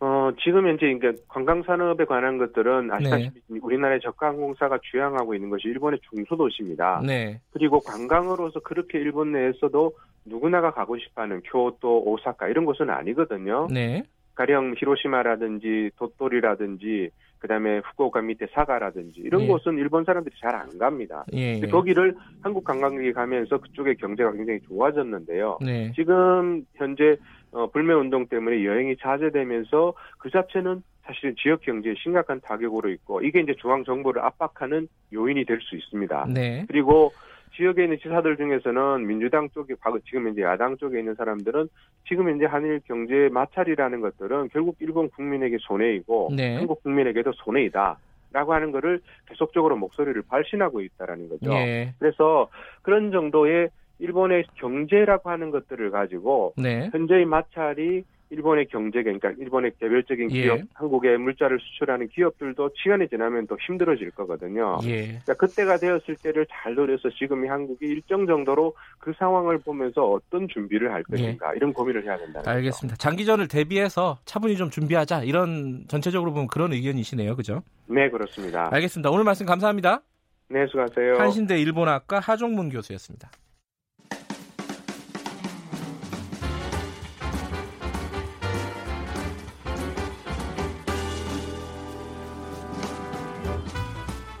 어, 0.00 0.30
지금 0.44 0.68
현재 0.68 0.86
그러니까 0.94 1.22
관광 1.28 1.62
산업에 1.64 2.04
관한 2.04 2.38
것들은 2.38 2.90
아시다시피 2.92 3.40
네. 3.48 3.58
우리나라의 3.60 4.00
저가항공사가 4.00 4.78
주양하고 4.82 5.34
있는 5.34 5.50
것이 5.50 5.66
일본의 5.66 5.98
중소도시입니다. 6.08 7.02
네. 7.04 7.40
그리고 7.50 7.80
관광으로서 7.80 8.60
그렇게 8.60 8.98
일본 8.98 9.32
내에서도 9.32 9.92
누구나가 10.24 10.70
가고 10.70 10.96
싶어하는 10.98 11.42
교토, 11.44 12.04
오사카 12.04 12.48
이런 12.48 12.64
곳은 12.64 12.90
아니거든요. 12.90 13.66
네. 13.72 14.04
가령 14.36 14.74
히로시마라든지 14.78 15.90
도토리라든지 15.96 17.10
그다음에 17.40 17.78
후쿠오카 17.78 18.20
밑에 18.22 18.46
사가라든지 18.52 19.20
이런 19.20 19.42
예. 19.42 19.46
곳은 19.48 19.78
일본 19.78 20.04
사람들이 20.04 20.34
잘 20.40 20.54
안 20.54 20.78
갑니다. 20.78 21.24
예, 21.34 21.60
예. 21.60 21.66
거기를 21.66 22.14
한국 22.40 22.64
관광객이 22.64 23.12
가면서 23.12 23.58
그쪽의 23.58 23.96
경제가 23.96 24.32
굉장히 24.32 24.60
좋아졌는데요. 24.60 25.58
네. 25.60 25.92
지금 25.94 26.64
현재 26.74 27.16
어, 27.52 27.66
불매 27.70 27.94
운동 27.94 28.26
때문에 28.26 28.64
여행이 28.64 28.96
자제되면서 28.98 29.94
그 30.18 30.30
자체는 30.30 30.82
사실 31.02 31.34
지역 31.36 31.62
경제에 31.62 31.94
심각한 31.96 32.40
타격으로 32.40 32.90
있고 32.90 33.22
이게 33.22 33.40
이제 33.40 33.54
중앙 33.54 33.84
정부를 33.84 34.22
압박하는 34.22 34.88
요인이 35.12 35.44
될 35.46 35.60
수 35.60 35.74
있습니다. 35.74 36.26
네. 36.34 36.64
그리고 36.68 37.12
지역에 37.56 37.84
있는 37.84 37.98
지사들 37.98 38.36
중에서는 38.36 39.06
민주당 39.06 39.48
쪽에 39.50 39.74
지금 40.04 40.28
이제 40.28 40.42
야당 40.42 40.76
쪽에 40.76 40.98
있는 40.98 41.14
사람들은 41.14 41.68
지금 42.06 42.34
이제 42.36 42.44
한일 42.44 42.80
경제 42.86 43.28
마찰이라는 43.32 44.00
것들은 44.00 44.50
결국 44.50 44.76
일본 44.80 45.08
국민에게 45.10 45.56
손해이고 45.60 46.32
네. 46.36 46.56
한국 46.56 46.82
국민에게도 46.82 47.32
손해이다. 47.32 47.98
라고 48.30 48.52
하는 48.52 48.72
거를 48.72 49.00
계속적으로 49.26 49.76
목소리를 49.76 50.20
발신하고 50.28 50.82
있다라는 50.82 51.30
거죠. 51.30 51.50
네. 51.50 51.94
그래서 51.98 52.50
그런 52.82 53.10
정도의 53.10 53.70
일본의 53.98 54.44
경제라고 54.54 55.30
하는 55.30 55.50
것들을 55.50 55.90
가지고 55.90 56.54
네. 56.56 56.88
현재의 56.92 57.24
마찰이 57.24 58.04
일본의 58.30 58.66
경제, 58.66 59.02
그러니까 59.02 59.30
일본의 59.38 59.72
개별적인 59.80 60.30
예. 60.32 60.42
기업, 60.42 60.60
한국에 60.74 61.16
물자를 61.16 61.58
수출하는 61.60 62.08
기업들도 62.08 62.70
시간이 62.74 63.08
지나면 63.08 63.46
더 63.46 63.56
힘들어질 63.66 64.10
거거든요. 64.10 64.78
예. 64.84 65.06
그러니까 65.06 65.34
그때가 65.34 65.78
되었을 65.78 66.16
때를 66.22 66.46
잘 66.50 66.74
노려서 66.74 67.08
지금 67.18 67.44
이 67.44 67.48
한국이 67.48 67.86
일정 67.86 68.26
정도로 68.26 68.74
그 68.98 69.12
상황을 69.18 69.58
보면서 69.58 70.04
어떤 70.10 70.46
준비를 70.48 70.92
할 70.92 71.02
것인가 71.04 71.52
예. 71.52 71.56
이런 71.56 71.72
고민을 71.72 72.04
해야 72.04 72.18
된다. 72.18 72.42
알겠습니다. 72.44 72.96
거죠. 72.96 73.02
장기전을 73.02 73.48
대비해서 73.48 74.18
차분히 74.26 74.56
좀 74.56 74.68
준비하자 74.68 75.22
이런 75.22 75.84
전체적으로 75.88 76.32
보면 76.32 76.48
그런 76.48 76.72
의견이시네요, 76.74 77.34
그죠? 77.34 77.62
네, 77.86 78.10
그렇습니다. 78.10 78.68
알겠습니다. 78.70 79.10
오늘 79.10 79.24
말씀 79.24 79.46
감사합니다. 79.46 80.02
네, 80.50 80.66
수고하세요. 80.66 81.16
한신대 81.18 81.58
일본학과 81.60 82.20
하종문 82.20 82.68
교수였습니다. 82.68 83.30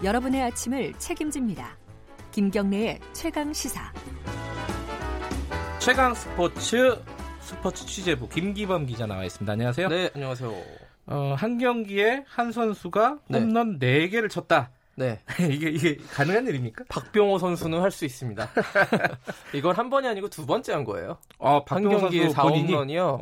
여러분의 0.02 0.42
아침을 0.42 0.92
책임집니다. 0.94 1.76
김경래의 2.30 3.00
최강 3.12 3.52
시사. 3.52 3.92
최강 5.80 6.14
스포츠 6.14 7.02
스포츠 7.40 7.84
취재부 7.84 8.28
김기범 8.28 8.86
기자 8.86 9.06
나와 9.06 9.24
있습니다. 9.24 9.52
안녕하세요. 9.52 9.88
네, 9.88 10.10
안녕하세요. 10.14 10.54
어, 11.06 11.34
한 11.36 11.58
경기에 11.58 12.24
한 12.28 12.52
선수가 12.52 13.18
네. 13.28 13.40
홈런 13.40 13.80
네. 13.80 14.08
4개를 14.08 14.30
쳤다. 14.30 14.70
네. 14.98 15.20
이게, 15.50 15.68
이게 15.70 15.96
가능한 16.12 16.46
일입니까? 16.48 16.84
박병호 16.88 17.38
선수는 17.38 17.80
할 17.80 17.90
수 17.90 18.04
있습니다. 18.04 18.48
이건 19.54 19.74
한 19.76 19.88
번이 19.90 20.06
아니고 20.08 20.28
두 20.28 20.44
번째 20.44 20.72
한 20.72 20.84
거예요. 20.84 21.16
어, 21.38 21.60
한 21.66 21.82
경기에 22.00 22.28
4홈런이요. 22.68 23.18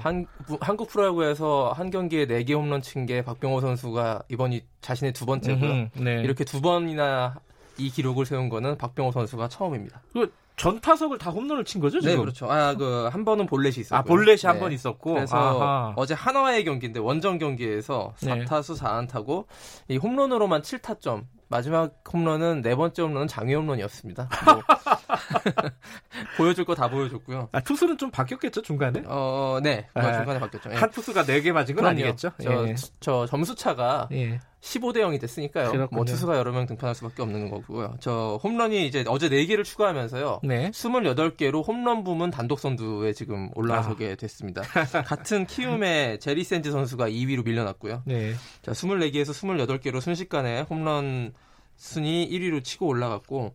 한, 0.00 0.26
한국 0.60 0.88
프로야구에서 0.88 1.72
한 1.76 1.90
경기에 1.90 2.26
4개 2.26 2.54
홈런 2.54 2.80
친 2.80 3.00
게 3.06 3.22
박병호 3.22 3.60
선수가 3.60 4.24
이번이 4.30 4.62
자신의 4.82 5.12
두 5.14 5.24
번째고요. 5.26 5.72
네. 5.96 6.22
이렇게 6.22 6.44
두 6.44 6.60
번이나 6.60 7.34
이 7.78 7.88
기록을 7.90 8.26
세운 8.26 8.48
거는 8.50 8.76
박병호 8.76 9.10
선수가 9.12 9.48
처음입니다. 9.48 10.02
그 10.12 10.30
전 10.56 10.78
타석을 10.80 11.16
다 11.18 11.30
홈런을 11.30 11.64
친 11.64 11.80
거죠, 11.80 12.00
지금? 12.00 12.14
네, 12.16 12.20
그렇죠. 12.20 12.50
아, 12.50 12.74
그 12.74 13.08
한 13.10 13.24
번은 13.24 13.46
볼넷이 13.46 13.80
있었고. 13.80 13.96
아, 13.96 14.02
볼넷이 14.02 14.42
네. 14.42 14.46
한번 14.48 14.72
있었고. 14.72 15.14
그래서 15.14 15.36
아하. 15.36 15.92
어제 15.96 16.12
한화의 16.14 16.64
경기인데 16.64 17.00
원정 17.00 17.38
경기에서 17.38 18.12
4타수 18.20 18.78
4안타고 18.78 19.46
이 19.88 19.96
홈런으로만 19.96 20.60
7타점 20.62 21.24
마지막 21.48 21.94
홈런은 22.12 22.60
네 22.62 22.74
번째 22.76 23.02
홈런은 23.02 23.26
장외 23.26 23.54
홈런이었습니다. 23.54 24.28
뭐 24.44 24.62
보여줄 26.36 26.64
거 26.64 26.74
다 26.74 26.88
보여줬고요. 26.88 27.48
아, 27.52 27.60
투수는 27.60 27.98
좀 27.98 28.10
바뀌었겠죠 28.10 28.62
중간에? 28.62 29.02
어, 29.06 29.58
네, 29.62 29.88
뭐 29.94 30.02
중간에 30.12 30.38
바뀌었죠. 30.38 30.70
예. 30.70 30.74
한 30.76 30.90
투수가 30.90 31.24
네 31.24 31.40
개 31.40 31.52
맞은 31.52 31.74
건 31.74 31.84
그럼요. 31.84 31.88
아니겠죠? 32.04 32.32
저, 32.42 32.68
예. 32.68 32.74
저 33.00 33.26
점수 33.26 33.54
차가 33.54 34.08
예. 34.12 34.38
15대 34.60 34.98
0이 34.98 35.20
됐으니까요. 35.20 35.72
그렇군요. 35.72 35.96
뭐 35.96 36.04
투수가 36.04 36.36
여러 36.36 36.52
명 36.52 36.66
등판할 36.66 36.94
수밖에 36.94 37.22
없는 37.22 37.50
거고요. 37.50 37.96
저 38.00 38.38
홈런이 38.42 38.86
이제 38.86 39.04
어제 39.08 39.28
4개를 39.28 39.64
추가하면서요. 39.64 40.40
네. 40.42 40.70
28개로 40.70 41.66
홈런 41.66 42.04
부문 42.04 42.30
단독 42.30 42.60
선두에 42.60 43.12
지금 43.14 43.50
올라서게 43.54 44.12
아. 44.12 44.14
됐습니다. 44.16 44.62
같은 45.06 45.46
키움의 45.46 46.20
제리 46.20 46.44
샌즈 46.44 46.70
선수가 46.70 47.08
2위로 47.08 47.44
밀려났고요. 47.44 48.02
네. 48.04 48.34
자, 48.62 48.72
24개에서 48.72 49.32
28개로 49.32 50.00
순식간에 50.00 50.62
홈런 50.62 51.32
순위 51.76 52.28
1위로 52.30 52.62
치고 52.62 52.86
올라갔고 52.86 53.54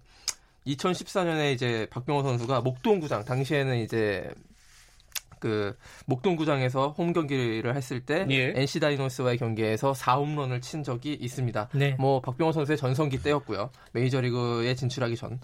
2014년에 0.65 1.53
이제 1.53 1.87
박병호 1.91 2.23
선수가 2.23 2.61
목동구장 2.61 3.23
당시에는 3.23 3.77
이제 3.77 4.33
그 5.45 5.77
목동구장에서 6.07 6.95
홈 6.97 7.13
경기를 7.13 7.75
했을 7.75 7.99
때 7.99 8.25
예. 8.31 8.51
NC 8.55 8.79
다이노스와의 8.79 9.37
경기에서 9.37 9.91
4홈런을 9.91 10.59
친 10.59 10.81
적이 10.81 11.13
있습니다. 11.13 11.69
네. 11.75 11.95
뭐 11.99 12.19
박병호 12.19 12.51
선수의 12.51 12.79
전성기 12.79 13.21
때였고요. 13.21 13.69
메이저리그에 13.91 14.73
진출하기 14.73 15.15
전 15.15 15.39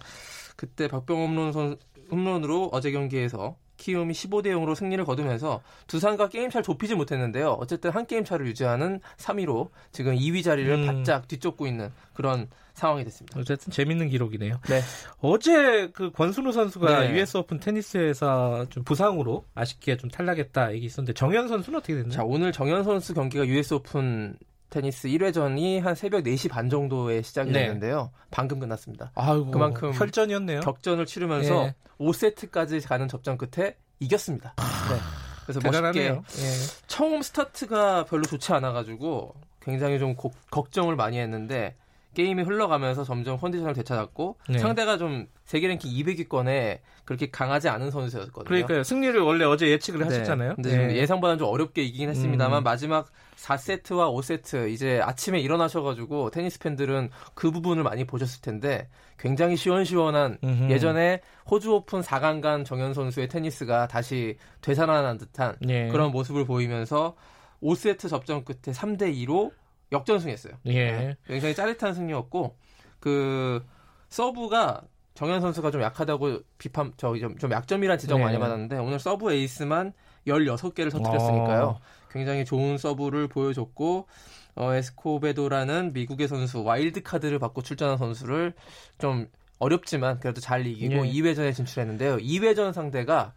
그때 0.56 0.88
박병호 0.88 1.24
홈런 1.24 1.52
선, 1.52 1.78
홈런으로 2.10 2.70
어제 2.72 2.90
경기에서 2.92 3.58
키움이 3.78 4.12
15대 4.16 4.48
0으로 4.48 4.74
승리를 4.74 5.06
거두면서 5.06 5.62
두산과 5.86 6.30
게임 6.30 6.50
차를 6.50 6.64
좁히지 6.64 6.96
못했는데요. 6.96 7.52
어쨌든 7.60 7.92
한 7.92 8.08
게임 8.08 8.24
차를 8.24 8.48
유지하는 8.48 9.02
3위로 9.18 9.70
지금 9.92 10.16
2위 10.16 10.44
자리를 10.44 10.72
음. 10.74 10.86
바짝 10.88 11.28
뒤쫓고 11.28 11.68
있는 11.68 11.92
그런 12.14 12.50
상황이 12.82 13.04
됐습니다. 13.04 13.40
어쨌든 13.40 13.72
재밌는 13.72 14.10
기록이네요. 14.10 14.56
네. 14.68 14.82
어제 15.20 15.90
그 15.94 16.12
권순우 16.12 16.52
선수가 16.52 17.02
네. 17.02 17.20
US 17.20 17.38
오픈 17.38 17.60
테니스에서 17.60 18.66
좀 18.70 18.84
부상으로 18.84 19.46
아쉽게 19.54 19.98
좀 19.98 20.10
탈락했다 20.10 20.74
얘기 20.74 20.88
있었는데 20.88 21.14
정현 21.14 21.48
선수는 21.48 21.78
어떻게 21.78 21.94
됐나요? 21.94 22.12
자, 22.12 22.24
오늘 22.24 22.52
정현 22.52 22.84
선수 22.84 23.14
경기가 23.14 23.46
US 23.46 23.76
오픈 23.76 24.36
테니스 24.72 25.10
1회전이 25.10 25.82
한 25.82 25.94
새벽 25.94 26.24
4시 26.24 26.50
반 26.50 26.70
정도에 26.70 27.22
시작이 27.22 27.52
네. 27.52 27.66
됐는데요. 27.66 28.12
방금 28.32 28.60
끝났습니다. 28.60 29.12
아이고, 29.14 29.52
그만큼 29.52 29.92
혈전이었네요. 29.94 30.62
격전을 30.62 31.06
치르면서 31.06 31.66
예. 31.66 31.76
5세트까지 32.00 32.88
가는 32.88 33.08
접전 33.08 33.38
끝에 33.38 33.76
이겼습니다. 34.00 34.56
네. 34.58 34.98
그래서 35.44 35.60
대단하네요. 35.60 36.16
멋있게 36.16 36.44
예. 36.44 36.52
처음 36.88 37.22
스타트가 37.22 38.06
별로 38.06 38.24
좋지 38.24 38.54
않아가지고 38.54 39.36
굉장히 39.62 40.00
좀 40.00 40.16
고, 40.16 40.32
걱정을 40.50 40.96
많이 40.96 41.20
했는데 41.20 41.76
게임이 42.14 42.44
흘러가면서 42.44 43.04
점점 43.04 43.38
컨디션을 43.38 43.74
되찾았고 43.74 44.38
네. 44.50 44.58
상대가 44.60 44.98
좀 44.98 45.28
세계 45.46 45.68
랭킹 45.68 45.92
200위권에 45.92 46.80
그렇게 47.06 47.30
강하지 47.30 47.70
않은 47.70 47.92
선수였거든요. 47.92 48.44
그러니까요. 48.46 48.84
승리를 48.84 49.20
원래 49.22 49.46
어제 49.46 49.70
예측을 49.70 50.00
네. 50.00 50.06
하셨잖아요. 50.06 50.56
근데 50.56 50.88
네. 50.88 50.98
예상보다는 50.98 51.40
좀 51.40 51.48
어렵게 51.48 51.84
이기긴 51.84 52.10
했습니다만 52.10 52.62
음. 52.62 52.64
마지막 52.64 53.08
4세트와 53.38 54.14
5세트 54.14 54.70
이제 54.70 55.02
아침에 55.04 55.40
일어나셔가지고 55.40 56.32
테니스 56.32 56.60
팬들은 56.60 57.10
그 57.34 57.52
부분을 57.52 57.84
많이 57.84 58.06
보셨을 58.06 58.42
텐데 58.42 58.90
굉장히 59.18 59.56
시원시원한 59.56 60.38
음흠. 60.44 60.72
예전에 60.72 61.22
호주 61.50 61.74
오픈 61.74 62.02
4강 62.02 62.42
간 62.42 62.64
정현 62.64 62.94
선수의 62.94 63.28
테니스가 63.28 63.88
다시 63.88 64.38
되살아난 64.62 65.18
듯한 65.18 65.56
네. 65.62 65.90
그런 65.90 66.12
모습을 66.12 66.46
보이면서 66.46 67.16
5세트 67.62 68.10
접전 68.10 68.44
끝에 68.44 68.74
3대 68.74 69.14
2로 69.28 69.52
역전승했어요. 69.92 70.54
예. 70.68 70.92
네. 70.92 71.18
굉장히 71.28 71.56
짜릿한 71.56 71.94
승리였고 71.94 72.56
그 73.00 73.66
서브가 74.10 74.84
정현 75.14 75.42
선수가 75.42 75.72
좀 75.72 75.82
약하다고 75.82 76.40
비판 76.58 76.94
저기 76.98 77.20
좀, 77.20 77.38
좀 77.38 77.52
약점이란 77.52 77.98
지적 77.98 78.18
네. 78.18 78.24
많이 78.24 78.40
받았는데 78.40 78.78
오늘 78.78 79.00
서브 79.00 79.32
에이스만 79.32 79.94
16개를 80.28 80.92
터뜨렸으니까요. 80.92 81.64
어. 81.64 81.80
굉장히 82.12 82.46
좋은 82.46 82.78
서브를 82.78 83.28
보여줬고 83.28 84.08
어, 84.56 84.74
에스코베도라는 84.74 85.94
미국의 85.94 86.28
선수 86.28 86.64
와일드 86.64 87.04
카드를 87.04 87.40
받고 87.40 87.62
출전한 87.62 87.98
선수를 87.98 88.54
좀 88.98 89.28
어렵지만 89.60 90.20
그래도 90.20 90.42
잘 90.42 90.66
이기고 90.66 91.08
예. 91.08 91.12
2회전에 91.12 91.54
진출했는데요. 91.56 92.18
2회전 92.18 92.74
상대가 92.74 93.34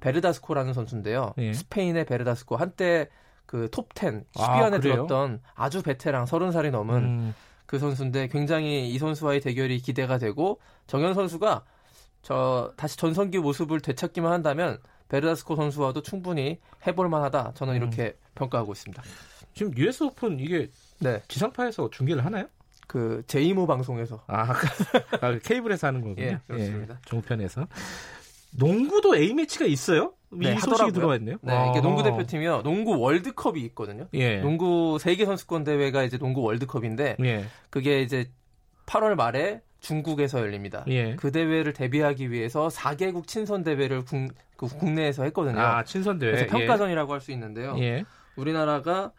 베르다스코라는 0.00 0.74
선수인데요. 0.74 1.34
예. 1.38 1.52
스페인의 1.52 2.04
베르다스코 2.04 2.56
한때 2.56 3.08
그 3.46 3.68
톱10 3.70 4.24
10위 4.32 4.40
아, 4.40 4.66
안에 4.66 4.80
들었던 4.80 5.40
아주 5.54 5.82
베테랑 5.82 6.24
30살이 6.24 6.70
넘은 6.70 6.96
음. 6.96 7.34
그 7.66 7.78
선수인데 7.78 8.28
굉장히 8.28 8.90
이 8.90 8.98
선수와의 8.98 9.40
대결이 9.40 9.78
기대가 9.80 10.18
되고 10.18 10.60
정현 10.86 11.14
선수가 11.14 11.64
저 12.22 12.72
다시 12.76 12.96
전성기 12.96 13.38
모습을 13.38 13.80
되찾기만 13.80 14.32
한다면 14.32 14.78
베르다스코 15.08 15.56
선수와도 15.56 16.02
충분히 16.02 16.58
해볼 16.86 17.08
만하다. 17.08 17.52
저는 17.54 17.76
이렇게 17.76 18.04
음. 18.06 18.12
평가하고 18.34 18.72
있습니다. 18.72 19.02
지금 19.54 19.76
US 19.76 20.04
오픈 20.04 20.40
이게 20.40 20.70
네. 20.98 21.22
지상파에서 21.28 21.90
중계를 21.90 22.24
하나요? 22.24 22.48
그 22.86 23.22
J모 23.26 23.66
방송에서 23.66 24.24
아, 24.26 24.52
아 25.20 25.38
케이블에서 25.42 25.86
하는 25.86 26.00
거군요. 26.00 26.22
예, 26.22 26.40
그렇습니다. 26.46 26.94
예, 26.94 26.98
종편에서 27.06 27.66
농구도 28.52 29.16
A 29.16 29.32
매치가 29.34 29.64
있어요? 29.64 30.14
네, 30.38 30.54
이 30.54 30.58
소식이 30.58 30.92
들어와 30.92 31.16
있네요. 31.16 31.36
네, 31.42 31.70
이게 31.70 31.80
농구 31.80 32.02
대표팀이요. 32.02 32.62
농구 32.62 32.98
월드컵이 32.98 33.60
있거든요. 33.66 34.08
예. 34.14 34.38
농구 34.38 34.98
세계 35.00 35.24
선수권 35.24 35.64
대회가 35.64 36.02
이제 36.02 36.18
농구 36.18 36.42
월드컵인데 36.42 37.16
예. 37.24 37.44
그게 37.70 38.02
이제 38.02 38.30
8월 38.86 39.14
말에 39.14 39.60
중국에서 39.80 40.40
열립니다. 40.40 40.84
예. 40.88 41.14
그 41.16 41.30
대회를 41.30 41.72
대비하기 41.72 42.30
위해서 42.30 42.68
4개국 42.68 43.26
친선 43.26 43.62
대회를 43.62 44.04
국, 44.04 44.28
그 44.56 44.66
국내에서 44.66 45.24
했거든요. 45.24 45.60
아, 45.60 45.84
친선 45.84 46.18
대회. 46.18 46.32
그래서 46.32 46.46
평가전이라고 46.46 47.12
할 47.12 47.20
수 47.20 47.32
있는데요. 47.32 47.76
예. 47.78 48.04
우리나라가 48.36 49.12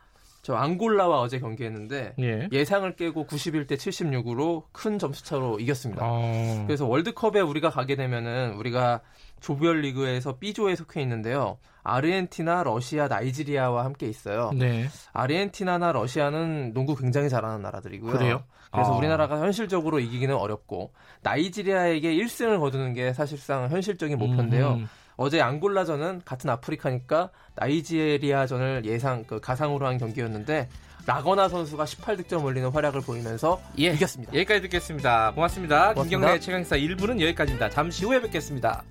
저 0.46 0.54
앙골라와 0.54 1.22
어제 1.22 1.40
경기했는데 1.40 2.14
예. 2.20 2.66
상을 2.66 2.96
깨고 2.96 3.26
91대 3.26 3.78
76으로 3.78 4.66
큰 4.72 5.00
점수차로 5.00 5.60
이겼습니다. 5.60 6.06
어... 6.08 6.64
그래서 6.68 6.86
월드컵에 6.86 7.42
우리가 7.42 7.72
가게 7.72 7.96
되면은 7.96 8.54
우리가 8.54 9.02
조별 9.40 9.82
리그에서 9.82 10.38
B조에 10.38 10.76
속해 10.76 11.02
있는데요. 11.02 11.58
아르헨티나, 11.82 12.62
러시아, 12.62 13.08
나이지리아와 13.08 13.86
함께 13.86 14.06
있어요. 14.06 14.52
네. 14.54 14.88
아르헨티나나 15.14 15.92
러시아는 15.94 16.74
농구 16.76 16.96
굉장히 16.96 17.28
잘하는 17.28 17.64
나라들이고요. 17.64 18.12
그래요? 18.12 18.44
그래서 18.72 18.94
아. 18.94 18.98
우리나라가 18.98 19.40
현실적으로 19.40 20.00
이기기는 20.00 20.36
어렵고 20.36 20.94
나이지리아에게 21.24 22.14
1승을 22.18 22.60
거두는 22.60 22.94
게 22.94 23.14
사실상 23.14 23.68
현실적인 23.72 24.20
목표인데요. 24.20 24.74
음. 24.74 24.88
어제 25.18 25.42
앙골라전은 25.42 26.24
같은 26.26 26.50
아프리카니까 26.50 27.30
나이지리아전을 27.56 28.84
예상 28.86 29.24
그 29.24 29.40
가상으로 29.40 29.88
한 29.88 29.98
경기였는데 29.98 30.70
라거나 31.06 31.48
선수가 31.48 31.86
18득점 31.86 32.44
올리는 32.44 32.68
활약을 32.70 33.02
보이면서 33.02 33.62
예, 33.80 33.94
이겼습니다. 33.94 34.34
여기까지 34.34 34.62
듣겠습니다. 34.62 35.32
고맙습니다. 35.34 35.94
고맙습니다. 35.94 36.04
김경래 36.04 36.40
최강사 36.40 36.76
1부는 36.78 37.22
여기까지입니다. 37.22 37.70
잠시 37.70 38.06
후에 38.06 38.22
뵙겠습니다. 38.22 38.84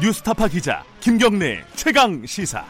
뉴스타파 0.00 0.46
기자 0.48 0.84
김경래 1.00 1.64
최강 1.74 2.24
시사. 2.24 2.64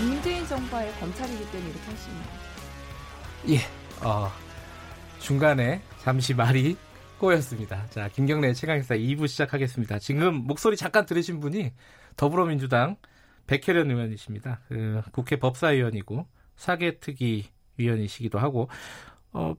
문재인 0.00 0.46
정부의 0.46 0.90
검찰이기 0.98 1.50
때문에 1.50 1.70
이렇게 1.70 1.90
하십니다. 1.90 2.39
예. 3.48 3.58
어, 4.04 4.30
중간에 5.18 5.82
잠시 5.98 6.34
말이 6.34 6.76
꼬였습니다. 7.18 7.86
자, 7.90 8.08
김경래 8.08 8.52
최강의사 8.52 8.94
2부 8.96 9.28
시작하겠습니다. 9.28 9.98
지금 9.98 10.34
목소리 10.46 10.76
잠깐 10.76 11.04
들으신 11.06 11.40
분이 11.40 11.72
더불어민주당 12.16 12.96
백혜련 13.46 13.90
의원이십니다. 13.90 14.60
그 14.68 15.02
국회 15.12 15.36
법사위원이고 15.36 16.26
사개특위 16.56 17.46
위원이시기도 17.76 18.38
하고 18.38 18.68
어, 19.32 19.54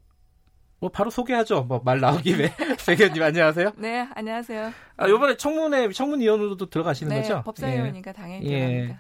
뭐 0.79 0.89
바로 0.89 1.09
소개하죠. 1.11 1.63
뭐 1.63 1.81
말 1.83 1.99
나온 1.99 2.21
김에 2.21 2.53
백현님 2.87 3.21
안녕하세요. 3.21 3.73
네, 3.77 4.07
안녕하세요. 4.15 4.71
아 4.97 5.07
이번에 5.07 5.37
청문회 5.37 5.91
청문위원으로도 5.91 6.69
들어가시는 6.69 7.15
네, 7.15 7.21
거죠? 7.21 7.43
법사위원이니까 7.43 8.09
예. 8.09 8.13
당연히 8.13 8.45
예. 8.51 8.59
들어갑니다. 8.59 8.99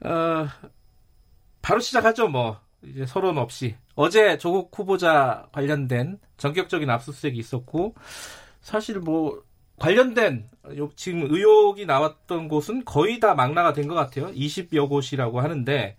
네. 0.00 0.08
어, 0.08 0.48
바로 1.60 1.80
시작하죠. 1.80 2.28
뭐 2.28 2.58
이제 2.86 3.06
서론 3.06 3.38
없이 3.38 3.76
어제 3.94 4.38
조국 4.38 4.70
후보자 4.76 5.48
관련된 5.52 6.18
전격적인 6.36 6.88
압수수색이 6.90 7.38
있었고 7.38 7.94
사실 8.60 8.98
뭐 9.00 9.42
관련된 9.78 10.48
지금 10.96 11.26
의혹이 11.30 11.86
나왔던 11.86 12.48
곳은 12.48 12.84
거의 12.84 13.20
다 13.20 13.34
망라가 13.34 13.72
된 13.72 13.88
것 13.88 13.94
같아요. 13.94 14.28
20여 14.32 14.88
곳이라고 14.88 15.40
하는데 15.40 15.96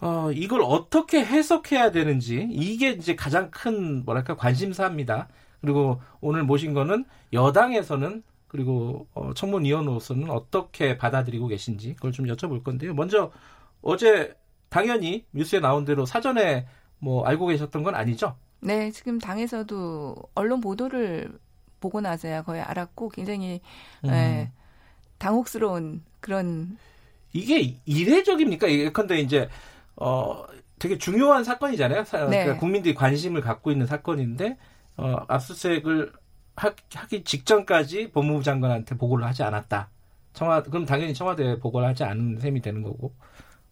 어, 0.00 0.30
이걸 0.32 0.60
어떻게 0.62 1.24
해석해야 1.24 1.90
되는지 1.90 2.48
이게 2.50 2.90
이제 2.90 3.14
가장 3.14 3.50
큰 3.50 4.04
뭐랄까 4.04 4.36
관심사입니다. 4.36 5.28
그리고 5.60 6.00
오늘 6.20 6.42
모신 6.42 6.74
거는 6.74 7.04
여당에서는 7.32 8.22
그리고 8.48 9.06
어, 9.14 9.32
청문위원으로서는 9.34 10.30
어떻게 10.30 10.96
받아들이고 10.98 11.46
계신지 11.48 11.94
그걸 11.94 12.12
좀 12.12 12.26
여쭤볼 12.26 12.62
건데요. 12.64 12.92
먼저 12.94 13.30
어제 13.82 14.34
당연히 14.74 15.24
뉴스에 15.30 15.60
나온 15.60 15.84
대로 15.84 16.04
사전에 16.04 16.66
뭐 16.98 17.24
알고 17.24 17.46
계셨던 17.46 17.84
건 17.84 17.94
아니죠? 17.94 18.34
네, 18.58 18.90
지금 18.90 19.20
당에서도 19.20 20.16
언론 20.34 20.60
보도를 20.60 21.38
보고 21.78 22.00
나서야 22.00 22.42
거의 22.42 22.60
알았고 22.60 23.10
굉장히 23.10 23.60
음. 24.04 24.10
예, 24.10 24.50
당혹스러운 25.18 26.02
그런 26.18 26.76
이게 27.32 27.76
이례적입니까? 27.84 28.68
예컨대 28.68 29.20
이제 29.20 29.48
어, 29.94 30.44
되게 30.80 30.98
중요한 30.98 31.44
사건이잖아요. 31.44 32.02
네. 32.02 32.10
그러니까 32.10 32.56
국민들이 32.58 32.96
관심을 32.96 33.42
갖고 33.42 33.70
있는 33.70 33.86
사건인데 33.86 34.58
어, 34.96 35.18
압수수색을 35.28 36.12
하, 36.56 36.74
기 37.08 37.22
직전까지 37.22 38.10
법무부 38.10 38.42
장관한테 38.42 38.96
보고를 38.96 39.24
하지 39.24 39.44
않았다. 39.44 39.88
청와 40.32 40.64
그럼 40.64 40.84
당연히 40.84 41.14
청와대에 41.14 41.60
보고를 41.60 41.86
하지 41.86 42.02
않은 42.02 42.40
셈이 42.40 42.60
되는 42.60 42.82
거고 42.82 43.14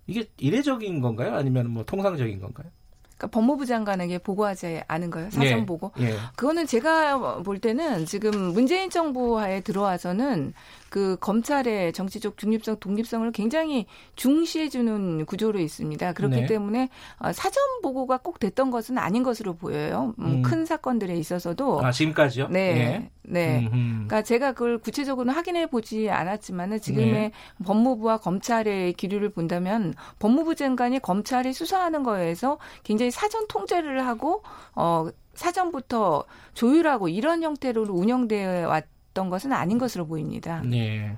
이게 0.07 0.29
이례적인 0.39 1.01
건가요? 1.01 1.35
아니면 1.35 1.71
뭐 1.71 1.85
통상적인 1.85 2.41
건가요? 2.41 2.69
그러니까 3.17 3.27
법무부 3.29 3.67
장관에게 3.67 4.19
보고하지 4.19 4.83
않은 4.89 5.11
거예요. 5.11 5.31
사전 5.31 5.61
예. 5.61 5.67
보고. 5.67 5.93
예. 6.01 6.17
그거는 6.37 6.67
제가 6.67 7.43
볼 7.43 7.59
때는 7.61 8.05
지금 8.05 8.53
문재인 8.53 8.91
정부 8.91 9.39
하에 9.39 9.61
들어와서는 9.61 10.55
그 10.93 11.17
검찰의 11.21 11.95
정치적 11.95 12.37
중립성, 12.37 12.77
독립성을 12.79 13.33
굉장히 13.33 13.87
중시해주는 14.15 15.25
구조로 15.25 15.59
있습니다. 15.59 16.13
그렇기 16.13 16.43
네. 16.43 16.47
때문에 16.47 16.91
어, 17.19 17.33
사전 17.33 17.63
보고가 17.83 18.19
꼭 18.19 18.39
됐던 18.39 18.71
것은 18.71 18.99
아닌 18.99 19.23
것으로 19.23 19.55
보여요. 19.55 20.13
음, 20.19 20.25
음. 20.27 20.43
큰 20.43 20.67
사건들에 20.67 21.17
있어서도. 21.17 21.83
아, 21.83 21.93
지금까지요? 21.93 22.49
네. 22.49 22.61
예. 22.61 23.11
네. 23.23 23.61
음흠. 23.61 23.71
그러니까 23.71 24.21
제가 24.21 24.53
그걸 24.53 24.77
구체적으로 24.77 25.33
확인해 25.33 25.67
보지 25.67 26.11
않았지만은 26.11 26.79
지금의 26.79 27.13
네. 27.13 27.33
법무부와 27.65 28.19
검찰의 28.19 28.93
기류를 28.93 29.31
본다면 29.31 29.95
법무부 30.19 30.57
장관이 30.57 30.99
검찰이 30.99 31.55
수사하는 31.55 32.03
거에서 32.03 32.59
굉장히 32.83 33.11
사전 33.11 33.49
통제를 33.49 34.07
하고 34.07 34.43
어 34.75 35.09
사전부터 35.33 36.25
조율하고 36.53 37.09
이런 37.09 37.43
형태로 37.43 37.85
운영되어 37.89 38.69
왔 38.69 38.92
있던 39.13 39.31
것은 39.31 39.53
아닌 39.53 39.79
것으로 39.79 40.07
보입니다. 40.07 40.61
네. 40.63 41.17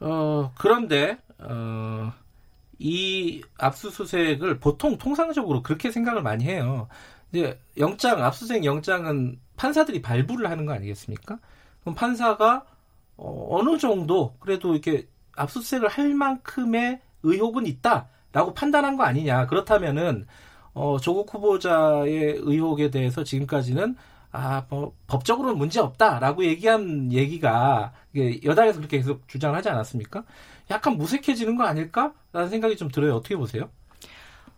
어, 0.00 0.52
그런데, 0.56 1.18
어, 1.38 2.12
이 2.78 3.42
압수수색을 3.58 4.60
보통 4.60 4.98
통상적으로 4.98 5.62
그렇게 5.62 5.90
생각을 5.90 6.22
많이 6.22 6.44
해요. 6.44 6.88
이제 7.32 7.58
영장, 7.76 8.24
압수수색 8.24 8.64
영장은 8.64 9.38
판사들이 9.56 10.00
발부를 10.00 10.48
하는 10.48 10.64
거 10.64 10.72
아니겠습니까? 10.72 11.38
그럼 11.80 11.94
판사가 11.94 12.64
어, 13.16 13.48
어느 13.50 13.78
정도 13.78 14.36
그래도 14.38 14.72
이렇게 14.72 15.08
압수수색을 15.34 15.88
할 15.88 16.14
만큼의 16.14 17.00
의혹은 17.24 17.66
있다라고 17.66 18.54
판단한 18.54 18.96
거 18.96 19.02
아니냐. 19.02 19.46
그렇다면은 19.46 20.26
어, 20.72 20.98
조국 21.00 21.34
후보자의 21.34 22.38
의혹에 22.40 22.90
대해서 22.90 23.24
지금까지는 23.24 23.96
아, 24.30 24.64
뭐, 24.68 24.94
법적으로는 25.06 25.56
문제 25.56 25.80
없다라고 25.80 26.44
얘기한 26.44 27.12
얘기가 27.12 27.92
여당에서 28.44 28.78
그렇게 28.78 28.98
계속 28.98 29.26
주장을 29.26 29.56
하지 29.56 29.68
않았습니까? 29.68 30.24
약간 30.70 30.96
무색해지는 30.96 31.56
거 31.56 31.64
아닐까라는 31.64 32.48
생각이 32.50 32.76
좀 32.76 32.88
들어요. 32.88 33.16
어떻게 33.16 33.36
보세요? 33.36 33.70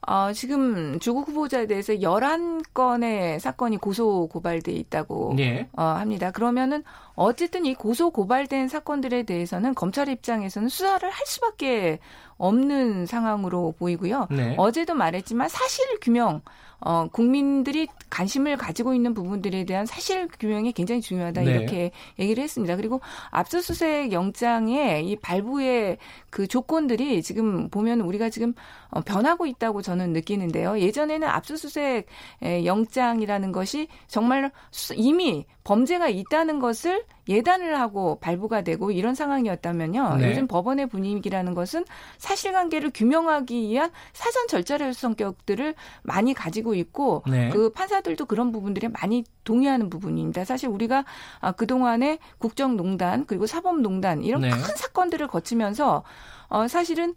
어, 0.06 0.32
지금 0.32 0.98
조국 0.98 1.28
후보자에 1.28 1.66
대해서 1.66 1.92
11건의 1.92 3.38
사건이 3.38 3.76
고소 3.76 4.28
고발돼 4.28 4.72
있다고 4.72 5.34
네. 5.36 5.68
어, 5.76 5.82
합니다. 5.82 6.30
그러면은 6.30 6.82
어쨌든 7.14 7.66
이 7.66 7.74
고소 7.74 8.10
고발된 8.10 8.68
사건들에 8.68 9.24
대해서는 9.24 9.74
검찰 9.74 10.08
입장에서는 10.08 10.68
수사를 10.68 11.08
할 11.08 11.26
수밖에 11.26 11.98
없는 12.38 13.06
상황으로 13.06 13.74
보이고요. 13.78 14.28
네. 14.30 14.54
어제도 14.56 14.94
말했지만 14.94 15.48
사실 15.48 15.84
규명 16.00 16.40
어, 16.82 17.08
국민들이 17.12 17.88
관심을 18.08 18.56
가지고 18.56 18.94
있는 18.94 19.12
부분들에 19.12 19.64
대한 19.64 19.84
사실 19.84 20.26
규명이 20.28 20.72
굉장히 20.72 21.02
중요하다 21.02 21.42
네. 21.42 21.50
이렇게 21.50 21.90
얘기를 22.18 22.42
했습니다. 22.42 22.74
그리고 22.76 23.02
압수수색 23.30 24.12
영장의 24.12 25.06
이 25.06 25.16
발부의 25.16 25.98
그 26.30 26.46
조건들이 26.46 27.22
지금 27.22 27.68
보면 27.68 28.00
우리가 28.00 28.30
지금 28.30 28.54
어, 28.88 29.02
변하고 29.02 29.44
있다고 29.44 29.82
저는 29.82 30.14
느끼는데요. 30.14 30.80
예전에는 30.80 31.28
압수수색 31.28 32.06
영장이라는 32.42 33.52
것이 33.52 33.88
정말 34.08 34.50
이미 34.96 35.44
범죄가 35.64 36.08
있다는 36.08 36.60
것을 36.60 37.04
예단을 37.28 37.78
하고 37.78 38.18
발부가 38.20 38.62
되고 38.62 38.90
이런 38.90 39.14
상황이었다면요. 39.14 40.16
네. 40.16 40.30
요즘 40.30 40.46
법원의 40.46 40.88
분위기라는 40.88 41.54
것은 41.54 41.84
사실관계를 42.18 42.90
규명하기 42.92 43.68
위한 43.68 43.90
사전 44.12 44.48
절차의 44.48 44.94
성격들을 44.94 45.74
많이 46.02 46.34
가지고 46.34 46.74
있고 46.74 47.22
네. 47.28 47.50
그 47.50 47.70
판사들도 47.70 48.26
그런 48.26 48.50
부분들에 48.52 48.88
많이 48.88 49.24
동의하는 49.44 49.90
부분입니다. 49.90 50.44
사실 50.44 50.68
우리가 50.68 51.04
아, 51.40 51.52
그 51.52 51.66
동안에 51.66 52.18
국정농단 52.38 53.26
그리고 53.26 53.46
사법농단 53.46 54.22
이런 54.22 54.42
네. 54.42 54.50
큰 54.50 54.60
사건들을 54.60 55.28
거치면서 55.28 56.02
어 56.48 56.68
사실은 56.68 57.14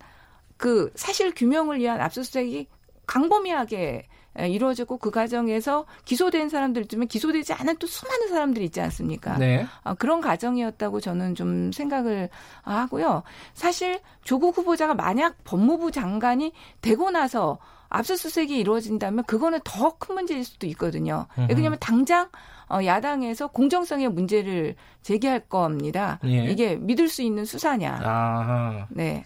그 0.57 0.91
사실 0.95 1.33
규명을 1.33 1.79
위한 1.79 1.99
압수수색이 2.01 2.67
강범위하게 3.07 4.07
이루어졌고 4.39 4.97
그 4.97 5.11
과정에서 5.11 5.85
기소된 6.05 6.49
사람들 6.49 6.85
중에 6.87 7.05
기소되지 7.05 7.53
않은 7.53 7.77
또 7.77 7.87
수많은 7.87 8.29
사람들이 8.29 8.65
있지 8.65 8.81
않습니까? 8.81 9.37
네. 9.37 9.65
아, 9.83 9.93
그런 9.93 10.21
과정이었다고 10.21 10.99
저는 11.01 11.35
좀 11.35 11.71
생각을 11.71 12.29
하고요. 12.63 13.23
사실 13.53 13.99
조국 14.23 14.57
후보자가 14.57 14.93
만약 14.95 15.35
법무부 15.43 15.91
장관이 15.91 16.51
되고 16.81 17.11
나서 17.11 17.59
압수수색이 17.89 18.57
이루어진다면 18.57 19.23
그거는 19.25 19.59
더 19.63 19.91
큰 19.99 20.15
문제일 20.15 20.43
수도 20.43 20.65
있거든요. 20.67 21.27
왜냐하면 21.37 21.77
당장 21.79 22.29
어, 22.69 22.79
야당에서 22.83 23.47
공정성의 23.47 24.09
문제를 24.09 24.75
제기할 25.03 25.41
겁니다. 25.41 26.19
예. 26.25 26.45
이게 26.45 26.75
믿을 26.75 27.07
수 27.07 27.21
있는 27.21 27.45
수사냐. 27.45 27.99
아하. 28.03 28.87
네. 28.89 29.25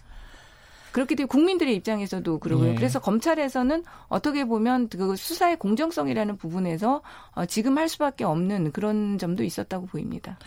그렇기 0.97 1.15
때문에 1.15 1.27
국민들의 1.27 1.75
입장에서도 1.75 2.39
그러고요. 2.39 2.69
네. 2.69 2.75
그래서 2.75 2.99
검찰에서는 2.99 3.83
어떻게 4.07 4.45
보면 4.45 4.89
그 4.89 5.15
수사의 5.15 5.59
공정성이라는 5.59 6.37
부분에서 6.37 7.03
어, 7.33 7.45
지금 7.45 7.77
할 7.77 7.87
수밖에 7.87 8.23
없는 8.23 8.71
그런 8.71 9.19
점도 9.19 9.43
있었다고 9.43 9.85
보입니다. 9.85 10.39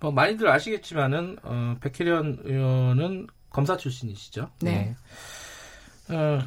뭐 0.00 0.10
많이들 0.10 0.48
아시겠지만은 0.48 1.36
어, 1.44 1.76
백혜련 1.80 2.40
의원은 2.42 3.28
검사 3.50 3.76
출신이시죠. 3.76 4.50
네. 4.62 4.96
네. 6.08 6.16
어, 6.16 6.40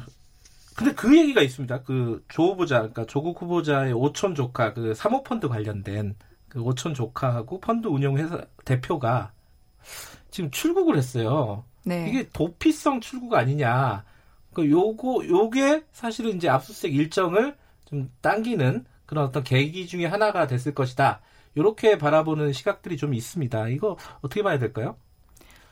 근데 0.76 0.92
그 0.92 1.16
얘기가 1.16 1.40
있습니다. 1.40 1.84
그 1.84 2.22
조 2.28 2.52
후보자, 2.52 2.80
그러니까 2.80 3.06
조국 3.06 3.40
후보자의 3.40 3.94
오촌 3.94 4.34
조카, 4.34 4.74
그 4.74 4.92
사모펀드 4.92 5.48
관련된 5.48 6.16
그 6.50 6.60
오촌 6.60 6.92
조카하고 6.92 7.60
펀드 7.60 7.86
운용회사 7.88 8.44
대표가 8.66 9.32
지금 10.30 10.50
출국을 10.50 10.98
했어요. 10.98 11.64
네. 11.88 12.08
이게 12.08 12.28
도피성 12.32 13.00
출구가 13.00 13.38
아니냐. 13.38 14.04
그 14.54 14.68
요거 14.68 15.26
요게 15.28 15.84
사실은 15.92 16.36
이제 16.36 16.48
압수수색 16.48 16.94
일정을 16.94 17.56
좀 17.84 18.10
당기는 18.20 18.84
그런 19.06 19.24
어떤 19.24 19.42
계기 19.42 19.86
중에 19.86 20.06
하나가 20.06 20.46
됐을 20.46 20.74
것이다. 20.74 21.20
이렇게 21.54 21.98
바라보는 21.98 22.52
시각들이 22.52 22.96
좀 22.96 23.14
있습니다. 23.14 23.68
이거 23.68 23.96
어떻게 24.20 24.42
봐야 24.42 24.58
될까요? 24.58 24.96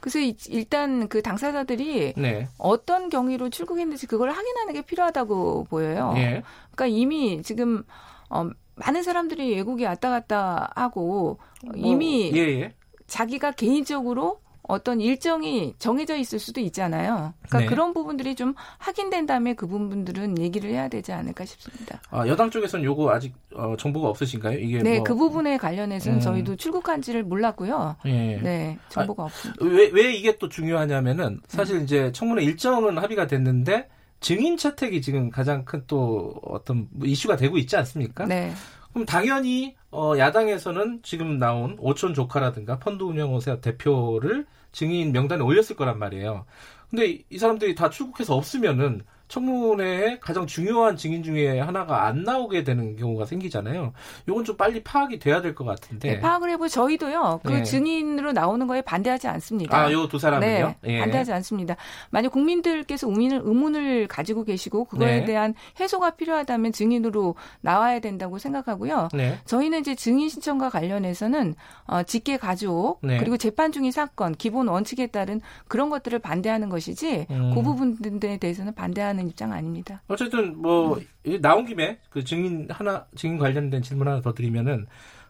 그래서 0.01 0.19
일단 0.49 1.09
그 1.09 1.21
당사자들이 1.21 2.14
네. 2.17 2.49
어떤 2.59 3.09
경위로 3.09 3.51
출국했는지 3.51 4.07
그걸 4.07 4.31
확인하는 4.31 4.73
게 4.73 4.83
필요하다고 4.83 5.64
보여요. 5.64 6.12
네. 6.14 6.43
그러니까 6.71 6.87
이미 6.87 7.43
지금 7.43 7.83
어, 8.31 8.49
많은 8.77 9.03
사람들이 9.03 9.55
외국에 9.55 9.87
왔다 9.87 10.11
갔다 10.11 10.71
하고 10.77 11.39
뭐, 11.64 11.75
이미 11.75 12.31
예, 12.35 12.61
예. 12.61 12.75
자기가 13.07 13.53
개인적으로 13.53 14.41
어떤 14.69 15.01
일정이 15.01 15.75
정해져 15.79 16.17
있을 16.17 16.39
수도 16.39 16.61
있잖아요. 16.61 17.33
그러니까 17.49 17.59
네. 17.61 17.67
그런 17.67 17.95
부분들이 17.95 18.35
좀 18.35 18.55
확인된 18.79 19.27
다음에 19.27 19.55
그 19.55 19.67
부분들은 19.67 20.39
얘기를 20.39 20.71
해야 20.71 20.89
되지 20.89 21.12
않을까 21.12 21.45
싶습니다. 21.45 22.01
아, 22.11 22.27
여당 22.27 22.51
쪽에서는 22.51 22.85
요거 22.85 23.11
아직 23.11 23.35
어, 23.55 23.75
정보가 23.79 24.09
없으신가요? 24.09 24.59
이게 24.59 24.83
네, 24.83 24.97
뭐... 24.97 25.05
그 25.05 25.14
부분에 25.14 25.57
관련해서는 25.57 26.19
음... 26.19 26.21
저희도 26.21 26.57
출국한지를 26.57 27.23
몰랐고요. 27.23 27.97
네, 28.05 28.41
네 28.43 28.79
정보가 28.89 29.23
아, 29.23 29.27
없습니다. 29.27 29.64
왜, 29.64 29.89
왜 29.93 30.12
이게 30.12 30.37
또 30.39 30.49
중요하냐면은 30.49 31.41
사실 31.49 31.77
음. 31.77 31.85
이제 31.85 32.12
청문회 32.12 32.43
일정은 32.43 32.99
합의가 32.99 33.27
됐는데 33.27 33.89
증인 34.21 34.57
채택이 34.57 35.01
지금 35.01 35.31
가장 35.31 35.64
큰 35.64 35.87
또 35.87 36.35
어떤 36.43 36.89
이슈가 37.03 37.37
되고 37.37 37.57
있지 37.59 37.77
않습니까? 37.77 38.27
네. 38.27 38.53
그럼 38.93 39.07
당연히 39.07 39.77
어, 39.91 40.14
야당에서는 40.17 41.01
지금 41.03 41.39
나온 41.39 41.77
오촌 41.79 42.14
조카라든가 42.14 42.79
펀드 42.79 43.03
운영회사 43.03 43.61
대표를 43.61 44.47
증인 44.77 45.11
명단에 45.11 45.43
올렸을 45.43 45.74
거란 45.74 45.99
말이에요. 45.99 46.45
근데 46.91 47.22
이 47.31 47.39
사람들이 47.39 47.74
다 47.74 47.89
출국해서 47.89 48.35
없으면은 48.37 49.07
청문회에 49.29 50.18
가장 50.20 50.47
중요한 50.47 50.97
증인 50.97 51.22
중에 51.22 51.59
하나가 51.61 52.07
안 52.07 52.22
나오게 52.22 52.64
되는 52.64 52.97
경우가 52.97 53.24
생기잖아요. 53.27 53.93
이건 54.29 54.45
좀 54.45 54.57
빨리 54.57 54.83
파악이 54.83 55.18
돼야 55.18 55.41
될 55.43 55.55
것 55.55 55.64
같은데. 55.64 56.14
네, 56.14 56.20
파악을 56.20 56.51
해보 56.51 56.68
저희도요. 56.68 57.41
그 57.43 57.53
네. 57.53 57.62
증인으로 57.62 58.33
나오는 58.33 58.66
거에 58.66 58.83
반대하지 58.83 59.27
않습니다. 59.29 59.77
아, 59.77 59.93
요 59.93 60.07
두 60.09 60.18
사람은요? 60.18 60.74
네, 60.83 60.95
예. 60.95 61.01
반대하지 61.01 61.33
않습니다. 61.33 61.77
만약 62.11 62.31
국민들께서 62.31 63.09
의문을, 63.09 63.41
의문을 63.45 64.07
가지고 64.07 64.45
계시고 64.45 64.85
그거에 64.85 65.20
네. 65.20 65.24
대한 65.24 65.55
해소가 65.81 66.11
필요하다면 66.11 66.72
증인으로 66.72 67.35
나와야 67.61 67.99
된다고 68.01 68.39
생각하고요. 68.39 69.09
네. 69.14 69.39
저희는 69.47 69.81
이제 69.81 69.95
증인 69.95 70.29
신청과 70.29 70.70
관련해서는 70.70 71.55
어, 71.87 72.03
직계 72.03 72.37
가족 72.37 72.99
네. 73.03 73.18
그리고 73.18 73.37
재판 73.37 73.72
중인 73.72 73.91
사건 73.93 74.35
기본 74.35 74.68
원칙에 74.68 75.07
따른 75.07 75.41
그런 75.68 75.91
것들을 75.91 76.18
반대하는 76.18 76.68
것이지 76.68 77.27
음. 77.31 77.53
그 77.55 77.62
부분들에 77.62 78.37
대해서는 78.37 78.74
반대하는 78.74 79.16
하는 79.17 79.31
입장 79.31 79.53
아닙니다. 79.53 80.03
어쨌든 80.09 80.61
뭐 80.61 80.99
음. 81.27 81.41
나온 81.41 81.64
김에 81.64 81.99
그 82.11 82.23
증인 82.23 82.69
하나 82.71 83.07
증인 83.17 83.39
관련된 83.39 83.83
질문 83.83 84.07
하나 84.09 84.21
더 84.21 84.35
드리면은 84.35 84.87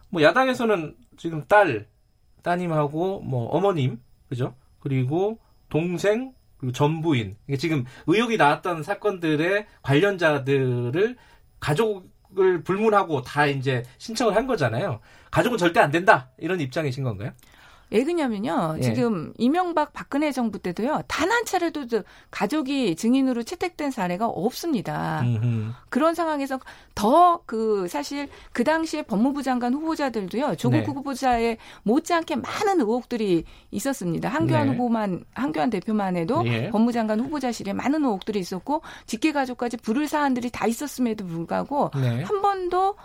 뭐 0.09 0.21
야당에서는 0.21 0.95
지금 1.17 1.45
딸 1.47 1.87
따님하고 2.43 3.21
뭐 3.21 3.47
어머님 3.47 3.99
그죠? 4.29 4.53
그리고 4.79 5.39
동생 5.69 6.33
그리고 6.57 6.73
전부인 6.73 7.37
이게 7.47 7.57
지금 7.57 7.85
의혹이 8.07 8.37
나왔던 8.37 8.83
사건들의 8.83 9.65
관련자들을 9.81 11.15
가족을 11.59 12.63
불문하고 12.63 13.21
다 13.21 13.45
이제 13.45 13.83
신청을 13.97 14.35
한 14.35 14.47
거잖아요. 14.47 14.99
가족은 15.31 15.57
절대 15.57 15.79
안 15.79 15.91
된다 15.91 16.29
이런 16.37 16.59
입장이신 16.59 17.03
건가요? 17.03 17.31
왜 17.89 18.03
그러냐면요. 18.03 18.75
예. 18.77 18.81
지금 18.81 19.33
이명박 19.37 19.93
박근혜 19.93 20.31
정부 20.31 20.59
때도요. 20.59 21.01
단 21.07 21.27
한 21.31 21.45
차례도 21.45 21.85
가족이 22.31 22.95
증인으로 22.95 23.43
채택된 23.43 23.91
사례가 23.91 24.27
없습니다. 24.27 25.21
음흠. 25.21 25.71
그런 25.89 26.15
상황에서 26.15 26.59
더 26.95 27.41
그 27.45 27.87
사실 27.87 28.27
그 28.51 28.63
당시에 28.63 29.03
법무부 29.03 29.43
장관 29.43 29.73
후보자들도요. 29.73 30.55
조국 30.55 30.77
네. 30.77 30.83
후보자에 30.85 31.57
못지않게 31.83 32.37
많은 32.37 32.81
의혹들이 32.81 33.45
있었습니다. 33.71 34.27
한교안 34.29 34.67
네. 34.67 34.73
후보만 34.73 35.23
한교안 35.33 35.69
대표만 35.69 36.17
해도 36.17 36.43
예. 36.45 36.69
법무부 36.69 36.91
장관 36.91 37.19
후보자실에 37.19 37.73
많은 37.73 38.03
의혹들이 38.03 38.39
있었고 38.39 38.81
직계 39.05 39.31
가족까지 39.31 39.77
부를 39.77 40.07
사안들이 40.07 40.49
다 40.49 40.67
있었음에도 40.67 41.25
불구하고 41.25 41.91
네. 41.95 42.23
한 42.23 42.41
번도 42.41 42.95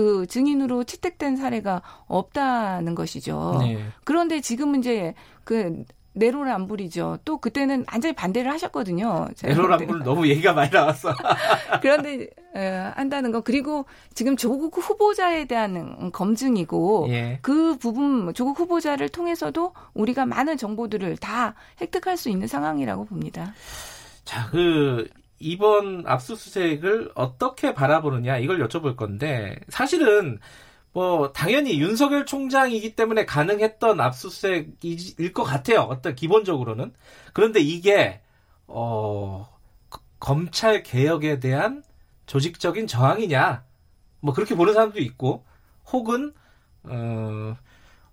그 0.00 0.26
증인으로 0.26 0.84
채택된 0.84 1.36
사례가 1.36 1.82
없다는 2.06 2.94
것이죠. 2.94 3.58
네. 3.60 3.84
그런데 4.04 4.40
지금은 4.40 4.80
이제 4.80 5.12
그 5.44 5.84
내로남불이죠. 6.14 7.18
또 7.26 7.36
그때는 7.36 7.84
완전히 7.92 8.14
반대를 8.14 8.50
하셨거든요. 8.50 9.28
내로남불 9.42 9.98
너무 10.00 10.26
얘기가 10.26 10.54
많이 10.54 10.70
나왔어. 10.70 11.14
그런데 11.82 12.28
에, 12.56 12.66
한다는 12.94 13.30
거 13.30 13.42
그리고 13.42 13.84
지금 14.14 14.36
조국 14.36 14.78
후보자에 14.78 15.44
대한 15.44 16.10
검증이고 16.10 17.06
예. 17.10 17.38
그 17.42 17.76
부분 17.76 18.32
조국 18.32 18.58
후보자를 18.58 19.10
통해서도 19.10 19.74
우리가 19.92 20.24
많은 20.24 20.56
정보들을 20.56 21.18
다 21.18 21.54
획득할 21.82 22.16
수 22.16 22.30
있는 22.30 22.46
상황이라고 22.46 23.04
봅니다. 23.04 23.52
자, 24.24 24.48
그 24.50 25.06
이번 25.40 26.04
압수수색을 26.06 27.12
어떻게 27.14 27.74
바라보느냐 27.74 28.38
이걸 28.38 28.58
여쭤볼 28.66 28.96
건데 28.96 29.58
사실은 29.68 30.38
뭐 30.92 31.32
당연히 31.32 31.80
윤석열 31.80 32.26
총장이기 32.26 32.94
때문에 32.94 33.24
가능했던 33.24 34.00
압수수색일 34.00 35.32
것 35.32 35.44
같아요. 35.44 35.80
어떤 35.80 36.14
기본적으로는. 36.14 36.92
그런데 37.32 37.60
이게 37.60 38.20
어 38.66 39.48
검찰 40.18 40.82
개혁에 40.82 41.40
대한 41.40 41.82
조직적인 42.26 42.86
저항이냐? 42.86 43.64
뭐 44.20 44.34
그렇게 44.34 44.54
보는 44.54 44.74
사람도 44.74 45.00
있고 45.00 45.44
혹은 45.92 46.34
어 46.82 47.56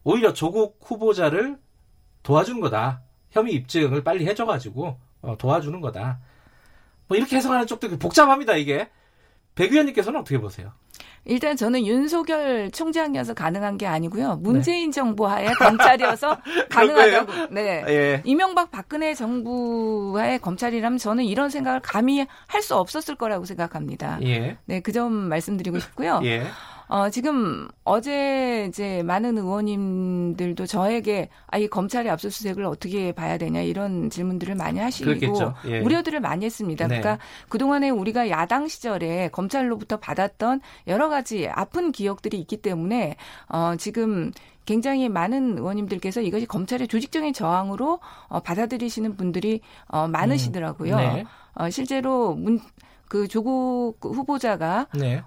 오히려 0.03 0.34
조국 0.34 0.80
후보자를 0.82 1.57
도와준 2.23 2.61
거다. 2.61 3.01
혐의 3.32 3.53
입증을 3.55 4.03
빨리 4.03 4.25
해줘가지고 4.25 4.97
어, 5.21 5.38
도와주는 5.38 5.82
거다 5.82 6.19
뭐 7.08 7.18
이렇게 7.18 7.36
해석하는 7.38 7.68
쪽도 7.68 7.97
복잡합니다 7.97 8.55
이게. 8.55 8.89
백 9.55 9.72
의원님께서는 9.72 10.20
어떻게 10.20 10.38
보세요? 10.39 10.72
일단 11.26 11.58
저는 11.58 11.86
윤석열 11.86 12.72
총장이어서 12.72 13.34
가능한 13.34 13.78
게 13.78 13.86
아니고요. 13.86 14.38
문재인 14.38 14.91
네. 14.91 14.95
정부 14.95 15.28
하에 15.28 15.47
검찰이어서 15.47 16.38
가능하다고. 16.70 17.47
네. 17.53 17.84
예. 17.88 18.22
이명박 18.24 18.72
박근혜 18.72 19.14
정부 19.14 20.14
하에 20.18 20.38
검찰이라면 20.38 20.97
저는 20.99 21.26
이런 21.26 21.49
생각을 21.49 21.82
감히 21.82 22.26
할 22.47 22.62
수 22.62 22.76
없었을 22.76 23.16
거라고 23.16 23.45
생각합니다. 23.45 24.20
예. 24.24 24.58
네, 24.66 24.80
그 24.80 24.91
점 24.93 25.12
말씀드리고 25.14 25.80
싶고요. 25.80 26.22
예. 26.24 26.45
어, 26.88 27.09
지금 27.09 27.67
어제 27.83 28.65
이제 28.69 29.03
많은 29.03 29.38
의원님들도 29.38 30.65
저에게 30.65 31.29
아, 31.47 31.57
이 31.57 31.67
검찰의 31.67 32.09
압수수색을 32.11 32.63
어떻게 32.65 33.11
봐야 33.11 33.38
되냐 33.38 33.61
이런 33.61 34.09
질문들을 34.09 34.55
많이 34.55 34.79
하시고 34.79 35.11
예. 35.65 35.79
우려들을 35.79 36.19
많이 36.19 36.45
했습니다. 36.45 36.88
네. 36.88 36.99
그러니까 36.99 37.23
그동안에 37.49 37.89
우리가 37.89 38.29
야당 38.29 38.67
시절에 38.67 39.29
검찰로부터 39.31 39.97
받았던 39.97 40.61
여러 40.88 41.09
가지 41.09 41.47
아픈 41.49 41.91
기억들이 41.91 42.39
있기 42.39 42.57
때문에 42.57 43.15
어, 43.49 43.75
지금 43.77 44.31
굉장히 44.65 45.07
많은 45.09 45.57
의원님들께서 45.57 46.21
이것이 46.21 46.45
검찰의 46.45 46.88
조직적인 46.88 47.33
저항으로 47.33 47.99
어, 48.27 48.39
받아들이시는 48.41 49.15
분들이 49.15 49.61
어, 49.88 50.07
많으시더라고요. 50.07 50.95
음, 50.95 50.99
네. 50.99 51.25
어, 51.55 51.69
실제로 51.69 52.35
문, 52.35 52.59
그 53.07 53.27
조국 53.27 53.97
후보자가 54.01 54.88
네. 54.93 55.23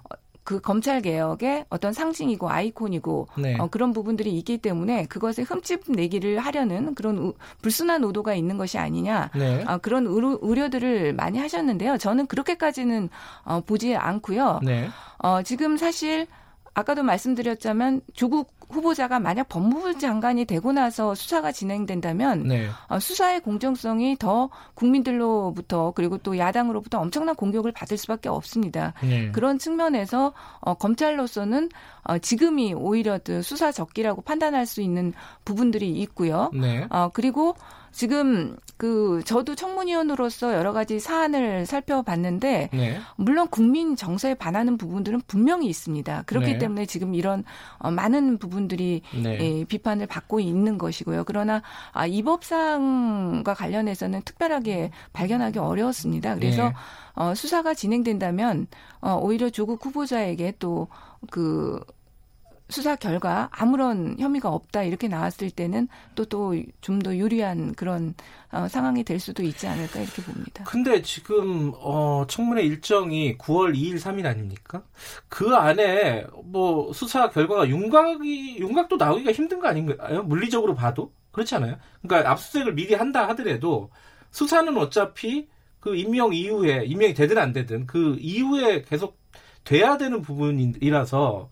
그 0.51 0.59
검찰 0.59 1.01
개혁의 1.01 1.63
어떤 1.69 1.93
상징이고 1.93 2.49
아이콘이고 2.49 3.29
네. 3.37 3.55
어, 3.57 3.67
그런 3.67 3.93
부분들이 3.93 4.37
있기 4.37 4.57
때문에 4.57 5.05
그것에 5.05 5.43
흠집 5.43 5.83
내기를 5.87 6.39
하려는 6.39 6.93
그런 6.93 7.17
우, 7.19 7.33
불순한 7.61 8.03
의도가 8.03 8.33
있는 8.35 8.57
것이 8.57 8.77
아니냐 8.77 9.29
네. 9.33 9.63
어, 9.65 9.77
그런 9.77 10.05
의료, 10.07 10.37
우려들을 10.41 11.13
많이 11.13 11.39
하셨는데요. 11.39 11.97
저는 11.97 12.27
그렇게까지는 12.27 13.09
어, 13.45 13.61
보지 13.65 13.95
않고요. 13.95 14.59
네. 14.61 14.89
어, 15.19 15.41
지금 15.41 15.77
사실 15.77 16.27
아까도 16.73 17.03
말씀드렸자면 17.03 18.01
조국 18.13 18.53
후보자가 18.69 19.19
만약 19.19 19.49
법무부 19.49 19.99
장관이 19.99 20.45
되고 20.45 20.71
나서 20.71 21.13
수사가 21.13 21.51
진행된다면 21.51 22.47
네. 22.47 22.69
어, 22.87 22.99
수사의 22.99 23.41
공정성이 23.41 24.15
더 24.17 24.49
국민들로부터 24.75 25.91
그리고 25.91 26.17
또 26.17 26.37
야당으로부터 26.37 26.99
엄청난 26.99 27.35
공격을 27.35 27.73
받을 27.73 27.97
수밖에 27.97 28.29
없습니다. 28.29 28.93
네. 29.03 29.31
그런 29.31 29.59
측면에서 29.59 30.33
어, 30.61 30.73
검찰로서는 30.75 31.69
어, 32.03 32.17
지금이 32.17 32.73
오히려 32.73 33.19
수사 33.43 33.71
적기라고 33.71 34.21
판단할 34.21 34.65
수 34.65 34.81
있는 34.81 35.13
부분들이 35.43 35.91
있고요. 36.01 36.49
네. 36.53 36.87
어, 36.89 37.09
그리고 37.13 37.55
지금 37.91 38.55
그 38.77 39.21
저도 39.25 39.53
청문위원으로서 39.55 40.55
여러 40.55 40.73
가지 40.73 40.99
사안을 40.99 41.65
살펴봤는데 41.65 42.69
네. 42.73 42.99
물론 43.15 43.47
국민 43.47 43.95
정서에 43.95 44.33
반하는 44.33 44.77
부분들은 44.77 45.21
분명히 45.27 45.67
있습니다. 45.67 46.23
그렇기 46.25 46.53
네. 46.53 46.57
때문에 46.57 46.85
지금 46.85 47.13
이런 47.13 47.43
어, 47.77 47.91
많은 47.91 48.37
부분들이 48.37 49.01
네. 49.21 49.37
예, 49.39 49.65
비판을 49.65 50.07
받고 50.07 50.39
있는 50.39 50.77
것이고요. 50.77 51.25
그러나 51.25 51.61
아, 51.91 52.07
이 52.07 52.23
법상과 52.23 53.53
관련해서는 53.53 54.23
특별하게 54.23 54.91
발견하기 55.13 55.59
어려웠습니다. 55.59 56.35
그래서 56.35 56.69
네. 56.69 56.73
어, 57.13 57.35
수사가 57.35 57.73
진행된다면 57.73 58.67
어, 59.01 59.19
오히려 59.21 59.49
조국 59.49 59.85
후보자에게 59.85 60.53
또그 60.59 61.81
수사 62.71 62.95
결과 62.95 63.49
아무런 63.51 64.15
혐의가 64.19 64.49
없다 64.49 64.83
이렇게 64.83 65.07
나왔을 65.07 65.51
때는 65.51 65.87
또 66.15 66.25
또 66.25 66.53
좀 66.81 66.99
더 67.01 67.15
유리한 67.15 67.73
그런 67.75 68.13
어, 68.51 68.67
상황이 68.67 69.03
될 69.03 69.19
수도 69.19 69.43
있지 69.43 69.67
않을까 69.67 69.99
이렇게 69.99 70.21
봅니다. 70.21 70.63
근데 70.65 71.01
지금 71.01 71.71
어, 71.75 72.25
청문회 72.27 72.63
일정이 72.63 73.37
9월 73.37 73.73
2일, 73.75 73.95
3일 73.99 74.25
아닙니까? 74.25 74.83
그 75.29 75.55
안에 75.55 76.25
뭐 76.43 76.91
수사 76.93 77.29
결과가 77.29 77.67
윤곽이 77.69 78.57
윤곽도 78.59 78.97
나오기가 78.97 79.31
힘든 79.31 79.59
거 79.59 79.67
아닌가요? 79.67 80.23
물리적으로 80.23 80.75
봐도 80.75 81.11
그렇지 81.31 81.55
않아요? 81.55 81.77
그러니까 82.01 82.31
압수수색을 82.31 82.73
미리 82.73 82.93
한다 82.93 83.27
하더라도 83.29 83.89
수사는 84.31 84.75
어차피 84.77 85.47
그 85.79 85.95
임명 85.95 86.33
이후에 86.33 86.83
임명이 86.85 87.13
되든 87.13 87.37
안 87.37 87.53
되든 87.53 87.87
그 87.87 88.17
이후에 88.19 88.81
계속 88.83 89.19
돼야 89.63 89.97
되는 89.97 90.21
부분이라서 90.21 91.49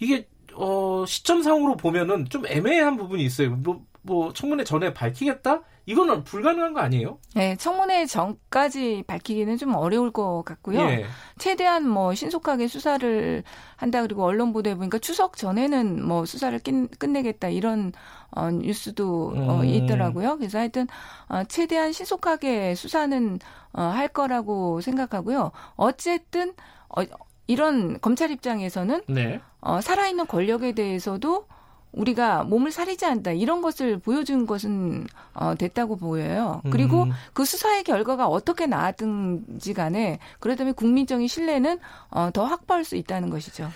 이게 0.00 0.28
어, 0.54 1.04
시점상으로 1.06 1.76
보면은 1.76 2.28
좀 2.28 2.46
애매한 2.46 2.96
부분이 2.96 3.24
있어요. 3.24 3.50
뭐, 3.50 3.84
뭐 4.02 4.32
청문회 4.32 4.64
전에 4.64 4.92
밝히겠다? 4.92 5.62
이거는 5.84 6.22
불가능한 6.22 6.74
거 6.74 6.80
아니에요? 6.80 7.18
네, 7.34 7.56
청문회 7.56 8.06
전까지 8.06 9.04
밝히기는 9.06 9.56
좀 9.56 9.74
어려울 9.74 10.12
것 10.12 10.44
같고요. 10.44 10.80
예. 10.80 11.06
최대한 11.38 11.88
뭐 11.88 12.14
신속하게 12.14 12.68
수사를 12.68 13.42
한다 13.76 14.02
그리고 14.02 14.24
언론 14.24 14.52
보도에 14.52 14.76
보니까 14.76 14.98
추석 14.98 15.36
전에는 15.36 16.06
뭐 16.06 16.24
수사를 16.24 16.58
끝, 16.60 17.06
내겠다 17.10 17.48
이런 17.48 17.92
어, 18.30 18.50
뉴스도 18.50 19.34
어, 19.36 19.60
음. 19.60 19.64
있더라고요. 19.64 20.38
그래서 20.38 20.58
하여튼 20.58 20.86
어, 21.28 21.42
최대한 21.44 21.92
신속하게 21.92 22.76
수사는 22.76 23.40
어, 23.72 23.82
할 23.82 24.06
거라고 24.06 24.80
생각하고요. 24.80 25.50
어쨌든 25.74 26.54
어, 26.88 27.02
이런 27.46 28.00
검찰 28.00 28.30
입장에서는 28.30 29.02
네. 29.08 29.40
어, 29.60 29.80
살아있는 29.80 30.26
권력에 30.26 30.72
대해서도 30.72 31.46
우리가 31.92 32.44
몸을 32.44 32.70
사리지 32.70 33.04
않다 33.04 33.32
이런 33.32 33.60
것을 33.60 33.98
보여준 33.98 34.46
것은 34.46 35.06
어, 35.34 35.54
됐다고 35.54 35.96
보여요. 35.96 36.62
그리고 36.70 37.04
음. 37.04 37.12
그 37.34 37.44
수사의 37.44 37.84
결과가 37.84 38.26
어떻게 38.28 38.66
나왔든지 38.66 39.74
간에 39.74 40.18
그러다면 40.40 40.74
국민적인 40.74 41.28
신뢰는 41.28 41.78
어, 42.10 42.30
더 42.32 42.44
확보할 42.44 42.84
수 42.84 42.96
있다는 42.96 43.28
것이죠. 43.28 43.70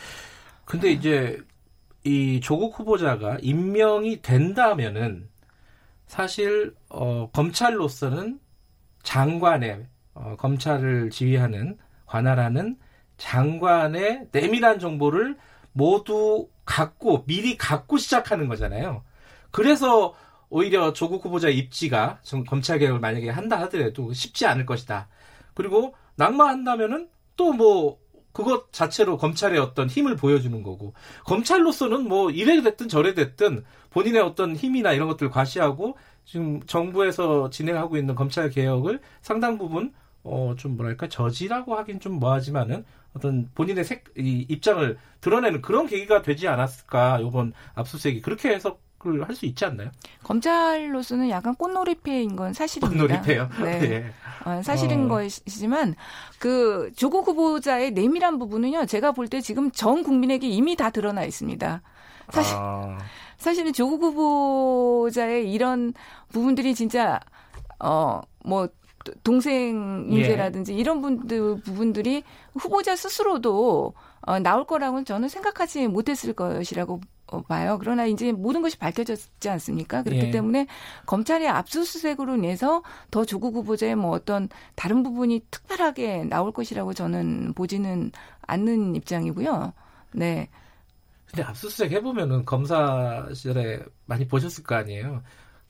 근데 0.65 0.91
이제 0.91 1.39
이 2.05 2.41
조국 2.41 2.79
후보자가 2.79 3.39
임명이 3.43 4.23
된다면은 4.23 5.29
사실 6.07 6.75
어, 6.89 7.29
검찰로서는 7.33 8.41
장관의 9.03 9.87
어, 10.15 10.37
검찰을 10.39 11.11
지휘하는 11.11 11.77
관할하는 12.07 12.77
장관의 13.17 14.29
내밀한 14.33 14.79
정보를 14.79 15.37
모두 15.73 16.49
갖고 16.65 17.25
미리 17.27 17.57
갖고 17.57 17.97
시작하는 17.97 18.49
거잖아요. 18.49 19.03
그래서 19.51 20.15
오히려 20.49 20.93
조국 20.93 21.25
후보자 21.25 21.49
입지가 21.49 22.21
검찰 22.47 22.79
개혁을 22.79 23.01
만약에 23.01 23.31
한다 23.31 23.61
하더라도 23.63 24.13
쉽지 24.13 24.47
않을 24.47 24.67
것이다. 24.67 25.09
그리고 25.55 25.95
낙마한다면은 26.17 27.09
또 27.37 27.53
뭐 27.53 27.99
그것 28.37 28.71
자체로 28.71 29.17
검찰의 29.17 29.59
어떤 29.59 29.89
힘을 29.89 30.15
보여주는 30.15 30.63
거고 30.63 30.93
검찰로서는 31.25 32.07
뭐 32.07 32.31
이래 32.31 32.61
됐든 32.61 32.87
저래 32.91 33.15
됐든 33.15 33.65
본인의 33.89 34.21
어떤 34.21 34.55
힘이나 34.55 34.93
이런 34.93 35.09
것들 35.09 35.29
을 35.29 35.31
과시하고 35.31 35.97
지금 36.27 36.61
정부에서 36.67 37.49
진행하고 37.49 37.97
있는 37.97 38.15
검찰 38.15 38.51
개혁을 38.51 39.01
상당 39.23 39.57
부분 39.57 39.95
어 40.23 40.55
좀 40.59 40.77
뭐랄까 40.77 41.09
저지라고 41.09 41.77
하긴 41.77 41.99
좀 41.99 42.15
뭐하지만은 42.15 42.85
어떤 43.17 43.49
본인의 43.55 43.85
색, 43.85 44.05
이 44.17 44.45
입장을 44.49 44.99
드러내는 45.23 45.63
그런 45.63 45.87
계기가 45.87 46.21
되지 46.23 46.47
않았을까 46.49 47.21
이번 47.21 47.53
압수수색이 47.75 48.21
그렇게 48.21 48.51
해석을 48.55 49.27
할수 49.27 49.47
있지 49.47 49.65
않나요? 49.65 49.91
검찰로서는 50.23 51.31
약간 51.31 51.55
꽃놀이 51.55 51.95
패인 51.97 52.37
건 52.37 52.53
사실입니다. 52.53 53.03
꽃놀이패요? 53.03 53.49
네. 53.65 53.79
네. 53.81 54.13
어, 54.45 54.63
사실인 54.63 55.07
어. 55.07 55.09
것이지만 55.09 55.95
그 56.39 56.93
조국 56.95 57.27
후보자의 57.27 57.93
내밀한 57.93 58.39
부분은요. 58.39 58.87
제가 58.87 59.13
볼 59.13 59.29
때 59.29 59.41
지금 59.41 59.71
전 59.73 60.03
국민에게 60.03 60.47
이미 60.49 60.77
다 60.77 60.91
드러나 60.91 61.25
있습니다. 61.25 61.83
사실 62.31 62.55
아. 62.59 62.99
사실은 63.39 63.73
조국 63.73 64.03
후보자의 64.05 65.51
이런 65.53 65.93
부분들이 66.33 66.75
진짜 66.75 67.19
어 67.81 68.21
뭐 68.47 68.69
동생 69.23 70.09
문제라든지 70.09 70.73
예. 70.75 70.77
이런 70.77 71.01
분들 71.01 71.61
부분들이 71.61 72.23
후보자 72.55 72.97
스스로도 72.97 73.95
어, 74.23 74.39
나올 74.39 74.67
거라고는 74.67 75.05
저는 75.05 75.29
생각하지 75.29 75.89
못했을 75.89 76.33
것이라고 76.33 77.01
어, 77.29 77.43
봐요. 77.43 77.77
그러나 77.81 78.07
이제 78.07 78.33
모든 78.33 78.63
것이 78.63 78.79
밝혀졌지 78.79 79.49
않습니까? 79.49 80.03
그렇기 80.03 80.27
예. 80.27 80.31
때문에 80.31 80.67
검찰의 81.07 81.49
압수수색으로 81.49 82.37
인해서 82.37 82.83
더 83.11 83.25
조국 83.25 83.55
후보자의 83.57 83.97
뭐 83.97 84.11
어떤 84.11 84.49
다른 84.77 85.03
부분이 85.03 85.47
특별하게 85.51 86.25
나올 86.25 86.53
것이라고 86.53 86.95
저는 86.95 87.55
보지는 87.55 88.13
않는 88.43 88.95
입장이고요. 88.95 89.73
네. 90.13 90.49
근데 91.27 91.43
압수수색 91.43 91.93
해보면은 91.93 92.45
검사실에 92.45 93.83
많이 94.07 94.29
보셨을 94.29 94.63
거 94.63 94.77
아니에요. 94.77 95.23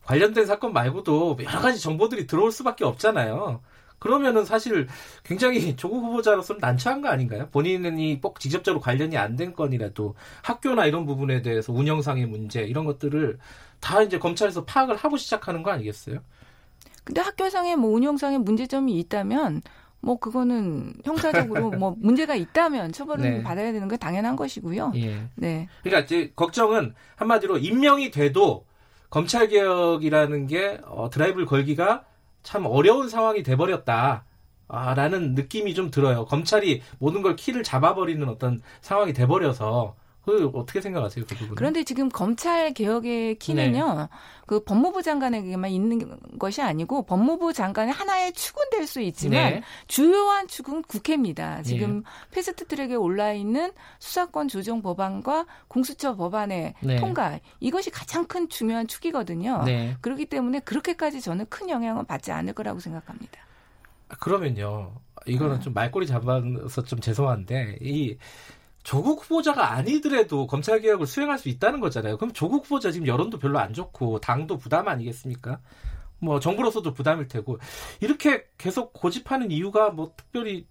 관련된 0.07 0.47
사건 0.47 0.73
말고도 0.73 1.37
여러 1.43 1.61
가지 1.61 1.81
정보들이 1.81 2.27
들어올 2.27 2.53
수밖에 2.53 2.85
없잖아요. 2.85 3.61
그러면은 3.99 4.45
사실 4.45 4.87
굉장히 5.25 5.75
조국 5.75 6.05
후보자로서는 6.05 6.61
난처한 6.61 7.01
거 7.01 7.09
아닌가요? 7.09 7.49
본인이 7.51 8.21
꼭 8.21 8.39
직접적으로 8.41 8.81
관련이 8.81 9.17
안 9.17 9.37
된 9.37 9.53
건이라도 9.55 10.15
학교나 10.43 10.87
이런 10.87 11.07
부분에 11.07 11.43
대해서 11.43 11.73
운영상의 11.73 12.27
문제 12.27 12.63
이런 12.63 12.85
것들을 12.85 13.39
다 13.81 14.03
이제 14.03 14.19
검찰에서 14.19 14.65
파악을 14.65 14.97
하고 14.97 15.17
시작하는 15.17 15.63
거 15.63 15.71
아니겠어요? 15.73 16.19
근데 17.05 17.21
학교상의 17.21 17.77
뭐 17.77 17.91
운영상의 17.93 18.39
문제점이 18.41 18.99
있다면 19.01 19.63
뭐 20.01 20.19
그거는 20.19 20.95
형사적으로 21.05 21.71
뭐 21.73 21.95
문제가 21.99 22.35
있다면 22.37 22.93
처벌을 22.93 23.23
네. 23.23 23.43
받아야 23.43 23.73
되는 23.73 23.89
게 23.89 23.97
당연한 23.97 24.37
것이고요. 24.37 24.93
예. 24.97 25.23
네. 25.35 25.69
그러니까 25.83 26.05
이제 26.05 26.33
걱정은 26.37 26.95
한마디로 27.17 27.59
임명이 27.59 28.11
돼도 28.11 28.66
검찰 29.11 29.49
개혁이라는 29.49 30.47
게 30.47 30.81
어, 30.87 31.09
드라이브를 31.11 31.47
걸기가 31.47 32.05
참 32.43 32.67
어려운 32.67 33.09
상황이 33.09 33.43
돼버렸다. 33.43 34.25
아, 34.69 34.95
라는 34.95 35.35
느낌이 35.35 35.75
좀 35.75 35.91
들어요. 35.91 36.25
검찰이 36.27 36.83
모든 36.99 37.23
걸 37.23 37.37
키를 37.37 37.63
잡아버리는 37.63 38.29
어떤 38.29 38.61
상황이 38.81 39.13
돼버려서 39.13 39.95
그 40.27 40.51
어떻게 40.55 40.81
생각하세요, 40.81 41.25
그 41.29 41.37
부분? 41.37 41.55
그런데 41.55 41.85
지금 41.85 42.09
검찰 42.09 42.75
개혁의 42.75 43.39
키는요, 43.39 43.95
네. 43.95 44.09
그 44.47 44.65
법무부 44.65 45.03
장관에게만 45.03 45.71
있는 45.71 46.19
것이 46.39 46.61
아니고 46.63 47.07
법무부 47.07 47.53
장관의 47.53 47.93
하나의 47.95 48.33
축은 48.33 48.71
될 48.71 48.87
수 48.87 49.01
있지만 49.01 49.55
네. 49.55 49.63
주요한 49.89 50.47
축은 50.47 50.83
국회입니다. 50.83 51.63
지금 51.63 51.99
네. 51.99 52.11
패스트트랙에 52.33 52.95
올라 52.95 53.33
있는 53.33 53.73
수사권 53.99 54.49
조정 54.49 54.83
법안과 54.83 55.47
공수처 55.69 56.17
법안의 56.17 56.75
네. 56.81 56.97
통과 56.97 57.39
이것이 57.61 57.91
가장 57.91 58.27
큰 58.27 58.49
중요한 58.49 58.87
축이거든요. 58.87 59.63
네. 59.65 59.97
그렇기 60.01 60.27
때문에 60.27 60.61
그렇게까지 60.61 61.21
저는 61.21 61.47
큰 61.49 61.69
영향은 61.69 62.05
받지 62.07 62.33
않을 62.33 62.53
거라고 62.53 62.79
생각합니다. 62.81 63.41
그러면요, 64.21 64.93
이거는 65.27 65.57
아. 65.57 65.61
좀 65.61 65.73
말꼬리 65.73 66.07
잡아서 66.07 66.83
좀 66.85 67.01
죄송한데 67.01 67.79
이 67.81 68.17
조국 68.87 69.25
후보자가 69.25 69.73
아니더라도 69.73 70.47
검찰 70.47 70.81
개혁을 70.81 71.09
수행할 71.09 71.41
수 71.41 71.49
있다는 71.49 71.81
거잖아요. 71.81 72.17
그럼 72.19 72.33
조국 72.33 72.65
후보자 72.65 72.93
지금 72.93 73.09
여론도 73.09 73.41
별로 73.41 73.59
안 73.59 73.73
좋고 73.73 74.21
당도 74.21 74.59
부담 74.59 74.87
아니겠습니까? 74.87 75.59
뭐 76.21 76.39
정부로서도 76.39 76.95
부담일 76.95 77.27
테고 77.27 77.59
이렇게 78.01 78.45
계속 78.57 78.93
고집하는 78.93 79.51
이유가 79.51 79.91
뭐 79.91 80.13
특별히 80.17 80.69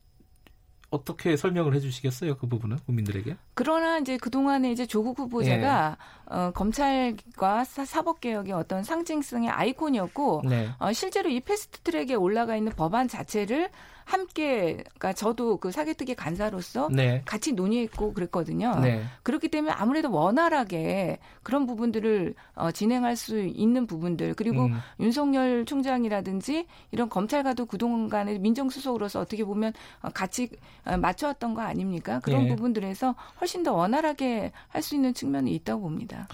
어떻게 0.91 1.36
설명을 1.36 1.76
해주시겠어요 1.76 2.38
그 2.38 2.47
부분은 2.47 2.78
국민들에게? 2.86 3.36
그러나 3.53 3.97
이제 3.97 4.16
그 4.18 4.30
동안에 4.30 4.72
이제 4.72 4.86
조국 4.86 5.20
후보자가 5.20 5.97
예. 5.99 6.34
어, 6.34 6.51
검찰과 6.51 7.66
사, 7.66 8.01
법 8.01 8.22
개혁의 8.22 8.53
어떤 8.53 8.84
상징성의 8.84 9.49
아이콘이었고 9.49 10.43
네. 10.47 10.70
어, 10.80 10.93
실제로 10.93 11.30
이 11.30 11.41
패스트트랙에 11.41 12.13
올라가 12.13 12.55
있는 12.55 12.72
법안 12.72 13.09
자체를 13.09 13.70
함께 14.06 14.76
그러니까 14.76 15.12
저도 15.12 15.58
그 15.58 15.72
사개특위 15.72 16.16
간사로서 16.16 16.88
네. 16.91 17.22
같이 17.26 17.51
논의했고 17.51 18.14
그랬거든요. 18.14 18.80
네. 18.80 19.03
그렇기 19.24 19.49
때문에 19.49 19.74
아무래도 19.74 20.10
원활하게 20.12 21.20
그런 21.43 21.66
부분들을 21.66 22.36
어, 22.56 22.72
진행할 22.72 23.18
수 23.18 23.39
있는 23.41 23.86
부분들 23.86 24.36
그리고 24.36 24.66
음. 24.66 24.78
윤석열 25.01 25.66
총장이라든지 25.66 26.68
이런 26.91 27.10
검찰과도 27.10 27.66
그동안의 27.66 28.39
민정수석으로서 28.39 29.20
어떻게 29.20 29.43
보면 29.43 29.74
어, 30.01 30.10
같이 30.10 30.49
어, 30.86 30.95
맞춰왔던 30.95 31.53
거 31.53 31.62
아닙니까? 31.62 32.20
그런 32.24 32.43
네. 32.43 32.49
부분들에서 32.49 33.16
훨씬 33.41 33.64
더 33.64 33.74
원활하게 33.74 34.53
할 34.70 34.86
수 34.86 34.93
있는 34.95 35.14
측면이 35.14 35.53
있다고 35.56 35.82
봅니다. 35.82 36.28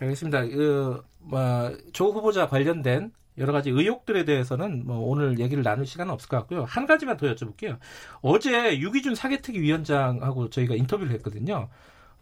알겠습니다. 0.00 0.46
그, 0.46 1.02
뭐, 1.18 1.76
조 1.92 2.12
후보자 2.12 2.46
관련된 2.46 3.10
여러 3.38 3.52
가지 3.52 3.70
의혹들에 3.70 4.24
대해서는 4.24 4.84
뭐 4.86 4.98
오늘 4.98 5.38
얘기를 5.38 5.62
나눌 5.62 5.86
시간은 5.86 6.12
없을 6.12 6.28
것 6.28 6.36
같고요. 6.38 6.64
한 6.64 6.86
가지만 6.86 7.16
더 7.16 7.32
여쭤볼게요. 7.32 7.78
어제 8.20 8.78
유기준 8.78 9.14
사개특위 9.14 9.60
위원장하고 9.60 10.50
저희가 10.50 10.74
인터뷰를 10.74 11.12
했거든요. 11.14 11.68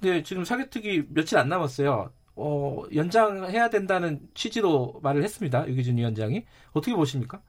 근데 0.01 0.23
지금 0.23 0.45
사개특위 0.45 1.07
며칠 1.09 1.39
안 1.39 1.49
남았어요. 1.49 2.11
어, 2.37 2.83
연장해야 2.95 3.71
된다는 3.71 4.21
취지로 4.35 5.01
말을 5.03 5.25
했습니다. 5.25 5.67
유기준 5.69 5.97
위원장이. 5.97 6.45
어떻게 6.73 6.95
보십니까? 6.95 7.41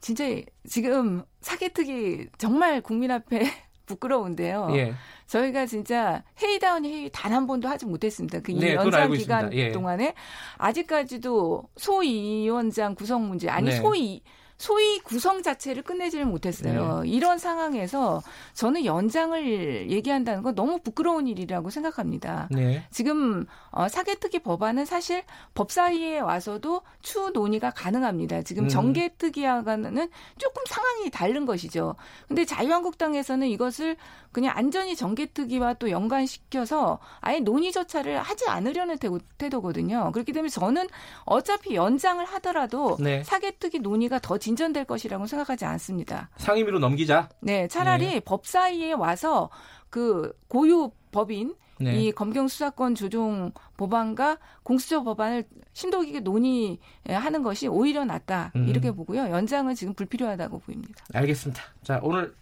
진짜 0.00 0.24
지금 0.66 1.22
사개특위 1.40 2.28
정말 2.38 2.80
국민 2.80 3.10
앞에 3.10 3.40
부끄러운데요. 3.86 4.68
예. 4.74 4.94
저희가 5.32 5.64
진짜 5.66 6.22
회의다운 6.40 6.84
회의 6.84 7.08
단 7.10 7.32
한 7.32 7.46
번도 7.46 7.66
하지 7.66 7.86
못했습니다. 7.86 8.40
그 8.40 8.52
네, 8.52 8.74
연장 8.74 9.10
기간 9.12 9.50
예. 9.54 9.72
동안에 9.72 10.12
아직까지도 10.58 11.64
소위원장 11.76 12.94
구성 12.94 13.26
문제 13.28 13.48
아니 13.48 13.70
네. 13.70 13.76
소위 13.76 14.22
소위 14.62 15.00
구성 15.00 15.42
자체를 15.42 15.82
끝내지를 15.82 16.24
못했어요. 16.24 17.00
네. 17.00 17.08
이런 17.08 17.36
상황에서 17.36 18.22
저는 18.54 18.84
연장을 18.84 19.90
얘기한다는 19.90 20.44
건 20.44 20.54
너무 20.54 20.78
부끄러운 20.78 21.26
일이라고 21.26 21.68
생각합니다. 21.68 22.46
네. 22.48 22.86
지금 22.92 23.44
어, 23.72 23.88
사개특위 23.88 24.38
법안은 24.44 24.84
사실 24.84 25.24
법사위에 25.54 26.20
와서도 26.20 26.82
추후 27.00 27.30
논의가 27.30 27.70
가능합니다. 27.70 28.42
지금 28.42 28.64
음. 28.64 28.68
정개특위와는 28.68 30.08
조금 30.38 30.62
상황이 30.68 31.10
다른 31.10 31.44
것이죠. 31.44 31.96
근데 32.28 32.44
자유한국당에서는 32.44 33.48
이것을 33.48 33.96
그냥 34.30 34.56
안전히 34.56 34.94
정개특위와 34.94 35.74
또 35.74 35.90
연관시켜서 35.90 37.00
아예 37.20 37.40
논의조차를 37.40 38.20
하지 38.20 38.48
않으려는 38.48 38.96
태도거든요. 39.38 40.12
그렇기 40.12 40.32
때문에 40.32 40.50
저는 40.50 40.86
어차피 41.24 41.74
연장을 41.74 42.24
하더라도 42.24 42.96
네. 43.00 43.24
사개특위 43.24 43.80
논의가 43.80 44.20
더 44.20 44.38
진. 44.38 44.51
진전될 44.52 44.84
것이라고 44.84 45.26
생각하지 45.26 45.64
않습니다. 45.64 46.28
상임위로 46.36 46.78
넘기자. 46.78 47.28
네, 47.40 47.68
차라리 47.68 48.06
네. 48.06 48.20
법사위에 48.20 48.92
와서 48.92 49.50
그 49.88 50.32
고유 50.48 50.90
법인 51.10 51.54
네. 51.78 52.00
이 52.00 52.12
검경 52.12 52.48
수사권 52.48 52.94
조정 52.94 53.52
법안과 53.76 54.38
공수처 54.62 55.02
법안을 55.02 55.44
심도 55.72 56.02
깊게 56.02 56.20
논의하는 56.20 57.42
것이 57.42 57.66
오히려 57.66 58.04
낫다 58.04 58.52
음. 58.56 58.68
이렇게 58.68 58.92
보고요. 58.92 59.30
연장은 59.30 59.74
지금 59.74 59.94
불필요하다고 59.94 60.60
보입니다. 60.60 61.04
알겠습니다. 61.14 61.62
자 61.82 61.98
오늘 62.02 62.34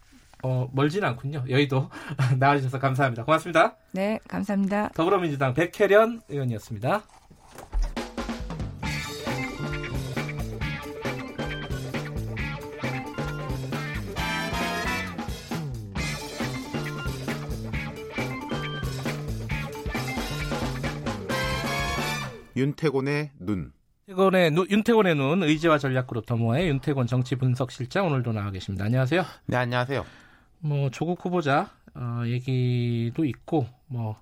어, 0.42 0.68
멀지는 0.72 1.08
않군요. 1.08 1.44
여의도 1.48 1.88
나와주셔서 2.38 2.78
감사합니다. 2.78 3.24
고맙습니다. 3.24 3.76
네, 3.92 4.18
감사합니다. 4.26 4.90
더불어민주당 4.94 5.54
백혜련 5.54 6.22
의원이었습니다. 6.28 7.02
윤태곤의 22.60 23.30
눈. 23.38 23.72
윤태곤의, 24.08 24.50
눈, 24.50 24.66
윤태곤의 24.68 25.14
눈 25.14 25.42
의제와 25.42 25.78
전략 25.78 26.06
그룹 26.06 26.26
더모아의 26.26 26.68
윤태곤 26.68 27.06
정치 27.06 27.36
분석 27.36 27.70
실장 27.70 28.06
오늘도 28.06 28.32
나와 28.32 28.50
계십니다. 28.50 28.84
안녕하세요. 28.84 29.24
네, 29.46 29.56
안녕하세요. 29.56 30.04
뭐 30.58 30.90
조국 30.90 31.24
후보자 31.24 31.70
어, 31.94 32.22
얘기도 32.26 33.24
있고 33.24 33.66
뭐 33.86 34.16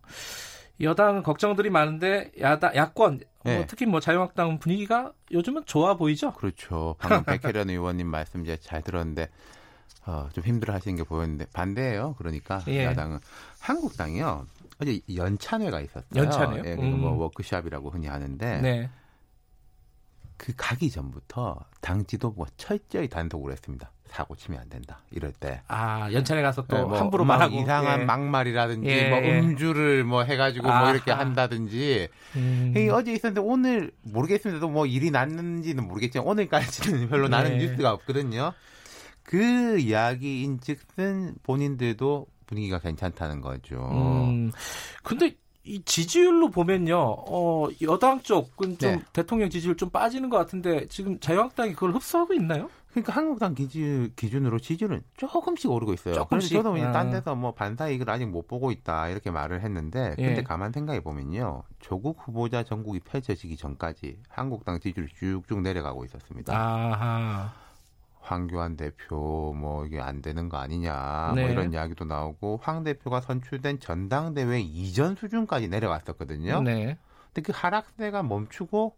여당 0.81 1.25
걱정들이 1.25 1.71
많은데 1.71 2.31
야당 2.41 2.77
야권 2.77 3.19
뭐 3.43 3.53
네. 3.53 3.57
뭐 3.57 3.65
특히 3.67 3.87
뭐 3.87 3.99
자유한국당 3.99 4.61
분위기가 4.61 5.13
요즘은 5.33 5.65
좋아 5.65 5.97
보이죠? 5.97 6.33
그렇죠. 6.35 6.95
방금 7.01 7.25
백혜련 7.25 7.71
의원님 7.71 8.07
말씀 8.07 8.43
이제 8.45 8.57
잘 8.61 8.83
들었는데 8.83 9.29
어, 10.07 10.29
좀 10.33 10.45
힘들어 10.45 10.75
하시는 10.75 10.97
게 10.97 11.03
보였는데 11.03 11.47
반대예요. 11.53 12.15
그러니까 12.19 12.63
예. 12.69 12.85
야당은 12.85 13.19
한국당이요. 13.59 14.47
어제 14.81 15.01
연찬회가 15.15 15.81
있었어요. 15.81 16.07
연찬회요? 16.15 16.63
예, 16.67 16.75
음. 16.75 17.01
뭐 17.01 17.13
워크샵이라고 17.19 17.91
흔히 17.91 18.07
하는데 18.07 18.61
네. 18.61 18.91
그 20.37 20.53
가기 20.57 20.91
전부터 20.91 21.59
당 21.81 22.07
지도부가 22.07 22.49
철저히 22.57 23.09
단속을 23.09 23.51
했습니다. 23.53 23.91
사고 24.07 24.37
치면 24.37 24.61
안 24.61 24.69
된다. 24.71 25.01
이럴 25.11 25.33
때. 25.33 25.61
아, 25.69 26.11
연찬에 26.13 26.41
가서 26.43 26.63
또 26.67 26.77
네, 26.77 26.83
뭐 26.85 26.97
함부로 26.99 27.25
말하고 27.25 27.57
이상한 27.57 28.01
예. 28.03 28.05
막말이라든지 28.05 28.89
예. 28.89 29.11
뭐 29.11 29.19
음주를 29.19 30.05
뭐 30.05 30.23
해 30.23 30.37
가지고 30.37 30.71
아 30.71 30.81
뭐 30.83 30.91
이렇게 30.91 31.11
한다든지. 31.11 32.09
음. 32.37 32.75
어제 32.93 33.13
있었는데 33.13 33.41
오늘 33.41 33.91
모르겠습니다. 34.03 34.67
뭐 34.69 34.87
일이 34.87 35.11
났는지는 35.11 35.87
모르겠지만 35.89 36.27
오늘까지는 36.27 37.09
별로 37.11 37.29
나는 37.29 37.59
네. 37.59 37.67
뉴스가 37.67 37.93
없거든요. 37.95 38.53
그 39.25 39.79
이야기인즉슨 39.81 41.35
본인들도 41.43 42.27
분위기가 42.49 42.81
괜찮다는 42.81 43.41
거죠. 43.41 43.77
음, 43.93 44.51
근데 45.05 45.37
이 45.63 45.83
지지율로 45.85 46.51
보면요, 46.51 46.97
어, 46.99 47.69
여당 47.83 48.21
쪽은 48.23 48.79
좀 48.79 48.91
네. 48.91 49.03
대통령 49.13 49.51
지지율 49.51 49.77
좀 49.77 49.91
빠지는 49.91 50.31
것 50.31 50.39
같은데 50.39 50.89
지금 50.89 51.21
자유한국당이 51.21 51.75
그걸 51.75 51.93
흡수하고 51.93 52.33
있나요? 52.33 52.71
그러니까 52.91 53.13
한국당 53.13 53.55
기준, 53.55 54.11
기준으로 54.17 54.59
지지율은 54.59 55.03
조금씩 55.19 55.71
오르고 55.71 55.93
있어요. 55.93 56.15
조금씩. 56.15 56.53
저도 56.55 56.75
아. 56.75 56.93
딴 56.93 57.11
데서 57.11 57.35
뭐 57.35 57.53
반사 57.53 57.91
이익을 57.91 58.09
아직 58.09 58.27
못 58.27 58.49
보고 58.49 58.73
있다 58.73 59.09
이렇게 59.11 59.31
말을 59.31 59.61
했는데, 59.61 60.15
근데 60.17 60.39
예. 60.39 60.43
가만 60.43 60.73
생각해 60.73 61.01
보면요, 61.01 61.63
조국 61.81 62.19
후보자 62.19 62.63
전국이 62.65 63.01
펼쳐지기 63.01 63.59
전까지 63.59 64.21
한국당 64.29 64.81
지지율이 64.81 65.13
쭉쭉 65.19 65.61
내려가고 65.61 66.07
있었습니다. 66.07 66.57
아하. 66.57 67.53
황교안 68.29 68.77
대표 68.77 69.55
뭐 69.57 69.87
이게 69.87 70.01
안 70.01 70.21
되는 70.21 70.49
거 70.49 70.59
아니냐 70.59 71.27
뭐 71.29 71.35
네. 71.35 71.43
뭐 71.43 71.51
이런 71.51 71.73
이야기도 71.73 72.05
나오고 72.05 72.61
황 72.63 72.85
대표가 72.85 73.21
선출된 73.21 73.81
전당대회 73.81 74.61
이전 74.61 75.17
수준까지 75.17 75.69
내려갔었거든요. 75.69 76.63
네. 76.63 76.99
근데 77.33 77.43
그 77.43 77.53
하락세가 77.55 78.23
멈추고 78.23 78.97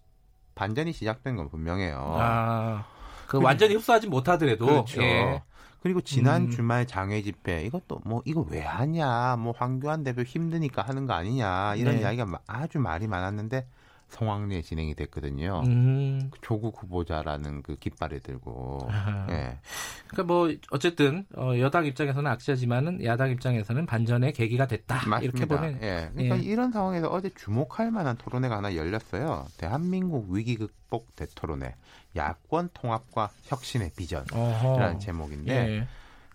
반전이 0.55 0.93
시작된 0.93 1.37
건 1.37 1.49
분명해요. 1.49 1.97
아, 2.19 2.85
그 3.27 3.41
완전히 3.41 3.75
흡수하지 3.77 4.09
못하더라도 4.09 4.67
그렇죠. 4.67 5.03
예. 5.03 5.43
그리고 5.83 6.01
지난 6.01 6.43
음. 6.43 6.51
주말 6.51 6.87
장외 6.87 7.23
집회 7.23 7.63
이것도 7.65 8.03
뭐 8.05 8.23
이거 8.27 8.45
왜 8.51 8.61
하냐 8.61 9.37
뭐 9.37 9.55
황교안 9.57 10.03
대표 10.05 10.23
힘드니까 10.23 10.83
하는 10.83 11.07
거 11.07 11.15
아니냐 11.15 11.77
이런 11.77 11.95
네. 11.95 12.03
이야기가 12.03 12.41
아주 12.47 12.79
말이 12.79 13.07
많았는데 13.07 13.67
성황리에 14.11 14.63
진행이 14.63 14.95
됐거든요. 14.95 15.63
음. 15.67 16.31
조국 16.43 16.83
후보자라는 16.83 17.63
그 17.63 17.77
깃발을 17.77 18.21
들고. 18.21 18.89
예. 19.31 19.59
그러니까 20.09 20.23
뭐 20.25 20.53
어쨌든 20.71 21.25
어, 21.37 21.53
여당 21.59 21.87
입장에서는 21.87 22.31
악재지만은 22.31 23.05
야당 23.05 23.31
입장에서는 23.31 23.87
반전의 23.87 24.33
계기가 24.33 24.67
됐다. 24.67 24.97
맞습니다. 25.07 25.21
이렇게 25.21 25.47
보면. 25.47 25.79
예. 25.83 26.11
그러니까 26.13 26.39
예. 26.39 26.43
이런 26.43 26.73
상황에서 26.73 27.09
어제 27.09 27.31
주목할 27.35 27.91
만한 27.91 28.17
토론회가 28.17 28.57
하나 28.57 28.75
열렸어요. 28.75 29.47
대한민국 29.57 30.31
위기 30.31 30.57
극복 30.57 31.15
대토론회. 31.17 31.75
야권 32.17 32.71
통합과 32.75 33.31
혁신의 33.45 33.93
비전이라는 33.97 34.99
제목인데 34.99 35.53
예. 35.53 35.89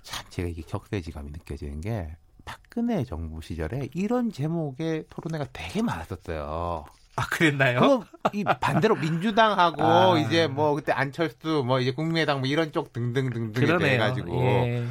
참 0.03 0.25
제가 0.29 0.47
이게 0.47 0.61
격세지감이 0.61 1.31
느껴지는 1.31 1.81
게 1.81 2.15
박근혜 2.45 3.03
정부 3.03 3.41
시절에 3.41 3.89
이런 3.93 4.31
제목의 4.31 5.05
토론회가 5.09 5.49
되게 5.51 5.81
많았었어요. 5.81 6.85
아 7.17 7.25
그랬나요? 7.27 8.03
이 8.33 8.43
반대로 8.43 8.95
민주당하고 8.95 9.81
아. 9.83 10.19
이제 10.19 10.47
뭐 10.47 10.75
그때 10.75 10.91
안철수 10.91 11.63
뭐 11.65 11.79
이제 11.79 11.91
국민의당 11.91 12.39
뭐 12.39 12.47
이런 12.47 12.71
쪽 12.71 12.91
등등등등 12.91 13.81
해가지고 13.81 14.41
예. 14.43 14.85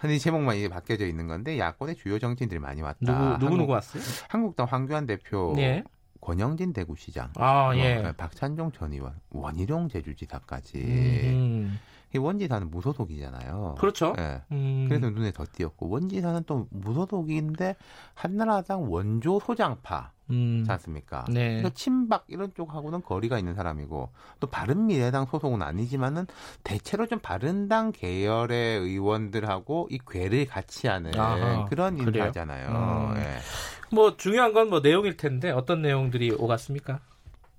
흔히 0.00 0.18
제목만 0.18 0.56
이제 0.56 0.68
바뀌어져 0.68 1.06
있는 1.06 1.26
건데 1.26 1.58
야권의 1.58 1.96
주요 1.96 2.18
정치인들이 2.18 2.60
많이 2.60 2.82
왔다. 2.82 2.98
누구 3.00 3.38
누구 3.38 3.56
누구 3.56 3.72
왔어요? 3.72 4.02
한국당 4.28 4.66
황교안 4.70 5.06
대표, 5.06 5.54
예. 5.58 5.82
권영진 6.20 6.72
대구시장, 6.72 7.32
아, 7.36 7.72
예. 7.74 7.96
뭐 8.00 8.12
박찬종 8.12 8.72
전 8.72 8.92
의원, 8.92 9.14
원희룡 9.30 9.88
제주지사까지. 9.88 10.78
음. 10.78 11.78
원지사는 12.16 12.70
무소속이잖아요. 12.70 13.74
그렇죠. 13.78 14.12
네. 14.16 14.40
음. 14.52 14.86
그래서 14.88 15.10
눈에 15.10 15.32
더 15.32 15.44
띄었고 15.50 15.88
원지사는 15.88 16.44
또 16.46 16.68
무소속인데 16.70 17.74
한나라당 18.14 18.90
원조 18.90 19.40
소장파. 19.40 20.12
음. 20.30 20.62
지 20.64 20.70
않습니까? 20.72 21.24
네. 21.28 21.48
그러니까 21.48 21.70
친박 21.70 22.24
이런 22.28 22.52
쪽하고는 22.54 23.02
거리가 23.02 23.38
있는 23.38 23.54
사람이고 23.54 24.10
또 24.40 24.46
바른 24.46 24.86
미래당 24.86 25.26
소속은 25.26 25.62
아니지만은 25.62 26.26
대체로 26.62 27.06
좀 27.06 27.18
바른당 27.18 27.92
계열의 27.92 28.78
의원들하고 28.80 29.88
이 29.90 29.98
궤를 30.08 30.46
같이 30.46 30.86
하는 30.86 31.18
아하, 31.18 31.66
그런 31.66 31.98
인사잖아요. 31.98 32.68
음. 33.10 33.14
네. 33.14 33.38
뭐 33.92 34.16
중요한 34.16 34.52
건 34.52 34.68
뭐 34.68 34.80
내용일 34.80 35.16
텐데 35.16 35.50
어떤 35.50 35.82
내용들이 35.82 36.32
오갔습니까? 36.32 37.00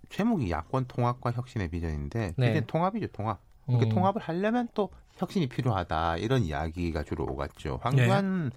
제목이 0.10 0.50
야권 0.52 0.86
통합과 0.88 1.32
혁신의 1.32 1.70
비전인데 1.70 2.34
네. 2.38 2.62
통합이죠 2.66 3.08
통합. 3.08 3.40
그러니까 3.66 3.88
음. 3.88 3.90
통합을 3.94 4.22
하려면 4.22 4.68
또 4.74 4.90
혁신이 5.16 5.48
필요하다 5.48 6.18
이런 6.18 6.44
이야기가 6.44 7.04
주로 7.04 7.26
오갔죠. 7.26 7.80
황교안 7.82 8.50
네. 8.50 8.56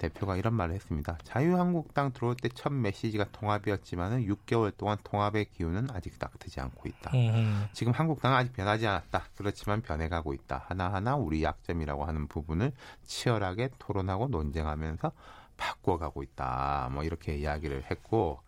대표가 0.00 0.36
이런 0.36 0.54
말을 0.54 0.74
했습니다. 0.74 1.16
자유한국당 1.22 2.12
들어올 2.12 2.34
때 2.34 2.48
첫 2.54 2.72
메시지가 2.72 3.26
통합이었지만은 3.32 4.26
6개월 4.26 4.76
동안 4.76 4.98
통합의 5.04 5.46
기운은 5.52 5.88
아직 5.92 6.14
싹트지 6.14 6.60
않고 6.60 6.88
있다. 6.88 7.12
음. 7.14 7.66
지금 7.72 7.92
한국당은 7.92 8.36
아직 8.36 8.52
변하지 8.52 8.86
않았다. 8.86 9.24
그렇지만 9.36 9.82
변해가고 9.82 10.34
있다. 10.34 10.64
하나하나 10.66 11.16
우리 11.16 11.42
약점이라고 11.44 12.04
하는 12.04 12.26
부분을 12.26 12.72
치열하게 13.04 13.70
토론하고 13.78 14.28
논쟁하면서 14.28 15.12
바꿔가고 15.56 16.22
있다. 16.22 16.90
뭐 16.92 17.04
이렇게 17.04 17.36
이야기를 17.36 17.84
했고 17.90 18.40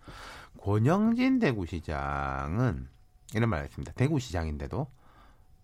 권영진 0.60 1.38
대구시장은 1.38 2.88
이런 3.34 3.48
말을 3.50 3.64
했습니다. 3.64 3.92
대구시장인데도 3.92 4.86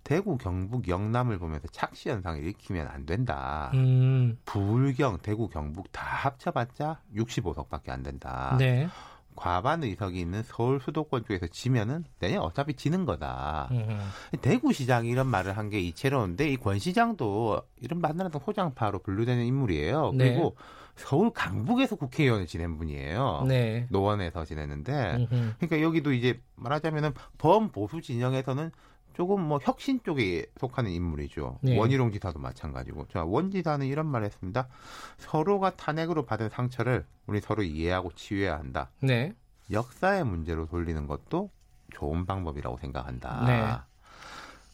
대구, 0.09 0.39
경북, 0.39 0.89
영남을 0.89 1.39
보면서 1.39 1.69
착시 1.69 2.09
현상을 2.09 2.41
일으키면 2.43 2.89
안 2.89 3.05
된다. 3.05 3.71
음. 3.75 4.39
불경, 4.47 5.19
대구, 5.19 5.51
경북 5.51 5.93
다 5.93 6.03
합쳐봤자 6.03 7.03
65석밖에 7.15 7.91
안 7.91 8.03
된다. 8.03 8.57
네. 8.59 8.89
과반 9.37 9.85
의석이 9.85 10.19
있는 10.19 10.43
서울 10.45 10.81
수도권 10.81 11.27
쪽에서 11.27 11.47
지면은 11.49 12.05
내년 12.21 12.41
어차피 12.41 12.73
지는 12.73 13.05
거다. 13.05 13.69
음. 13.71 13.99
대구시장이 14.41 15.11
이런 15.11 15.27
말을 15.27 15.59
한 15.59 15.69
게 15.69 15.79
이채로운데 15.79 16.49
이 16.49 16.57
권 16.57 16.79
시장도 16.79 17.61
이런 17.83 18.01
만나던 18.01 18.41
소장파로 18.43 19.01
분류되는 19.01 19.45
인물이에요. 19.45 20.13
네. 20.15 20.31
그리고 20.31 20.57
서울 20.97 21.31
강북에서 21.35 21.97
국회의원을 21.97 22.47
지낸 22.47 22.79
분이에요. 22.79 23.45
네. 23.47 23.87
노원에서 23.91 24.47
지냈는데, 24.47 25.17
음흠. 25.17 25.55
그러니까 25.59 25.83
여기도 25.83 26.13
이제 26.15 26.41
말하자면은 26.57 27.13
범보수 27.37 28.01
진영에서는 28.01 28.71
조금 29.19 29.43
뭐 29.43 29.59
혁신 29.61 30.01
쪽에 30.05 30.47
속하는 30.61 30.93
인물이죠. 30.93 31.59
네. 31.63 31.77
원희룡 31.77 32.13
지사도 32.13 32.39
마찬가지고. 32.39 33.09
자, 33.09 33.25
원 33.25 33.51
지사는 33.51 33.85
이런 33.85 34.07
말을 34.07 34.27
했습니다. 34.27 34.69
서로가 35.17 35.75
탄핵으로 35.75 36.25
받은 36.25 36.51
상처를 36.51 37.05
우리 37.27 37.41
서로 37.41 37.65
이해하고 37.65 38.13
치유해야 38.13 38.57
한다. 38.57 38.93
네. 39.01 39.35
역사의 39.73 40.25
문제로 40.25 40.67
돌리는 40.67 41.09
것도 41.09 41.51
좋은 41.91 42.27
방법이라고 42.27 42.77
생각한다. 42.77 43.45
네. 43.45 43.75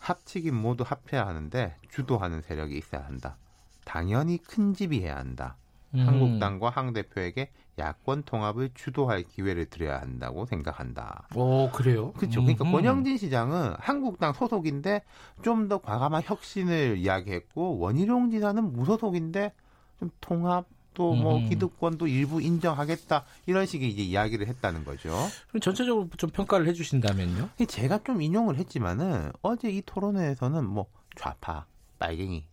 합치긴 0.01 0.55
모두 0.55 0.84
합해야 0.86 1.26
하는데 1.26 1.74
주도하는 1.88 2.42
세력이 2.42 2.76
있어야 2.76 3.03
한다. 3.07 3.38
당연히 3.86 4.36
큰 4.36 4.74
집이 4.74 5.01
해야 5.01 5.16
한다. 5.16 5.57
음. 5.95 6.07
한국당과 6.07 6.68
황 6.68 6.92
대표에게 6.92 7.51
야권 7.79 8.22
통합을 8.25 8.70
주도할 8.75 9.25
기회를 9.25 9.66
드려야 9.66 10.01
한다고 10.01 10.47
생각한다. 10.47 11.29
오 11.35 11.70
그래요? 11.70 12.12
그렇죠. 12.12 12.41
그러니까 12.43 12.64
권영진 12.70 13.16
시장은 13.18 13.75
한국당 13.79 14.33
소속인데 14.33 15.03
좀 15.43 15.68
더 15.68 15.79
과감한 15.79 16.22
혁신을 16.25 16.99
이야기했고 16.99 17.79
원희룡 17.79 18.31
지사는 18.31 18.72
무소속인데 18.72 19.53
좀 19.99 20.11
통합 20.20 20.66
또뭐 20.95 21.39
음. 21.39 21.49
기득권도 21.49 22.07
일부 22.07 22.41
인정하겠다 22.41 23.25
이런 23.47 23.66
식의 23.66 23.89
이제 23.91 24.03
이야기를 24.03 24.47
했다는 24.47 24.85
거죠. 24.85 25.09
그럼 25.49 25.61
전체적으로 25.61 26.09
좀 26.16 26.31
평가를 26.31 26.68
해주신다면요? 26.68 27.49
제가 27.66 28.01
좀 28.05 28.22
인용을 28.22 28.57
했지만은 28.59 29.33
어제 29.43 29.70
이 29.70 29.83
토론회에서는 29.83 30.64
뭐 30.64 30.87
좌파, 31.16 31.66
빨갱이 31.99 32.47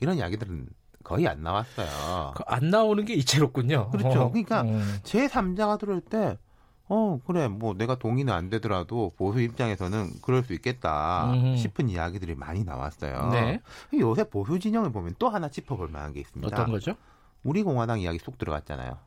이런 0.00 0.16
이야기들은 0.16 0.66
거의 1.04 1.28
안 1.28 1.42
나왔어요. 1.42 2.32
그안 2.34 2.70
나오는 2.70 3.04
게 3.04 3.14
이채롭군요. 3.14 3.90
그렇죠. 3.90 4.22
어. 4.22 4.28
그러니까 4.30 4.62
음. 4.62 4.98
제 5.04 5.26
3자가 5.28 5.78
들을 5.78 6.00
때 6.00 6.38
어, 6.86 7.18
그래, 7.26 7.48
뭐, 7.48 7.72
내가 7.74 7.94
동의는 7.94 8.30
안 8.32 8.50
되더라도 8.50 9.12
보수 9.16 9.40
입장에서는 9.40 10.10
그럴 10.20 10.42
수 10.44 10.52
있겠다 10.52 11.32
음. 11.32 11.56
싶은 11.56 11.88
이야기들이 11.88 12.34
많이 12.34 12.62
나왔어요. 12.62 13.30
네. 13.30 13.60
요새 13.94 14.24
보수 14.24 14.58
진영을 14.58 14.92
보면 14.92 15.14
또 15.18 15.30
하나 15.30 15.48
짚어볼 15.48 15.88
만한 15.88 16.12
게 16.12 16.20
있습니다. 16.20 16.54
어떤 16.54 16.70
거죠? 16.70 16.94
우리 17.42 17.62
공화당 17.62 18.00
이야기 18.00 18.18
쏙 18.18 18.36
들어갔잖아요. 18.36 18.98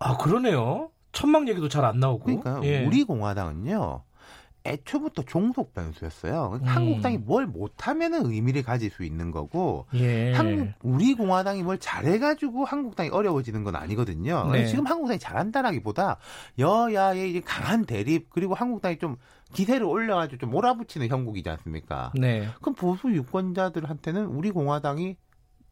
아, 0.00 0.16
그러네요. 0.18 0.90
천막 1.12 1.48
얘기도 1.48 1.68
잘 1.68 1.84
안 1.84 1.98
나오고. 1.98 2.24
그러니까 2.24 2.60
예. 2.64 2.84
우리 2.84 3.04
공화당은요. 3.04 4.02
애초부터 4.66 5.22
종속 5.22 5.74
변수였어요. 5.74 6.58
음. 6.62 6.66
한국당이 6.66 7.18
뭘 7.18 7.46
못하면은 7.46 8.26
의미를 8.26 8.62
가질 8.62 8.90
수 8.90 9.04
있는 9.04 9.30
거고, 9.30 9.86
예. 9.94 10.32
한국 10.32 10.72
우리 10.82 11.14
공화당이 11.14 11.62
뭘 11.62 11.78
잘해가지고 11.78 12.64
한국당이 12.64 13.10
어려워지는 13.10 13.62
건 13.62 13.76
아니거든요. 13.76 14.50
네. 14.52 14.66
지금 14.66 14.86
한국당이 14.86 15.18
잘한다라기보다 15.18 16.16
여야의 16.58 17.42
강한 17.42 17.84
대립 17.84 18.30
그리고 18.30 18.54
한국당이 18.54 18.98
좀 18.98 19.16
기세를 19.52 19.84
올려가지고 19.84 20.38
좀 20.38 20.50
몰아붙이는 20.50 21.08
형국이지 21.08 21.48
않습니까? 21.50 22.12
네. 22.14 22.48
그럼 22.62 22.74
보수 22.74 23.12
유권자들한테는 23.12 24.26
우리 24.26 24.50
공화당이 24.50 25.16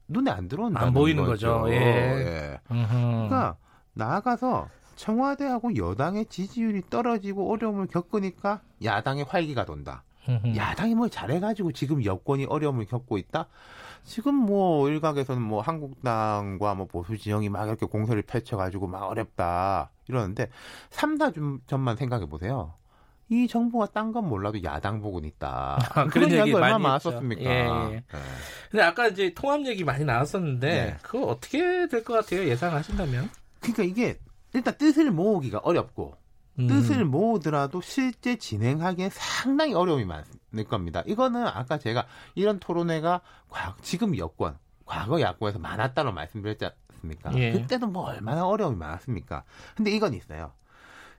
눈에 0.09 0.31
안 0.31 0.49
들어온다는 0.49 0.89
안 0.89 0.95
보이는 0.95 1.25
거죠. 1.25 1.63
거죠. 1.63 1.73
예. 1.73 1.79
예. 1.79 2.61
그러니까 2.69 3.57
나아가서 3.95 4.69
청와대하고 4.97 5.77
여당의 5.77 6.27
지지율이 6.27 6.83
떨어지고 6.91 7.51
어려움을 7.53 7.87
겪으니까 7.87 8.61
야당의 8.85 9.25
활기가 9.29 9.65
돈다. 9.65 10.05
야당이 10.57 10.95
뭘 10.95 11.11
잘해가지고 11.11 11.73
지금 11.73 12.05
여권이 12.05 12.45
어려움을 12.45 12.87
겪고 12.87 13.19
있다. 13.19 13.49
지금 14.05 14.35
뭐 14.35 14.89
일각에서는 14.89 15.41
뭐 15.43 15.61
한국당과 15.61 16.75
뭐 16.75 16.87
보수 16.87 17.17
진영이 17.17 17.49
막 17.49 17.67
이렇게 17.67 17.87
공세를 17.87 18.23
펼쳐가지고 18.23 18.87
막 18.87 19.05
어렵다 19.05 19.91
이러는데 20.09 20.49
3다 20.91 21.61
점만 21.67 21.97
생각해 21.97 22.27
보세요. 22.27 22.75
이 23.29 23.49
정부가 23.49 23.87
딴 23.87 24.13
건 24.13 24.29
몰라도 24.29 24.63
야당 24.63 25.01
부분 25.01 25.25
있다. 25.25 25.79
아, 25.95 26.05
그런 26.13 26.31
이야기 26.31 26.53
얼마나 26.53 26.79
많았었습니까? 26.79 27.43
예, 27.43 27.47
예. 27.47 27.91
네. 27.91 28.05
근데 28.71 28.83
아까 28.85 29.09
이제 29.09 29.33
통합 29.35 29.65
얘기 29.67 29.85
많이 29.85 30.05
나왔었는데 30.05 30.69
네. 30.69 30.97
그거 31.03 31.27
어떻게 31.27 31.87
될 31.89 32.05
것 32.05 32.13
같아요? 32.15 32.47
예상하신다면? 32.47 33.31
그러니까 33.61 33.83
이게 33.85 34.19
일단 34.55 34.77
뜻을 34.77 35.11
모으기가 35.11 35.59
어렵고 35.59 36.15
음. 36.59 36.67
뜻을 36.67 37.05
모으더라도 37.05 37.81
실제 37.81 38.37
진행하기엔 38.37 39.11
상당히 39.13 39.75
어려움이 39.75 40.05
많을 40.05 40.65
겁니다. 40.69 41.03
이거는 41.07 41.47
아까 41.47 41.79
제가 41.79 42.07
이런 42.35 42.59
토론회가 42.59 43.23
지금 43.81 44.17
여권, 44.19 44.59
과거 44.85 45.21
야권에서 45.21 45.59
많았다고 45.59 46.13
말씀드렸지 46.13 46.67
않습니까? 46.91 47.33
예. 47.39 47.53
그때도 47.53 47.87
뭐 47.87 48.05
얼마나 48.05 48.47
어려움이 48.47 48.77
많았습니까? 48.77 49.45
근데 49.77 49.91
이건 49.91 50.13
있어요. 50.13 50.53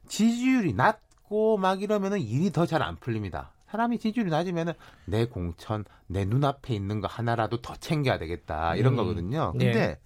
지지율이 0.07 0.73
낮고 0.73 1.57
막 1.57 1.81
이러면은 1.81 2.19
일이 2.19 2.51
더 2.51 2.65
잘 2.67 2.83
안 2.83 2.97
풀립니다. 2.97 3.51
사람이 3.69 3.97
지지율이 3.97 4.29
낮으면은 4.29 4.73
내 5.05 5.25
공천, 5.25 5.83
내 6.05 6.25
눈앞에 6.25 6.75
있는 6.75 7.01
거 7.01 7.07
하나라도 7.07 7.61
더 7.61 7.75
챙겨야 7.75 8.19
되겠다 8.19 8.75
이런 8.75 8.93
음. 8.93 8.97
거거든요. 8.97 9.51
근데 9.53 9.71
네. 9.73 9.99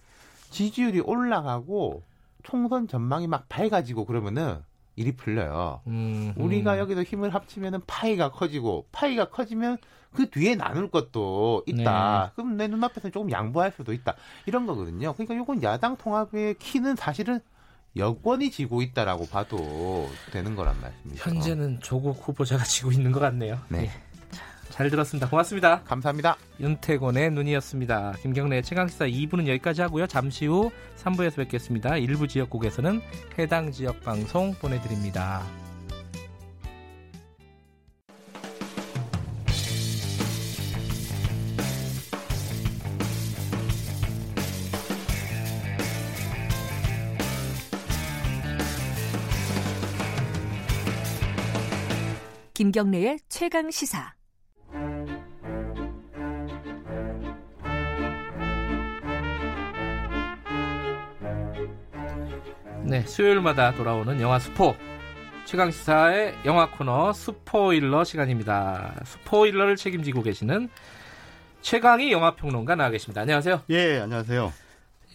지지율이 0.51 1.01
올라가고 1.01 2.01
총선 2.47 2.87
전망이 2.87 3.27
막 3.27 3.49
밝아지고 3.49 4.05
그러면은 4.05 4.59
일이 4.95 5.11
풀려요. 5.11 5.81
음, 5.87 6.33
음. 6.35 6.41
우리가 6.41 6.79
여기서 6.79 7.03
힘을 7.03 7.33
합치면은 7.33 7.81
파이가 7.85 8.31
커지고 8.31 8.87
파이가 8.93 9.29
커지면 9.29 9.77
그 10.13 10.29
뒤에 10.29 10.55
나눌 10.55 10.89
것도 10.89 11.63
있다. 11.67 12.23
네. 12.25 12.31
그럼 12.35 12.55
내 12.55 12.67
눈앞에서 12.69 13.09
조금 13.09 13.29
양보할 13.29 13.73
수도 13.75 13.91
있다. 13.91 14.15
이런 14.45 14.65
거거든요. 14.65 15.13
그러니까 15.13 15.35
이건 15.35 15.61
야당 15.61 15.97
통합의 15.97 16.55
키는 16.55 16.95
사실은 16.95 17.41
여권이 17.97 18.49
지고 18.49 18.81
있다라고 18.81 19.27
봐도 19.27 20.09
되는 20.31 20.55
거란 20.55 20.79
말씀이죠. 20.79 21.29
현재는 21.29 21.81
조국 21.81 22.17
후보자가 22.25 22.63
지고 22.63 22.91
있는 22.91 23.11
것 23.11 23.19
같네요. 23.19 23.59
네. 23.67 23.81
네. 23.81 23.91
잘 24.77 24.91
들었습니다. 24.91 25.27
고맙습니다. 25.27 25.81
감사합니다. 25.85 26.37
윤태곤의 26.59 27.31
눈이었습니다. 27.31 28.13
김경래 28.21 28.61
최강시사 28.61 29.07
2부는 29.07 29.47
여기까지 29.47 29.81
하고요. 29.81 30.05
잠시 30.05 30.45
후 30.45 30.69
3부에서 30.97 31.37
뵙겠습니다. 31.37 31.97
일부 31.97 32.27
지역국에서는 32.27 33.01
해당 33.39 33.71
지역 33.71 34.03
방송 34.03 34.53
보내드립니다. 34.53 35.41
김경래의 52.53 53.17
최강 53.27 53.71
시사. 53.71 54.16
네, 62.87 63.01
수요일마다 63.01 63.73
돌아오는 63.73 64.21
영화 64.21 64.39
스포 64.39 64.73
최강 65.43 65.71
시사의 65.71 66.33
영화 66.45 66.71
코너 66.71 67.11
스포일러 67.11 68.05
시간입니다. 68.05 68.95
스포일러를 69.03 69.75
책임지고 69.75 70.21
계시는 70.21 70.69
최강희 71.61 72.13
영화 72.13 72.33
평론가 72.35 72.75
나와 72.75 72.89
계십니다. 72.89 73.21
안녕하세요. 73.21 73.63
예, 73.71 73.99
안녕하세요. 73.99 74.53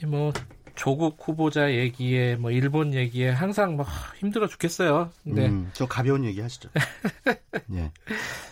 뭐 0.07 0.35
조국 0.75 1.17
후보자 1.27 1.73
얘기에 1.73 2.37
뭐 2.37 2.51
일본 2.51 2.93
얘기에 2.93 3.31
항상 3.31 3.77
뭐 3.77 3.87
힘들어 4.19 4.47
죽겠어요. 4.49 5.09
네. 5.23 5.47
음, 5.47 5.71
저 5.73 5.87
가벼운 5.87 6.27
얘기 6.27 6.43
하시죠. 6.43 6.69
예. 7.73 7.91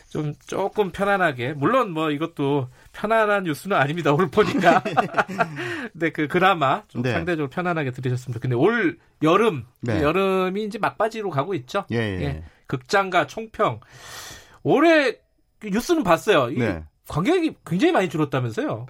좀 0.08 0.32
조금 0.46 0.92
편안하게 0.92 1.52
물론 1.52 1.90
뭐 1.90 2.10
이것도 2.10 2.68
편안한 2.92 3.44
뉴스는 3.44 3.76
아닙니다. 3.76 4.12
오늘 4.12 4.30
보니까. 4.30 4.82
근데 5.92 6.10
그 6.10 6.28
그나마 6.28 6.82
좀 6.88 7.02
네. 7.02 7.12
상대적으로 7.12 7.48
편안하게 7.48 7.92
들으셨습니다. 7.92 8.40
근데 8.40 8.56
올 8.56 8.98
여름 9.22 9.66
네. 9.80 10.02
여름이 10.02 10.64
이제 10.64 10.78
막바지로 10.78 11.30
가고 11.30 11.54
있죠. 11.54 11.84
예, 11.92 11.96
예. 11.96 12.22
예. 12.22 12.44
극장과 12.66 13.26
총평 13.26 13.80
올해 14.62 15.16
뉴스는 15.62 16.04
봤어요. 16.04 16.46
네. 16.48 16.84
관객이 17.08 17.56
굉장히 17.66 17.92
많이 17.92 18.08
줄었다면서요? 18.08 18.86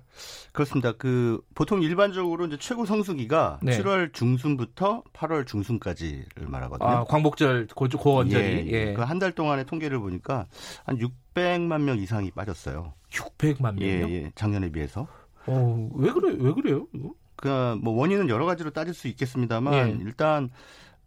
그렇습니다. 0.52 0.92
그 0.92 1.40
보통 1.54 1.80
일반적으로 1.82 2.46
이제 2.46 2.56
최고 2.58 2.84
성수기가 2.84 3.60
네. 3.62 3.78
7월 3.78 4.12
중순부터 4.12 5.02
8월 5.12 5.46
중순까지를 5.46 6.48
말하거든요. 6.48 6.88
아, 6.88 7.04
광복절 7.04 7.68
고, 7.74 7.86
고원절이. 7.88 8.44
예, 8.44 8.66
예. 8.66 8.88
예. 8.88 8.94
그 8.94 9.02
한 9.02 9.18
달 9.18 9.32
동안의 9.32 9.66
통계를 9.66 9.98
보니까 10.00 10.46
한 10.84 10.98
600만 10.98 11.82
명 11.82 11.98
이상이 11.98 12.30
빠졌어요. 12.32 12.94
600만 13.10 13.74
명요? 13.74 13.84
예, 13.84 14.00
예. 14.10 14.32
작년에 14.34 14.70
비해서. 14.72 15.06
어, 15.46 15.88
왜 15.94 16.10
그래? 16.12 16.36
왜 16.38 16.52
그래요? 16.52 16.86
이거? 16.94 17.12
그뭐 17.36 17.92
원인은 17.94 18.28
여러 18.28 18.44
가지로 18.44 18.70
따질 18.70 18.92
수 18.92 19.08
있겠습니다만 19.08 19.74
예. 19.74 19.98
일단 20.04 20.50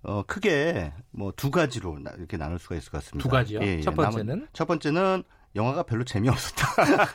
어 0.02 0.24
크게 0.26 0.92
뭐 1.12 1.32
두 1.36 1.52
가지로 1.52 1.98
이렇게 2.18 2.38
나눌 2.38 2.60
수가 2.60 2.76
있을 2.76 2.92
것 2.92 2.98
같습니다. 3.04 3.24
두 3.24 3.30
가지요? 3.30 3.60
예, 3.62 3.78
예. 3.78 3.82
첫 3.82 3.94
번째는 3.96 4.48
첫 4.52 4.66
번째는 4.68 5.24
영화가 5.56 5.84
별로 5.84 6.04
재미없었다. 6.04 6.68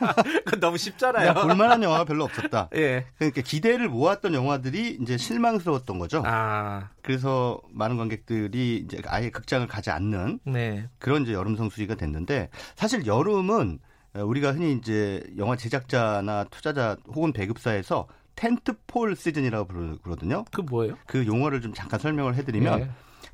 너무 0.59 0.77
쉽잖아요. 0.77 1.33
볼만한 1.33 1.83
영화가 1.83 2.05
별로 2.05 2.23
없었다. 2.23 2.69
예. 2.75 3.05
그러니까 3.17 3.41
기대를 3.41 3.89
모았던 3.89 4.33
영화들이 4.33 4.99
이제 5.01 5.17
실망스러웠던 5.17 5.99
거죠. 5.99 6.23
아. 6.25 6.89
그래서 7.01 7.61
많은 7.71 7.97
관객들이 7.97 8.77
이제 8.77 9.01
아예 9.07 9.29
극장을 9.29 9.65
가지 9.67 9.89
않는 9.89 10.39
네. 10.45 10.87
그런 10.99 11.23
이제 11.23 11.33
여름 11.33 11.55
성수기가 11.57 11.95
됐는데 11.95 12.49
사실 12.75 13.05
여름은 13.05 13.79
우리가 14.13 14.53
흔히 14.53 14.73
이제 14.73 15.23
영화 15.37 15.55
제작자나 15.55 16.45
투자자 16.45 16.97
혹은 17.07 17.33
배급사에서 17.33 18.07
텐트폴 18.39 19.15
시즌이라고 19.15 19.67
부르거든요. 19.67 20.45
그 20.51 20.61
뭐예요? 20.61 20.95
그 21.05 21.25
용어를 21.25 21.61
좀 21.61 21.73
잠깐 21.73 21.99
설명을 21.99 22.35
해드리면 22.35 22.79
네. 22.79 22.89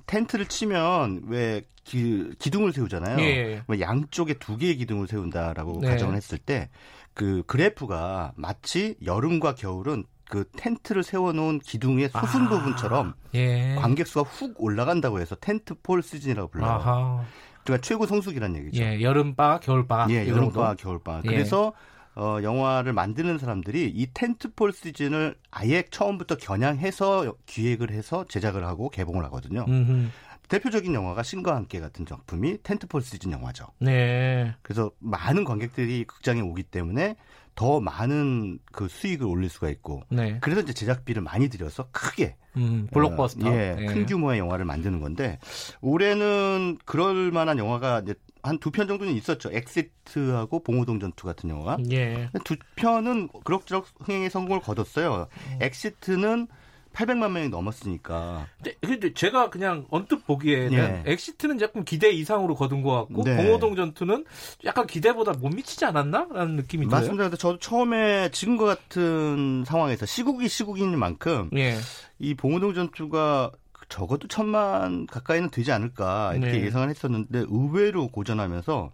텐트를 0.07 0.47
치면 0.47 1.23
왜 1.27 1.61
기, 1.83 2.31
기둥을 2.39 2.73
세우잖아요. 2.73 3.19
예. 3.19 3.23
예. 3.23 3.63
뭐 3.67 3.79
양쪽에 3.79 4.33
두 4.35 4.57
개의 4.57 4.77
기둥을 4.77 5.07
세운다라고 5.07 5.79
네. 5.81 5.89
가정을 5.89 6.15
했을 6.15 6.37
때 6.37 6.69
그 7.15 7.43
그래프가 7.47 8.33
마치 8.35 8.97
여름과 9.03 9.55
겨울은 9.55 10.03
그 10.29 10.43
텐트를 10.57 11.01
세워놓은 11.03 11.59
기둥의 11.59 12.09
소순 12.09 12.43
아, 12.43 12.49
부분처럼 12.49 13.13
예. 13.33 13.75
관객 13.75 14.05
수가 14.05 14.29
훅 14.29 14.61
올라간다고 14.61 15.19
해서 15.19 15.35
텐트 15.35 15.75
폴 15.81 16.03
시즌이라고 16.03 16.49
불러요. 16.49 16.71
아하. 16.71 17.23
그러니까 17.63 17.81
최고 17.83 18.05
성수기란 18.05 18.55
얘기죠. 18.57 18.83
예, 18.83 19.01
여름바, 19.01 19.61
겨울바. 19.61 20.07
예, 20.09 20.27
여름바, 20.27 20.75
겨울바. 20.75 21.21
예. 21.25 21.29
그래서 21.29 21.73
어, 22.15 22.39
영화를 22.41 22.93
만드는 22.93 23.37
사람들이 23.37 23.91
이 23.93 24.07
텐트폴 24.13 24.71
시즌을 24.71 25.35
아예 25.51 25.83
처음부터 25.89 26.37
겨냥해서 26.37 27.35
기획을 27.45 27.91
해서 27.91 28.25
제작을 28.29 28.65
하고 28.65 28.89
개봉을 28.89 29.23
하거든요. 29.25 29.65
음흠. 29.67 30.09
대표적인 30.47 30.93
영화가 30.93 31.23
신과 31.23 31.55
함께 31.55 31.79
같은 31.79 32.05
작품이 32.05 32.59
텐트폴 32.63 33.01
시즌 33.01 33.31
영화죠. 33.31 33.65
네. 33.79 34.53
그래서 34.61 34.91
많은 34.99 35.43
관객들이 35.43 36.05
극장에 36.05 36.41
오기 36.41 36.63
때문에 36.63 37.15
더 37.55 37.79
많은 37.79 38.59
그 38.71 38.87
수익을 38.87 39.25
올릴 39.25 39.49
수가 39.49 39.69
있고. 39.69 40.03
네. 40.09 40.37
그래서 40.41 40.61
이제 40.61 40.73
제작비를 40.73 41.21
많이 41.21 41.49
들여서 41.49 41.87
크게 41.91 42.35
음, 42.57 42.87
블록버스터. 42.91 43.49
어, 43.49 43.53
예, 43.53 43.75
예, 43.79 43.85
큰 43.85 44.05
규모의 44.05 44.39
영화를 44.39 44.65
만드는 44.65 44.99
건데 44.99 45.39
올해는 45.81 46.77
그럴 46.85 47.31
만한 47.31 47.57
영화가 47.57 48.01
이제 48.01 48.13
한 48.45 48.59
두 48.59 48.71
편 48.71 48.87
정도는 48.87 49.13
있었죠. 49.13 49.49
엑시트하고 49.51 50.63
봉오동 50.63 50.99
전투 50.99 51.25
같은 51.25 51.49
영화가. 51.49 51.77
예. 51.91 52.29
두 52.43 52.55
편은 52.75 53.29
그럭저럭 53.43 53.87
흥행에 54.01 54.29
성공을 54.29 54.61
거뒀어요. 54.61 55.27
음. 55.51 55.57
엑시트는 55.61 56.47
800만 56.93 57.31
명이 57.31 57.49
넘었으니까. 57.49 58.47
근데, 58.57 58.75
근데 58.79 59.13
제가 59.13 59.49
그냥 59.49 59.85
언뜻 59.89 60.25
보기에는 60.25 60.73
예. 60.73 61.03
엑시트는 61.11 61.57
조금 61.57 61.83
기대 61.83 62.09
이상으로 62.09 62.55
거둔 62.55 62.83
것 62.83 62.91
같고 62.93 63.23
네. 63.25 63.35
봉오동 63.35 63.75
전투는 63.75 64.23
약간 64.63 64.87
기대보다 64.87 65.33
못 65.33 65.49
미치지 65.49 65.83
않았나라는 65.83 66.55
느낌이 66.55 66.85
들어요. 66.85 67.01
맞습니다. 67.01 67.23
근데 67.25 67.35
저도 67.37 67.59
처음에 67.59 68.29
지금과 68.31 68.65
같은 68.65 69.65
상황에서 69.67 70.05
시국이 70.05 70.47
시국인 70.47 70.97
만큼 70.97 71.49
예. 71.57 71.75
이 72.17 72.33
봉호동 72.33 72.73
전투가 72.73 73.51
적어도 73.89 74.27
천만 74.27 75.05
가까이는 75.07 75.49
되지 75.49 75.71
않을까 75.71 76.33
이렇게 76.35 76.59
네. 76.59 76.65
예상을 76.65 76.89
했었는데 76.89 77.45
의외로 77.49 78.07
고전하면서 78.07 78.91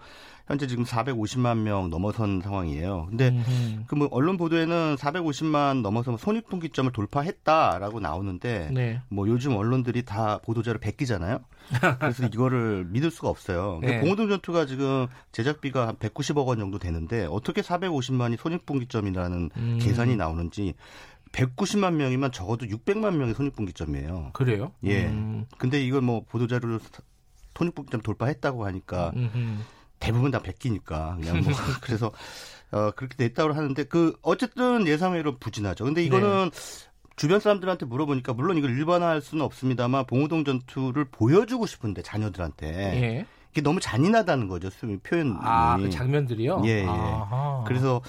현재 0.47 0.67
지금 0.67 0.83
450만 0.83 1.59
명 1.59 1.89
넘어선 1.89 2.41
상황이에요. 2.41 3.05
근데 3.09 3.31
그 3.87 3.95
뭐 3.95 4.09
언론 4.11 4.35
보도에는 4.37 4.95
450만 4.95 5.81
넘어서 5.81 6.17
손익분기점을 6.17 6.91
돌파했다라고 6.91 7.99
나오는데 7.99 8.69
네. 8.73 8.99
뭐 9.09 9.27
요즘 9.29 9.55
언론들이 9.55 10.03
다 10.03 10.39
보도자를 10.39 10.79
베끼잖아요. 10.79 11.39
그래서 11.99 12.25
이거를 12.25 12.85
믿을 12.89 13.11
수가 13.11 13.29
없어요. 13.29 13.79
네. 13.81 13.99
공호동 13.99 14.27
전투가 14.27 14.65
지금 14.65 15.07
제작비가 15.31 15.87
한 15.87 15.95
190억 15.97 16.47
원 16.47 16.57
정도 16.57 16.79
되는데 16.79 17.27
어떻게 17.29 17.61
450만이 17.61 18.37
손익분기점이라는 18.39 19.49
음. 19.55 19.79
계산이 19.79 20.15
나오는지 20.17 20.73
190만 21.31 21.93
명이면 21.93 22.31
적어도 22.31 22.65
600만 22.65 23.15
명의 23.15 23.33
손익분기점이에요. 23.33 24.31
그래요? 24.33 24.73
예. 24.83 25.05
음. 25.05 25.45
근데 25.57 25.81
이걸 25.83 26.01
뭐 26.01 26.23
보도자료로 26.25 26.79
손익분기점 27.55 28.01
돌파했다고 28.01 28.65
하니까 28.65 29.11
음흠. 29.15 29.59
대부분 29.99 30.31
다 30.31 30.39
베끼니까 30.39 31.17
그냥 31.19 31.41
뭐 31.43 31.53
그래서 31.81 32.11
어 32.71 32.91
그렇게 32.91 33.15
됐다고 33.17 33.53
하는데 33.53 33.83
그 33.83 34.17
어쨌든 34.21 34.87
예상외로 34.87 35.37
부진하죠. 35.37 35.85
근데 35.85 36.03
이거는 36.03 36.49
네. 36.49 36.87
주변 37.15 37.39
사람들한테 37.39 37.85
물어보니까 37.85 38.33
물론 38.33 38.57
이걸 38.57 38.71
일반화할 38.71 39.21
수는 39.21 39.45
없습니다만 39.45 40.05
봉호동 40.07 40.43
전투를 40.43 41.05
보여주고 41.05 41.67
싶은데 41.67 42.01
자녀들한테 42.01 42.67
예. 42.67 43.25
이게 43.51 43.61
너무 43.61 43.79
잔인하다는 43.81 44.47
거죠. 44.47 44.69
표현이. 45.03 45.33
아, 45.41 45.77
그 45.77 45.89
장면들이요? 45.89 46.63
예, 46.65 46.83
예. 46.83 46.87
그래서 47.67 48.01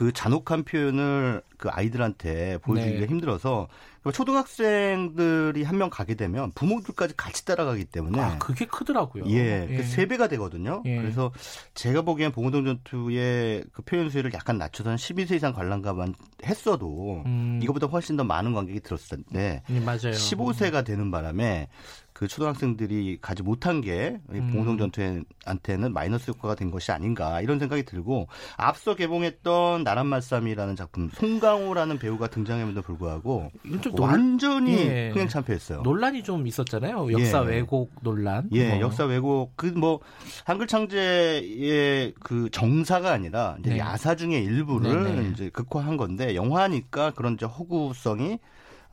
그 0.00 0.12
잔혹한 0.12 0.64
표현을 0.64 1.42
그 1.58 1.68
아이들한테 1.68 2.56
보여주기가 2.62 3.00
네. 3.00 3.06
힘들어서 3.06 3.68
초등학생들이 4.14 5.62
한 5.62 5.76
명 5.76 5.90
가게 5.90 6.14
되면 6.14 6.50
부모들까지 6.52 7.14
같이 7.18 7.44
따라가기 7.44 7.84
때문에 7.84 8.18
아, 8.18 8.38
그게 8.38 8.64
크더라고요. 8.64 9.24
예, 9.26 9.66
그 9.66 9.74
예. 9.74 9.82
세 9.82 10.06
배가 10.06 10.26
되거든요. 10.28 10.82
예. 10.86 10.96
그래서 10.96 11.32
제가 11.74 12.00
보기엔 12.00 12.32
봉호동 12.32 12.64
전투의 12.64 13.64
그 13.72 13.82
표현 13.82 14.08
수위를 14.08 14.32
약간 14.32 14.56
낮춰서 14.56 14.88
한 14.88 14.96
12세 14.96 15.32
이상 15.32 15.52
관람가만 15.52 16.14
했어도 16.44 17.22
음. 17.26 17.60
이거보다 17.62 17.86
훨씬 17.88 18.16
더 18.16 18.24
많은 18.24 18.54
관객이 18.54 18.80
들었을 18.80 19.18
텐데 19.22 19.62
예, 19.68 19.80
맞아요. 19.80 20.12
15세가 20.12 20.82
되는 20.84 21.10
바람에 21.10 21.68
그 22.12 22.28
초등학생들이 22.28 23.18
가지 23.22 23.42
못한 23.42 23.80
게 23.80 24.20
음. 24.28 24.50
봉송 24.52 24.76
전투한테는 24.76 25.94
마이너스 25.94 26.30
효과가 26.30 26.54
된 26.54 26.70
것이 26.70 26.92
아닌가 26.92 27.40
이런 27.40 27.58
생각이 27.58 27.84
들고 27.84 28.28
앞서 28.58 28.94
개봉했던 28.94 29.84
나란 29.90 30.06
말씀이라는 30.06 30.76
작품 30.76 31.10
송강호라는 31.14 31.98
배우가 31.98 32.28
등장함에도 32.28 32.80
불구하고 32.82 33.50
좀 33.80 33.98
완전히 33.98 34.78
예. 34.78 35.10
흥행 35.10 35.26
참패했어요. 35.26 35.82
논란이 35.82 36.22
좀 36.22 36.46
있었잖아요. 36.46 37.10
역사 37.10 37.42
예. 37.42 37.48
왜곡 37.56 37.90
논란. 38.00 38.48
예, 38.52 38.68
뭐. 38.68 38.80
역사 38.82 39.04
왜곡 39.04 39.56
그 39.56 39.70
뭐 39.80 39.98
한글 40.44 40.66
창제의 40.68 42.14
그 42.20 42.50
정사가 42.50 43.10
아니라 43.10 43.56
이제 43.58 43.70
네. 43.70 43.78
야사 43.78 44.14
중의 44.14 44.44
일부를 44.44 45.02
네네. 45.04 45.20
네. 45.22 45.28
이제 45.30 45.50
극화한 45.50 45.96
건데 45.96 46.36
영화니까 46.36 47.10
그런 47.12 47.34
이제 47.34 47.46
허구성이 47.46 48.38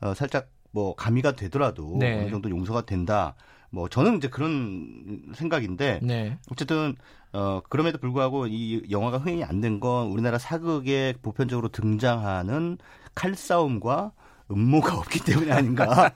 어, 0.00 0.14
살짝 0.14 0.48
뭐 0.72 0.96
가미가 0.96 1.32
되더라도 1.32 1.96
네. 2.00 2.22
어느 2.22 2.30
정도 2.30 2.50
용서가 2.50 2.86
된다. 2.86 3.36
뭐 3.70 3.88
저는 3.88 4.16
이제 4.16 4.28
그런 4.28 5.22
생각인데 5.34 6.00
네. 6.02 6.38
어쨌든 6.50 6.96
어 7.32 7.60
그럼에도 7.68 7.98
불구하고 7.98 8.46
이 8.46 8.82
영화가 8.90 9.18
흥행이 9.18 9.44
안 9.44 9.60
된 9.60 9.80
건 9.80 10.06
우리나라 10.08 10.38
사극에 10.38 11.14
보편적으로 11.22 11.68
등장하는 11.68 12.78
칼싸움과 13.14 14.12
음모가 14.50 14.96
없기 14.96 15.20
때문이 15.24 15.52
아닌가. 15.52 16.14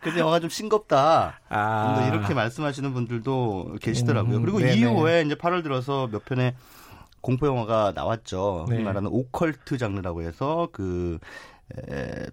그래서 0.00 0.20
영화가 0.20 0.40
좀 0.40 0.48
싱겁다. 0.48 1.40
아. 1.50 2.08
이렇게 2.10 2.32
말씀하시는 2.32 2.94
분들도 2.94 3.76
계시더라고요. 3.82 4.36
음, 4.38 4.42
그리고 4.42 4.58
네네. 4.60 4.76
이후에 4.76 5.22
이제 5.26 5.34
8월 5.34 5.62
들어서 5.62 6.06
몇 6.10 6.24
편의 6.24 6.54
공포 7.20 7.46
영화가 7.46 7.92
나왔죠. 7.94 8.64
네. 8.70 8.78
말하는 8.82 9.10
오컬트 9.12 9.76
장르라고 9.76 10.22
해서 10.22 10.68
그 10.72 11.18
에, 11.76 12.24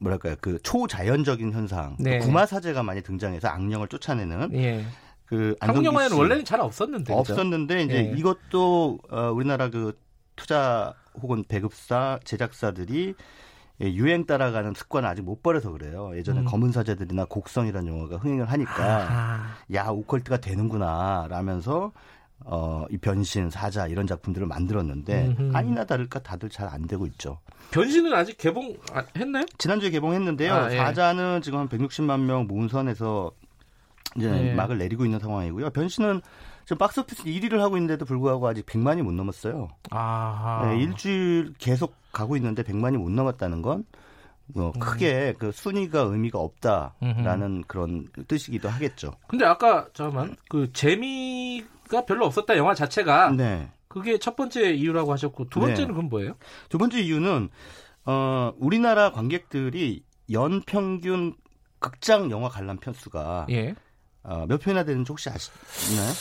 뭐랄까요 0.00 0.34
그 0.40 0.58
초자연적인 0.62 1.52
현상 1.52 1.96
그 1.96 2.02
네. 2.02 2.18
그 2.18 2.26
구마 2.26 2.46
사제가 2.46 2.82
많이 2.82 3.02
등장해서 3.02 3.48
악령을 3.48 3.88
쫓아내는 3.88 4.54
예. 4.54 4.84
그 5.26 5.54
한국 5.60 5.84
영화에는 5.84 6.16
원래는 6.16 6.44
잘 6.44 6.60
없었는데 6.60 7.12
없었는데 7.12 7.74
그렇죠? 7.74 7.92
이제 7.92 8.10
예. 8.12 8.18
이것도 8.18 8.98
어, 9.10 9.30
우리나라 9.30 9.70
그 9.70 9.96
투자 10.34 10.94
혹은 11.22 11.44
배급사 11.46 12.18
제작사들이 12.24 13.14
예, 13.82 13.94
유행 13.94 14.26
따라가는 14.26 14.74
습관을 14.74 15.08
아직 15.08 15.22
못 15.22 15.42
버려서 15.42 15.70
그래요. 15.70 16.14
예전에 16.14 16.40
음. 16.40 16.44
검은 16.44 16.72
사제들이나 16.72 17.26
곡성이라는 17.26 17.90
영화가 17.90 18.16
흥행을 18.16 18.50
하니까 18.50 18.84
아하. 18.84 19.42
야 19.72 19.88
오컬트가 19.88 20.38
되는구나 20.38 21.26
라면서 21.30 21.92
어, 22.44 22.84
이 22.90 22.96
변신, 22.96 23.50
사자 23.50 23.86
이런 23.86 24.06
작품들을 24.06 24.46
만들었는데 24.46 25.34
음흠. 25.38 25.56
아니나 25.56 25.84
다를까 25.84 26.20
다들 26.20 26.48
잘 26.48 26.68
안 26.70 26.86
되고 26.86 27.06
있죠. 27.06 27.38
변신은 27.72 28.12
아직 28.14 28.38
개봉했나요? 28.38 29.44
지난주에 29.58 29.90
개봉했는데요. 29.90 30.54
아, 30.54 30.72
예. 30.72 30.76
사자는 30.76 31.42
지금 31.42 31.58
한 31.58 31.68
160만 31.68 32.20
명 32.20 32.46
모은 32.46 32.68
선에서 32.68 33.30
이제 34.16 34.28
네. 34.30 34.54
막을 34.54 34.78
내리고 34.78 35.04
있는 35.04 35.18
상황이고요. 35.18 35.70
변신은 35.70 36.20
지금 36.64 36.78
박스오피스 36.78 37.24
1위를 37.24 37.58
하고 37.58 37.76
있는데도 37.76 38.04
불구하고 38.04 38.46
아직 38.48 38.66
100만이 38.66 39.02
못 39.02 39.12
넘었어요. 39.12 39.68
아, 39.90 40.62
네, 40.66 40.78
일주일 40.80 41.54
계속 41.58 41.94
가고 42.12 42.36
있는데 42.36 42.62
100만이 42.62 42.96
못 42.96 43.10
넘었다는 43.10 43.62
건 43.62 43.84
어, 44.56 44.72
크게 44.78 45.34
그 45.38 45.52
순위가 45.52 46.00
의미가 46.00 46.38
없다라는 46.38 47.42
음흠. 47.42 47.62
그런 47.68 48.08
뜻이기도 48.26 48.68
하겠죠. 48.68 49.12
근데 49.28 49.44
아까 49.44 49.86
잠깐만 49.94 50.36
그 50.48 50.72
재미 50.72 51.64
가 51.90 52.04
별로 52.06 52.24
없었다 52.24 52.56
영화 52.56 52.74
자체가 52.74 53.32
네. 53.32 53.68
그게 53.88 54.18
첫 54.18 54.36
번째 54.36 54.72
이유라고 54.72 55.12
하셨고 55.12 55.48
두 55.48 55.58
번째는 55.58 55.88
네. 55.88 55.94
그건 55.94 56.08
뭐예요? 56.08 56.36
두 56.68 56.78
번째 56.78 57.00
이유는 57.00 57.50
어 58.04 58.52
우리나라 58.58 59.10
관객들이 59.10 60.04
연 60.30 60.62
평균 60.62 61.34
극장 61.80 62.30
영화 62.30 62.48
관람 62.48 62.78
편수가 62.78 63.46
예. 63.50 63.74
어, 64.22 64.46
몇 64.46 64.60
편이나 64.60 64.84
되는지 64.84 65.08
혹시 65.10 65.28
아시나요? 65.28 66.12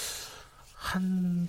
한 0.74 1.47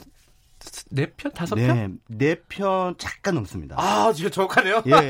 네 0.91 1.07
편, 1.17 1.33
다섯 1.33 1.55
편? 1.57 2.01
네, 2.09 2.35
네 2.35 2.35
편 2.49 2.95
잠깐 2.99 3.35
넘습니다. 3.37 3.77
아, 3.79 4.13
진짜 4.13 4.31
정확하네요. 4.31 4.83
예. 4.87 5.09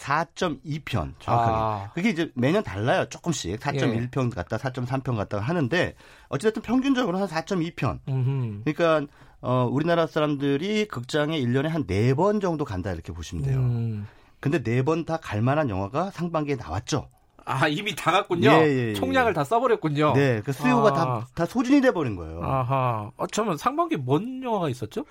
4.2편 0.00 1.14
정확하게. 1.20 1.56
아. 1.56 1.90
그게 1.94 2.10
이제 2.10 2.30
매년 2.34 2.62
달라요. 2.62 3.08
조금씩 3.08 3.60
4.1편 3.60 4.34
갔다 4.34 4.56
4.3편 4.56 5.16
갔다 5.16 5.38
하는데 5.38 5.94
어찌됐든 6.28 6.62
평균적으로 6.62 7.18
한 7.18 7.26
4.2편. 7.28 7.98
음흠. 8.08 8.62
그러니까 8.64 9.12
어, 9.40 9.68
우리나라 9.70 10.06
사람들이 10.06 10.88
극장에 10.88 11.38
1년에 11.40 11.68
한 11.68 11.84
네 11.86 12.14
번 12.14 12.40
정도 12.40 12.64
간다 12.64 12.92
이렇게 12.92 13.12
보시면 13.12 13.44
돼요. 13.44 13.58
음. 13.58 14.06
근데 14.40 14.62
네 14.62 14.82
번 14.82 15.04
다 15.04 15.16
갈 15.18 15.42
만한 15.42 15.68
영화가 15.70 16.10
상반기에 16.10 16.56
나왔죠. 16.56 17.08
아 17.46 17.68
이미 17.68 17.94
다 17.94 18.10
갔군요. 18.10 18.50
예, 18.50 18.66
예, 18.66 18.88
예. 18.88 18.94
총량을 18.94 19.32
다 19.32 19.44
써버렸군요. 19.44 20.12
네, 20.14 20.42
그 20.44 20.52
수요가 20.52 20.92
다다 20.92 21.10
아. 21.10 21.26
다 21.34 21.46
소진이 21.46 21.80
돼 21.80 21.92
버린 21.92 22.16
거예요. 22.16 22.42
아하. 22.42 23.10
어, 23.16 23.26
잠깐 23.28 23.56
상반기 23.56 23.96
뭔 23.96 24.42
영화가 24.42 24.68
있었죠? 24.68 25.04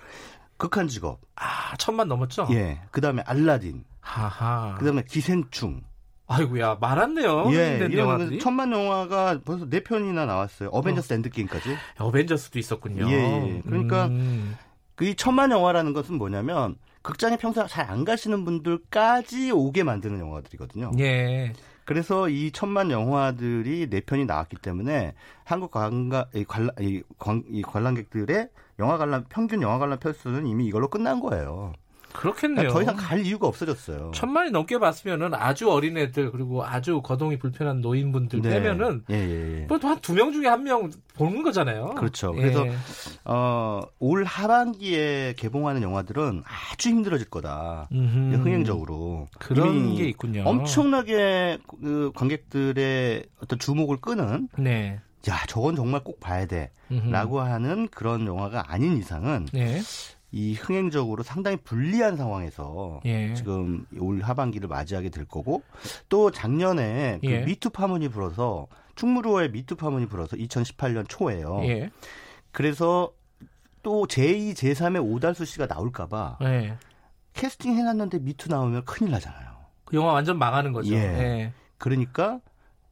극한 0.58 0.86
직업. 0.86 1.20
아 1.34 1.74
천만 1.78 2.08
넘었죠? 2.08 2.46
예. 2.50 2.80
그 2.90 3.00
다음에 3.00 3.22
알라딘. 3.26 3.84
하하. 4.00 4.76
그 4.78 4.84
다음에 4.84 5.02
기생충. 5.08 5.80
아이고야 6.28 6.78
많았네요. 6.80 7.52
예, 7.54 7.76
이런 7.76 7.92
영화들이. 7.92 8.38
천만 8.40 8.70
영화가 8.72 9.40
벌써 9.44 9.68
네 9.68 9.80
편이나 9.82 10.26
나왔어요. 10.26 10.68
어벤져스 10.70 11.12
어. 11.12 11.16
엔드게임까지. 11.16 11.76
어벤져스도 11.98 12.58
있었군요. 12.58 13.08
예, 13.08 13.14
예. 13.56 13.62
그러니까 13.64 14.06
음. 14.06 14.56
그이 14.96 15.14
천만 15.14 15.50
영화라는 15.52 15.92
것은 15.92 16.16
뭐냐면 16.16 16.76
극장에 17.02 17.36
평소에 17.36 17.66
잘안 17.68 18.04
가시는 18.04 18.44
분들까지 18.44 19.52
오게 19.52 19.84
만드는 19.84 20.18
영화들이거든요. 20.18 20.90
예. 20.98 21.52
그래서 21.86 22.28
이 22.28 22.50
천만 22.50 22.90
영화들이 22.90 23.88
네 23.88 24.00
편이 24.00 24.26
나왔기 24.26 24.56
때문에 24.56 25.14
한국 25.44 25.70
관광 25.70 26.26
이 26.34 26.44
관람 26.44 26.70
이, 26.80 27.02
관, 27.18 27.44
이 27.48 27.62
관람객들의 27.62 28.50
영화 28.80 28.98
관람 28.98 29.24
평균 29.28 29.62
영화 29.62 29.78
관람 29.78 29.98
편수는 30.00 30.46
이미 30.46 30.66
이걸로 30.66 30.88
끝난 30.90 31.20
거예요. 31.20 31.72
그렇겠네요. 32.16 32.70
더 32.70 32.82
이상 32.82 32.96
갈 32.96 33.24
이유가 33.24 33.46
없어졌어요. 33.46 34.10
천만이 34.14 34.50
넘게 34.50 34.78
봤으면은 34.78 35.34
아주 35.34 35.70
어린 35.70 35.96
애들 35.96 36.32
그리고 36.32 36.64
아주 36.64 37.00
거동이 37.02 37.38
불편한 37.38 37.80
노인분들 37.80 38.42
네. 38.42 38.50
빼면은 38.50 39.04
예, 39.10 39.14
예, 39.14 39.60
예. 39.62 39.66
뭐한두 39.66 40.12
명 40.14 40.32
중에 40.32 40.46
한 40.48 40.64
명 40.64 40.90
보는 41.14 41.42
거잖아요. 41.42 41.90
그렇죠. 41.96 42.34
예. 42.36 42.40
그래서 42.40 42.66
어, 43.24 43.82
올 43.98 44.24
하반기에 44.24 45.34
개봉하는 45.36 45.82
영화들은 45.82 46.42
아주 46.44 46.88
힘들어질 46.88 47.30
거다. 47.30 47.88
음흠. 47.92 48.36
흥행적으로 48.42 49.28
그런 49.38 49.94
게 49.94 50.08
있군요. 50.08 50.42
엄청나게 50.44 51.58
그 51.80 52.10
관객들의 52.14 53.24
어떤 53.42 53.58
주목을 53.58 53.98
끄는 53.98 54.48
네. 54.58 55.00
야, 55.28 55.38
저건 55.48 55.74
정말 55.76 56.02
꼭 56.04 56.20
봐야 56.20 56.46
돼. 56.46 56.70
음흠. 56.90 57.10
라고 57.10 57.40
하는 57.40 57.88
그런 57.88 58.26
영화가 58.26 58.64
아닌 58.68 58.96
이상은 58.96 59.46
네. 59.52 59.80
이 60.36 60.52
흥행적으로 60.52 61.22
상당히 61.22 61.56
불리한 61.56 62.18
상황에서 62.18 63.00
예. 63.06 63.32
지금 63.32 63.86
올 63.98 64.20
하반기를 64.20 64.68
맞이하게 64.68 65.08
될 65.08 65.24
거고 65.24 65.62
또 66.10 66.30
작년에 66.30 67.20
그 67.22 67.30
예. 67.30 67.40
미투 67.40 67.70
파문이 67.70 68.10
불어서 68.10 68.66
충무로에 68.96 69.48
미투 69.48 69.76
파문이 69.76 70.06
불어서 70.06 70.36
2018년 70.36 71.06
초에요. 71.08 71.60
예. 71.62 71.90
그래서 72.52 73.12
또 73.82 74.06
제2, 74.06 74.52
제3의 74.52 75.02
오달수 75.02 75.46
씨가 75.46 75.64
나올까봐 75.66 76.36
예. 76.42 76.76
캐스팅 77.32 77.74
해놨는데 77.74 78.18
미투 78.18 78.50
나오면 78.50 78.84
큰일 78.84 79.12
나잖아요. 79.12 79.56
그 79.86 79.96
영화 79.96 80.12
완전 80.12 80.38
망하는 80.38 80.74
거죠. 80.74 80.92
예. 80.92 80.98
예. 80.98 81.52
그러니까 81.78 82.40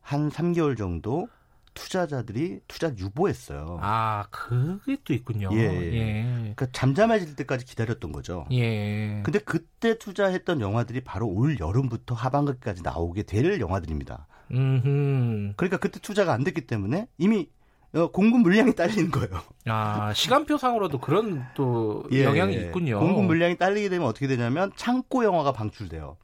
한 0.01 0.31
3개월 0.31 0.79
정도 0.79 1.29
투자자들이 1.75 2.61
투자 2.69 2.89
유보했어요. 2.97 3.79
아, 3.83 4.27
그게 4.31 4.97
또 5.05 5.13
있군요. 5.13 5.51
예. 5.53 5.59
예. 5.59 6.23
그러니까 6.23 6.67
잠잠해질 6.73 7.37
때까지 7.37 7.65
기다렸던 7.65 8.13
거죠. 8.13 8.47
예. 8.53 9.21
근데 9.25 9.39
그때 9.41 9.99
투자했던 9.99 10.61
영화들이 10.61 11.03
바로 11.03 11.27
올 11.27 11.59
여름부터 11.59 12.15
하반기까지 12.15 12.83
나오게 12.83 13.25
될 13.25 13.61
영화들입니다. 13.61 14.27
음흠. 14.53 15.55
그러니까 15.57 15.77
그때 15.79 15.99
투자가 16.01 16.33
안 16.33 16.45
됐기 16.45 16.67
때문에 16.67 17.09
이미 17.19 17.49
어, 17.95 18.11
공급 18.11 18.41
물량이 18.41 18.75
딸리는 18.75 19.11
거예요. 19.11 19.41
아, 19.67 20.13
시간표상으로도 20.15 20.99
그런 20.99 21.45
또 21.55 22.05
예, 22.13 22.25
영향이 22.25 22.55
있군요. 22.57 22.99
공급 22.99 23.25
물량이 23.25 23.57
딸리게 23.57 23.89
되면 23.89 24.07
어떻게 24.09 24.27
되냐면 24.27 24.73
창고 24.77 25.25
영화가 25.25 25.53
방출돼요. 25.53 26.17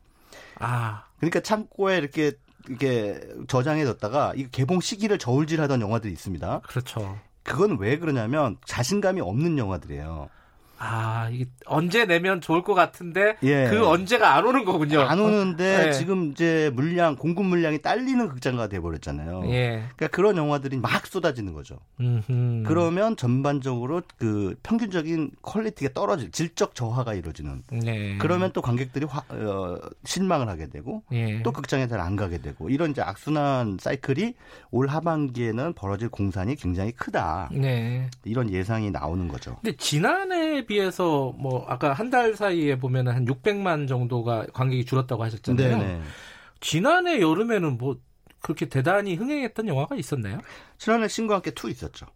아. 0.58 1.04
그러니까 1.18 1.40
창고에 1.40 1.98
이렇게 1.98 2.32
이게 2.68 3.20
저장해뒀다가 3.48 4.34
이 4.36 4.48
개봉 4.50 4.80
시기를 4.80 5.18
저울질하던 5.18 5.80
영화들이 5.80 6.12
있습니다. 6.12 6.60
그렇죠. 6.66 7.18
그건 7.42 7.78
왜 7.78 7.98
그러냐면 7.98 8.58
자신감이 8.66 9.20
없는 9.20 9.58
영화들이에요. 9.58 10.28
아, 10.82 11.28
이게 11.30 11.44
언제 11.66 12.06
내면 12.06 12.40
좋을 12.40 12.62
것 12.62 12.74
같은데 12.74 13.36
예. 13.42 13.68
그 13.68 13.86
언제가 13.86 14.34
안 14.34 14.46
오는 14.46 14.64
거군요. 14.64 15.00
안 15.02 15.20
오는데 15.20 15.84
네. 15.86 15.92
지금 15.92 16.30
이제 16.32 16.70
물량 16.74 17.16
공급 17.16 17.44
물량이 17.46 17.82
딸리는 17.82 18.28
극장가 18.28 18.68
돼 18.68 18.80
버렸잖아요. 18.80 19.42
예. 19.50 19.84
그러니까 19.96 20.08
그런 20.08 20.36
영화들이 20.36 20.78
막 20.78 21.06
쏟아지는 21.06 21.52
거죠. 21.52 21.78
음흠. 22.00 22.64
그러면 22.66 23.16
전반적으로 23.16 24.02
그 24.18 24.56
평균적인 24.62 25.30
quality가 25.42 25.92
떨어질 25.92 26.30
질적 26.32 26.74
저하가 26.74 27.14
이루어지는. 27.14 27.62
네. 27.70 28.16
그러면 28.18 28.50
또 28.52 28.62
관객들이 28.62 29.04
화, 29.04 29.22
어, 29.28 29.78
실망을 30.04 30.48
하게 30.48 30.68
되고 30.68 31.02
예. 31.12 31.42
또 31.42 31.52
극장에 31.52 31.86
잘 31.86 32.00
안 32.00 32.16
가게 32.16 32.38
되고 32.38 32.70
이런 32.70 32.92
이제 32.92 33.02
악순환 33.02 33.76
사이클이 33.78 34.32
올 34.70 34.88
하반기에는 34.88 35.74
벌어질 35.74 36.08
공산이 36.08 36.56
굉장히 36.56 36.92
크다. 36.92 37.50
네. 37.52 38.08
이런 38.24 38.48
예상이 38.48 38.90
나오는 38.90 39.28
거죠. 39.28 39.56
근데 39.62 39.76
지난해 39.76 40.64
비해서 40.70 41.34
뭐 41.36 41.66
아까 41.68 41.92
한 41.92 42.10
달 42.10 42.34
사이에 42.34 42.78
보면은 42.78 43.12
한 43.12 43.24
600만 43.24 43.86
정도가 43.88 44.46
관객이 44.52 44.84
줄었다고 44.84 45.22
하셨잖아요. 45.24 45.78
네네. 45.78 46.00
지난해 46.60 47.20
여름에는 47.20 47.76
뭐 47.78 47.98
그렇게 48.40 48.68
대단히 48.68 49.14
흥행했던 49.16 49.68
영화가 49.68 49.96
있었나요? 49.96 50.38
지난해 50.78 51.08
신과 51.08 51.34
함께 51.36 51.52
2 51.52 51.70
있었죠. 51.70 52.06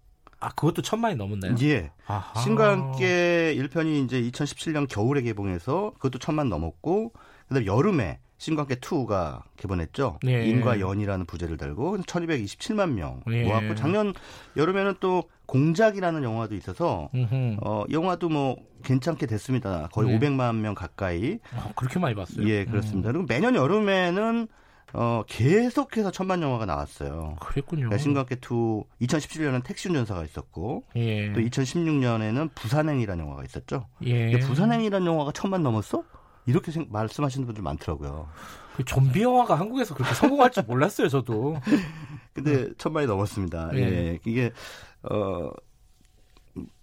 아, 0.41 0.49
그것도 0.51 0.83
천만이 0.83 1.17
넘었나요? 1.17 1.55
예. 1.63 1.91
아하. 2.07 2.41
신과 2.41 2.71
함께 2.71 3.55
1편이 3.57 4.05
이제 4.05 4.21
2017년 4.21 4.87
겨울에 4.89 5.23
개봉해서 5.23 5.93
그것도 5.95 6.19
천만 6.19 6.49
넘었고, 6.49 7.13
그 7.49 7.55
다음에 7.55 7.67
여름에 7.67 8.19
신과 8.45 8.63
함께 8.63 8.75
2가 8.75 9.43
개봉했죠. 9.57 10.19
예. 10.27 10.47
인과 10.47 10.79
연이라는 10.79 11.25
부제를 11.25 11.57
달고 11.57 11.97
1227만 11.97 12.91
명 12.91 13.23
예. 13.31 13.45
모았고 13.45 13.75
작년 13.75 14.13
여름에는 14.59 14.97
또 15.01 15.25
공작이라는 15.47 16.23
영화도 16.23 16.55
있어서 16.55 17.09
음흠. 17.15 17.57
어 17.63 17.85
영화도 17.91 18.29
뭐 18.29 18.57
괜찮게 18.83 19.25
됐습니다. 19.27 19.89
거의 19.93 20.11
네. 20.11 20.19
500만 20.19 20.57
명 20.57 20.75
가까이. 20.75 21.39
아, 21.57 21.73
그렇게 21.75 21.99
많이 21.99 22.15
봤어요? 22.15 22.47
예, 22.47 22.67
그렇습니다. 22.67 23.09
음. 23.09 23.13
그리고 23.13 23.27
매년 23.27 23.55
여름에는 23.55 24.47
어, 24.93 25.23
계속해서 25.27 26.11
천만 26.11 26.43
영화가 26.43 26.67
나왔어요. 26.67 27.37
그랬군요. 27.41 27.97
신각계 27.97 28.37
2 28.37 28.85
2017년에는 29.01 29.65
택시 29.65 29.89
운전사가 29.89 30.23
있었고 30.23 30.85
예. 30.97 31.33
또 31.33 31.41
2016년에는 31.41 32.51
부산행이라는 32.55 33.25
영화가 33.25 33.43
있었죠. 33.45 33.87
예. 34.05 34.39
부산행이라는 34.39 35.07
영화가 35.07 35.33
천만 35.33 35.63
넘었어? 35.63 36.05
이렇게 36.47 36.71
생, 36.73 36.87
말씀하시는 36.91 37.47
분들 37.47 37.63
많더라고요. 37.63 38.29
그 38.77 38.85
좀비 38.85 39.23
영화가 39.23 39.55
한국에서 39.55 39.95
그렇게 39.95 40.15
성공할 40.15 40.51
줄 40.51 40.65
몰랐어요, 40.65 41.09
저도. 41.09 41.61
근데 42.35 42.69
천만이 42.77 43.07
넘었습니다. 43.07 43.71
예. 43.75 43.79
예. 43.79 44.19
이게 44.25 44.53
어 45.03 45.51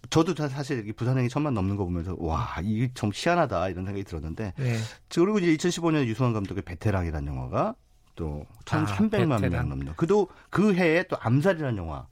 저도 0.10 0.36
사실 0.50 0.92
부산행이 0.94 1.30
천만 1.30 1.54
넘는 1.54 1.78
거 1.78 1.86
보면서 1.86 2.16
와 2.20 2.56
이게 2.62 2.92
좀 2.94 3.12
희한하다 3.14 3.70
이런 3.70 3.86
생각이 3.86 4.04
들었는데 4.04 4.54
예. 4.60 4.78
그리고 5.10 5.40
이제 5.40 5.56
2015년 5.56 6.06
유승환 6.06 6.34
감독의 6.34 6.64
베테랑이라는 6.64 7.28
영화가 7.28 7.76
또 8.16 8.46
1,300만 8.66 9.32
아, 9.32 9.50
명 9.50 9.70
넘는 9.70 9.94
그도 9.96 10.28
그 10.50 10.74
해에 10.74 11.04
또 11.04 11.18
암살이라는 11.20 11.78
영화 11.78 12.06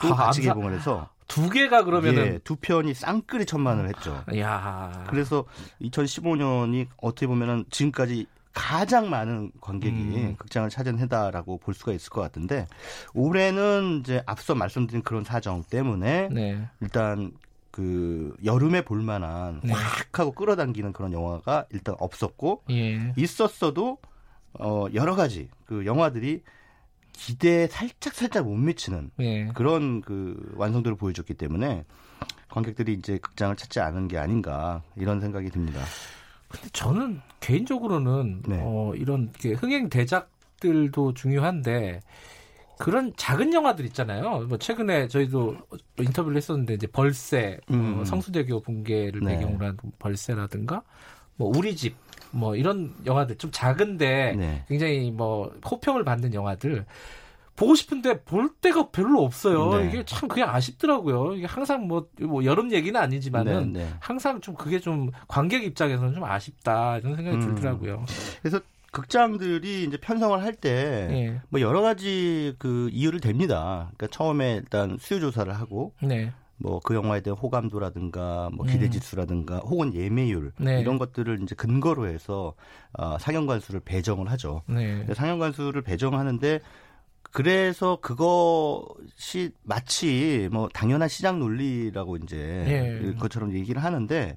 또 0.00 0.08
아, 0.08 0.16
같이 0.16 0.40
암살. 0.40 0.54
개봉을 0.54 0.74
해서 0.74 1.08
두 1.30 1.48
개가 1.48 1.84
그러면은 1.84 2.26
예, 2.26 2.38
두 2.38 2.56
편이 2.56 2.92
쌍끌이 2.92 3.46
천만을 3.46 3.88
했죠. 3.88 4.24
야. 4.36 5.06
그래서 5.08 5.44
2015년이 5.80 6.88
어떻게 6.96 7.26
보면은 7.26 7.64
지금까지 7.70 8.26
가장 8.52 9.08
많은 9.08 9.52
관객이 9.60 9.96
음. 9.96 10.34
극장을 10.36 10.68
찾은 10.68 10.98
해다라고 10.98 11.58
볼 11.58 11.72
수가 11.72 11.92
있을 11.92 12.10
것 12.10 12.20
같은데 12.20 12.66
올해는 13.14 14.00
이제 14.00 14.22
앞서 14.26 14.56
말씀드린 14.56 15.02
그런 15.02 15.22
사정 15.22 15.62
때문에 15.62 16.28
네. 16.32 16.68
일단 16.80 17.30
그 17.70 18.34
여름에 18.44 18.82
볼 18.82 19.00
만한 19.00 19.60
네. 19.62 19.72
확 19.72 20.18
하고 20.18 20.32
끌어당기는 20.32 20.92
그런 20.92 21.12
영화가 21.12 21.66
일단 21.70 21.94
없었고 22.00 22.64
예. 22.70 23.12
있었어도 23.16 23.98
어 24.58 24.86
여러 24.94 25.14
가지 25.14 25.48
그 25.64 25.86
영화들이 25.86 26.42
기대에 27.20 27.66
살짝 27.66 28.14
살짝 28.14 28.46
못 28.46 28.56
미치는 28.56 29.10
예. 29.20 29.48
그런 29.48 30.00
그 30.00 30.52
완성도를 30.56 30.96
보여줬기 30.96 31.34
때문에 31.34 31.84
관객들이 32.48 32.94
이제 32.94 33.18
극장을 33.18 33.54
찾지 33.56 33.78
않은 33.80 34.08
게 34.08 34.16
아닌가 34.16 34.82
이런 34.96 35.20
생각이 35.20 35.50
듭니다. 35.50 35.80
근데 36.48 36.68
저는 36.72 37.20
개인적으로는 37.40 38.42
네. 38.46 38.60
어, 38.62 38.92
이런 38.96 39.30
흥행 39.58 39.90
대작들도 39.90 41.12
중요한데 41.12 42.00
그런 42.78 43.12
작은 43.16 43.52
영화들 43.52 43.84
있잖아요. 43.86 44.46
뭐 44.48 44.56
최근에 44.56 45.08
저희도 45.08 45.58
인터뷰를 45.98 46.38
했었는데 46.38 46.74
이제 46.74 46.86
벌새, 46.86 47.60
뭐 47.68 47.76
음. 47.76 48.00
어, 48.00 48.04
성수대교 48.06 48.62
붕괴를 48.62 49.20
네. 49.20 49.36
배경으로 49.36 49.66
한 49.66 49.76
벌새라든가 49.98 50.82
뭐 51.36 51.52
우리 51.54 51.76
집 51.76 51.94
뭐 52.30 52.56
이런 52.56 52.94
영화들 53.06 53.36
좀 53.38 53.50
작은데 53.52 54.34
네. 54.36 54.64
굉장히 54.68 55.10
뭐 55.10 55.52
호평을 55.68 56.04
받는 56.04 56.34
영화들 56.34 56.84
보고 57.56 57.74
싶은데 57.74 58.22
볼 58.22 58.48
데가 58.60 58.88
별로 58.90 59.22
없어요. 59.22 59.74
네. 59.74 59.88
이게 59.88 60.04
참 60.06 60.28
그게 60.28 60.42
아쉽더라고요. 60.42 61.34
이게 61.34 61.46
항상 61.46 61.86
뭐, 61.86 62.08
뭐 62.18 62.42
여름 62.44 62.72
얘기는 62.72 62.98
아니지만은 62.98 63.74
네, 63.74 63.80
네. 63.80 63.90
항상 64.00 64.40
좀 64.40 64.54
그게 64.54 64.80
좀 64.80 65.10
관객 65.28 65.62
입장에서는 65.64 66.14
좀 66.14 66.24
아쉽다 66.24 66.98
이런 66.98 67.16
생각이 67.16 67.36
음. 67.36 67.54
들더라고요. 67.54 68.06
그래서 68.40 68.60
극장들이 68.92 69.84
이제 69.84 69.98
편성을 69.98 70.42
할 70.42 70.54
때뭐 70.54 71.12
예. 71.12 71.40
네. 71.50 71.60
여러 71.60 71.82
가지 71.82 72.54
그 72.58 72.88
이유를 72.92 73.20
댑니다. 73.20 73.88
그러니까 73.96 74.06
처음에 74.10 74.54
일단 74.54 74.96
수요 74.98 75.20
조사를 75.20 75.52
하고 75.52 75.92
네. 76.02 76.32
뭐 76.60 76.80
그 76.84 76.94
영화에 76.94 77.20
대한 77.20 77.38
호감도라든가 77.38 78.50
뭐 78.52 78.66
기대 78.66 78.86
음. 78.86 78.90
지수라든가 78.90 79.56
음. 79.56 79.60
혹은 79.60 79.94
예매율 79.94 80.52
네. 80.58 80.80
이런 80.80 80.98
것들을 80.98 81.40
이제 81.42 81.54
근거로 81.54 82.06
해서 82.06 82.54
어, 82.92 83.18
상영관 83.18 83.60
수를 83.60 83.80
배정을 83.80 84.30
하죠. 84.30 84.62
네. 84.66 85.06
상영관 85.14 85.52
수를 85.52 85.82
배정하는데 85.82 86.60
그래서 87.22 87.98
그것이 88.00 89.52
마치 89.62 90.48
뭐 90.50 90.68
당연한 90.68 91.08
시장 91.08 91.38
논리라고 91.38 92.16
이제 92.16 92.64
예. 92.66 93.12
그것처럼 93.12 93.52
얘기를 93.52 93.82
하는데 93.84 94.36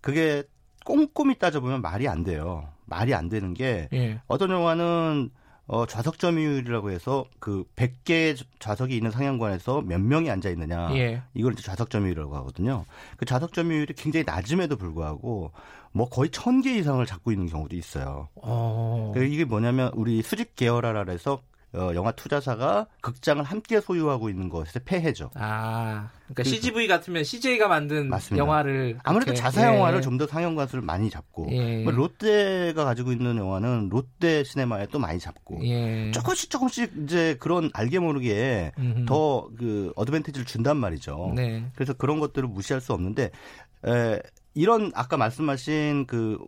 그게 0.00 0.42
꼼꼼히 0.84 1.38
따져보면 1.38 1.80
말이 1.80 2.06
안 2.06 2.22
돼요. 2.22 2.68
말이 2.84 3.14
안 3.14 3.30
되는 3.30 3.54
게 3.54 3.88
예. 3.94 4.20
어떤 4.26 4.50
영화는 4.50 5.30
어, 5.66 5.86
좌석 5.86 6.18
점유율이라고 6.18 6.90
해서 6.90 7.24
그 7.38 7.64
100개 7.76 8.36
좌석이 8.58 8.96
있는 8.96 9.10
상영관에서 9.10 9.80
몇 9.80 10.00
명이 10.00 10.30
앉아 10.30 10.50
있느냐. 10.50 10.94
예. 10.94 11.22
이걸 11.32 11.54
이제 11.54 11.62
좌석 11.62 11.90
점유율이라고 11.90 12.36
하거든요. 12.36 12.84
그 13.16 13.24
좌석 13.24 13.52
점유율이 13.52 13.94
굉장히 13.94 14.24
낮음에도 14.24 14.76
불구하고 14.76 15.52
뭐 15.92 16.08
거의 16.08 16.28
1000개 16.30 16.66
이상을 16.66 17.04
잡고 17.06 17.32
있는 17.32 17.46
경우도 17.46 17.76
있어요. 17.76 18.28
어. 18.34 19.14
이게 19.16 19.44
뭐냐면 19.44 19.90
우리 19.94 20.20
수직 20.22 20.54
계열화라 20.56 21.10
해서 21.10 21.40
어, 21.74 21.92
영화 21.94 22.12
투자사가 22.12 22.86
극장을 23.00 23.42
함께 23.42 23.80
소유하고 23.80 24.28
있는 24.28 24.48
것의 24.48 24.66
폐해죠. 24.84 25.30
아, 25.34 26.10
그러니까 26.24 26.44
CGV 26.44 26.86
같으면 26.86 27.24
CJ가 27.24 27.68
만든 27.68 28.08
맞습니다. 28.08 28.44
영화를 28.44 28.98
아무래도 29.02 29.34
자사 29.34 29.66
영화를 29.74 29.98
예. 29.98 30.02
좀더 30.02 30.26
상영 30.26 30.54
관수를 30.54 30.82
많이 30.82 31.10
잡고 31.10 31.48
예. 31.50 31.82
뭐 31.82 31.92
롯데가 31.92 32.84
가지고 32.84 33.12
있는 33.12 33.36
영화는 33.36 33.88
롯데 33.90 34.44
시네마에 34.44 34.86
또 34.92 34.98
많이 34.98 35.18
잡고 35.18 35.60
예. 35.64 36.10
조금씩 36.12 36.50
조금씩 36.50 36.92
이제 37.04 37.36
그런 37.40 37.70
알게 37.74 37.98
모르게 37.98 38.72
더 39.06 39.48
그 39.56 39.92
어드밴티지를 39.96 40.46
준단 40.46 40.76
말이죠. 40.76 41.32
네. 41.34 41.64
그래서 41.74 41.92
그런 41.92 42.20
것들을 42.20 42.48
무시할 42.48 42.80
수 42.80 42.92
없는데 42.92 43.30
에, 43.86 44.20
이런 44.54 44.92
아까 44.94 45.16
말씀하신 45.16 46.06
그 46.06 46.38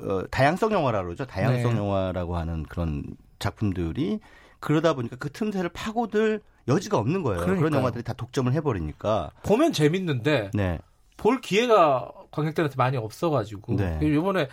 어, 0.00 0.22
다양성 0.30 0.72
영화라고 0.72 1.06
그러죠. 1.06 1.26
다양성 1.26 1.72
네. 1.72 1.78
영화라고 1.78 2.36
하는 2.36 2.62
그런 2.64 3.04
작품들이 3.38 4.20
그러다 4.60 4.94
보니까 4.94 5.16
그 5.16 5.30
틈새를 5.30 5.70
파고들 5.70 6.40
여지가 6.68 6.98
없는 6.98 7.22
거예요. 7.22 7.40
그러니까요. 7.40 7.68
그런 7.68 7.80
영화들이 7.80 8.02
다 8.02 8.12
독점을 8.12 8.52
해버리니까. 8.52 9.30
보면 9.42 9.72
재밌는데 9.72 10.50
네. 10.54 10.78
볼 11.16 11.40
기회가 11.40 12.10
관객들한테 12.30 12.74
많이 12.76 12.96
없어가지고 12.96 13.76
네. 13.76 13.98
이번에 14.02 14.48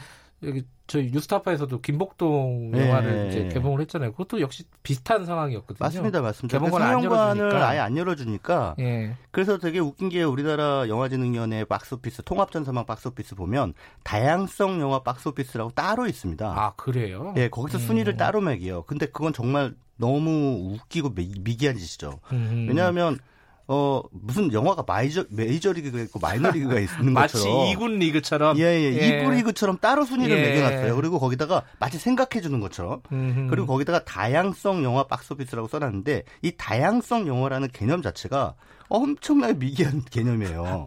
여기 0.46 0.66
저희 0.86 1.10
뉴스타파에서도 1.12 1.82
김복동 1.82 2.72
네. 2.72 2.88
영화를 2.88 3.30
이제 3.30 3.50
개봉을 3.54 3.82
했잖아요. 3.82 4.12
그것도 4.12 4.42
역시 4.42 4.64
비슷한 4.84 5.26
상황이었거든요. 5.26 5.78
맞습니다, 5.80 6.22
맞습니다. 6.22 6.58
개봉관 6.58 6.82
상영관을 6.82 7.56
아예 7.56 7.80
안 7.80 7.98
열어주니까. 7.98 8.76
예. 8.80 9.16
그래서 9.32 9.58
되게 9.58 9.80
웃긴 9.80 10.10
게 10.10 10.24
우리나라 10.24 10.88
영화진흥위원회 10.90 11.66
박스오피스 11.66 12.24
통합전사망 12.24 12.86
박스오피스 12.86 13.36
보면 13.36 13.74
다양성 14.04 14.82
영화 14.82 15.00
박스오피스라고 15.00 15.72
따로 15.72 16.06
있습니다. 16.06 16.46
아 16.46 16.74
그래요? 16.76 17.34
예, 17.38 17.48
거기서 17.48 17.78
음. 17.78 17.80
순위를 17.80 18.18
따로 18.18 18.42
매겨요. 18.42 18.84
근데 18.84 19.06
그건 19.06 19.34
정말 19.34 19.74
너무 19.98 20.74
웃기고 20.74 21.14
미개한 21.16 21.78
짓이죠. 21.78 22.20
음. 22.32 22.66
왜냐하면 22.68 23.20
어 23.68 24.02
무슨 24.12 24.52
영화가 24.52 24.84
마이저 24.86 25.24
메이저리그가 25.30 26.00
있고 26.04 26.20
마이너리그가 26.20 26.80
있는 26.80 27.14
마치 27.14 27.34
것처럼 27.36 27.58
마치 27.60 27.76
2군 27.76 27.98
리그처럼 28.00 28.58
예예 28.58 28.94
예, 28.94 28.98
예. 28.98 29.24
2부 29.24 29.32
리그처럼 29.36 29.78
따로 29.80 30.04
순위를 30.06 30.38
예. 30.38 30.42
매겨놨어요. 30.42 30.96
그리고 30.98 31.20
거기다가 31.20 31.64
마치 31.80 31.98
생각해 31.98 32.42
주는 32.42 32.60
것처럼 32.60 33.02
음흠. 33.12 33.48
그리고 33.50 33.68
거기다가 33.68 34.04
다양성 34.04 34.84
영화 34.84 35.04
박스오피스라고 35.04 35.68
써놨는데 35.70 36.24
이 36.42 36.52
다양성 36.58 37.26
영화라는 37.28 37.70
개념 37.72 38.02
자체가 38.02 38.56
엄청나게 38.90 39.54
미개한 39.54 40.04
개념이에요. 40.12 40.86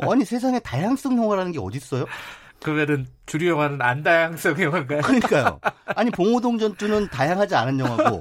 아니 0.00 0.24
세상에 0.24 0.58
다양성 0.60 1.16
영화라는 1.16 1.52
게 1.52 1.58
어디 1.58 1.78
있어요? 1.78 2.04
그러면은 2.62 3.06
주류 3.24 3.48
영화는 3.48 3.80
안 3.80 4.02
다양성 4.02 4.60
영화인가요? 4.60 5.00
그러니까요. 5.00 5.58
아니 5.86 6.10
봉호동 6.10 6.58
전투는 6.58 7.08
다양하지 7.08 7.54
않은 7.54 7.78
영화고 7.80 8.20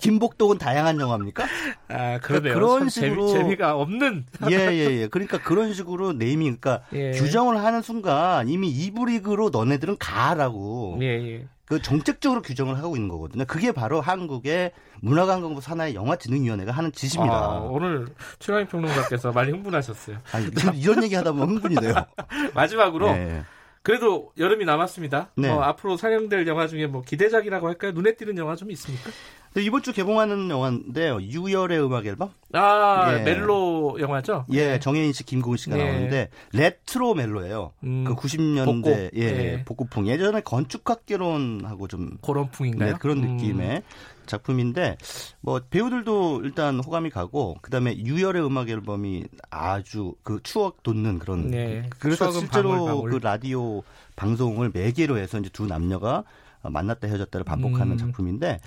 김복동은 0.00 0.58
다양한 0.58 0.98
영화입니까? 1.00 1.44
아, 1.88 2.18
그러네요. 2.18 2.54
그런 2.54 2.88
식으로 2.88 3.28
재미, 3.28 3.56
가 3.56 3.76
없는. 3.76 4.26
예, 4.50 4.56
예, 4.56 5.02
예. 5.02 5.08
그러니까 5.08 5.38
그런 5.38 5.72
식으로 5.72 6.12
네이밍, 6.12 6.58
그러니까 6.60 6.84
예. 6.92 7.12
규정을 7.12 7.62
하는 7.62 7.82
순간 7.82 8.48
이미 8.48 8.68
이브 8.70 9.04
리그로 9.04 9.50
너네들은 9.50 9.96
가라고. 9.98 10.98
예, 11.02 11.06
예. 11.06 11.46
그 11.70 11.80
정책적으로 11.80 12.42
규정을 12.42 12.78
하고 12.78 12.96
있는 12.96 13.08
거거든요. 13.08 13.44
그게 13.44 13.70
바로 13.70 14.00
한국의 14.00 14.72
문화관광부 15.02 15.60
산하의 15.60 15.94
영화진흥위원회가 15.94 16.72
하는 16.72 16.90
짓입니다. 16.90 17.32
아, 17.32 17.58
오늘 17.60 18.08
최강희 18.40 18.66
평론가께서 18.66 19.30
많이 19.30 19.52
흥분하셨어요. 19.52 20.16
아니, 20.32 20.46
이런 20.74 21.04
얘기 21.04 21.14
하다 21.14 21.30
보면 21.30 21.48
흥분이 21.48 21.76
돼요. 21.76 21.94
마지막으로. 22.54 23.12
네. 23.12 23.42
그래도 23.82 24.32
여름이 24.36 24.64
남았습니다. 24.64 25.30
네. 25.36 25.48
어, 25.48 25.60
앞으로 25.60 25.96
상영될 25.96 26.46
영화 26.46 26.66
중에 26.66 26.86
뭐 26.86 27.02
기대작이라고 27.02 27.68
할까요? 27.68 27.92
눈에 27.92 28.14
띄는 28.14 28.36
영화 28.36 28.56
좀 28.56 28.70
있습니까? 28.72 29.10
네, 29.54 29.62
이번 29.62 29.82
주 29.82 29.92
개봉하는 29.92 30.48
영화인데요. 30.48 31.20
유열의 31.20 31.84
음악 31.84 32.06
앨범? 32.06 32.30
아, 32.52 33.12
예. 33.18 33.22
멜로 33.22 33.96
영화죠? 33.98 34.46
예, 34.50 34.68
네. 34.68 34.80
정혜인 34.80 35.12
씨, 35.12 35.24
김고은 35.24 35.56
씨가 35.56 35.76
네. 35.76 35.84
나오는데 35.84 36.30
레트로 36.52 37.14
멜로예요. 37.14 37.72
음, 37.82 38.04
그 38.04 38.14
90년대 38.14 38.64
복고. 38.64 38.90
예, 39.14 39.32
네. 39.32 39.64
복고풍. 39.64 40.06
예전에 40.06 40.42
건축학개론하고 40.42 41.88
좀 41.88 42.16
그런 42.22 42.48
풍인가요? 42.50 42.92
네, 42.92 42.98
그런 43.00 43.24
음. 43.24 43.36
느낌의 43.36 43.82
작품인데 44.26 44.96
뭐 45.40 45.60
배우들도 45.68 46.42
일단 46.44 46.78
호감이 46.78 47.10
가고 47.10 47.56
그다음에 47.62 47.96
유열의 47.96 48.44
음악 48.46 48.68
앨범이 48.68 49.24
아주 49.50 50.14
그 50.22 50.38
추억 50.44 50.84
돋는 50.84 51.18
그런 51.18 51.50
네. 51.50 51.90
그래서 51.98 52.30
실제로 52.30 52.70
방울, 52.70 52.86
방울. 52.86 53.10
그 53.10 53.16
라디오 53.16 53.82
방송을 54.14 54.70
매개로 54.72 55.18
해서 55.18 55.38
이제 55.38 55.50
두 55.52 55.66
남녀가 55.66 56.22
만났다 56.62 57.08
헤어졌다를 57.08 57.44
반복하는 57.44 57.92
음. 57.92 57.98
작품인데 57.98 58.60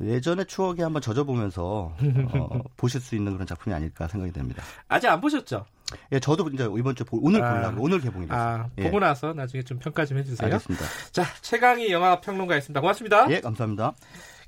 예전의 0.00 0.46
추억에 0.46 0.82
한번 0.82 1.00
젖어보면서 1.02 1.94
어, 2.32 2.60
보실 2.76 3.00
수 3.00 3.14
있는 3.16 3.32
그런 3.32 3.46
작품이 3.46 3.74
아닐까 3.74 4.06
생각이 4.08 4.32
됩니다. 4.32 4.62
아직 4.88 5.08
안 5.08 5.20
보셨죠? 5.20 5.64
예, 6.12 6.20
저도 6.20 6.48
이제 6.52 6.68
이번 6.78 6.94
주 6.94 7.04
오늘 7.10 7.42
아, 7.42 7.54
보려고 7.54 7.82
오늘 7.82 8.00
개봉이 8.00 8.26
됐어요. 8.26 8.40
아, 8.40 8.70
예. 8.78 8.84
보고 8.84 9.00
나서 9.00 9.32
나중에 9.32 9.62
좀 9.62 9.78
평가 9.78 10.04
좀 10.04 10.18
해주세요. 10.18 10.46
알겠습니다. 10.46 10.84
자, 11.12 11.24
최강희 11.40 11.90
영화 11.90 12.20
평론가였습니다. 12.20 12.80
고맙습니다. 12.80 13.30
예, 13.30 13.40
감사합니다. 13.40 13.94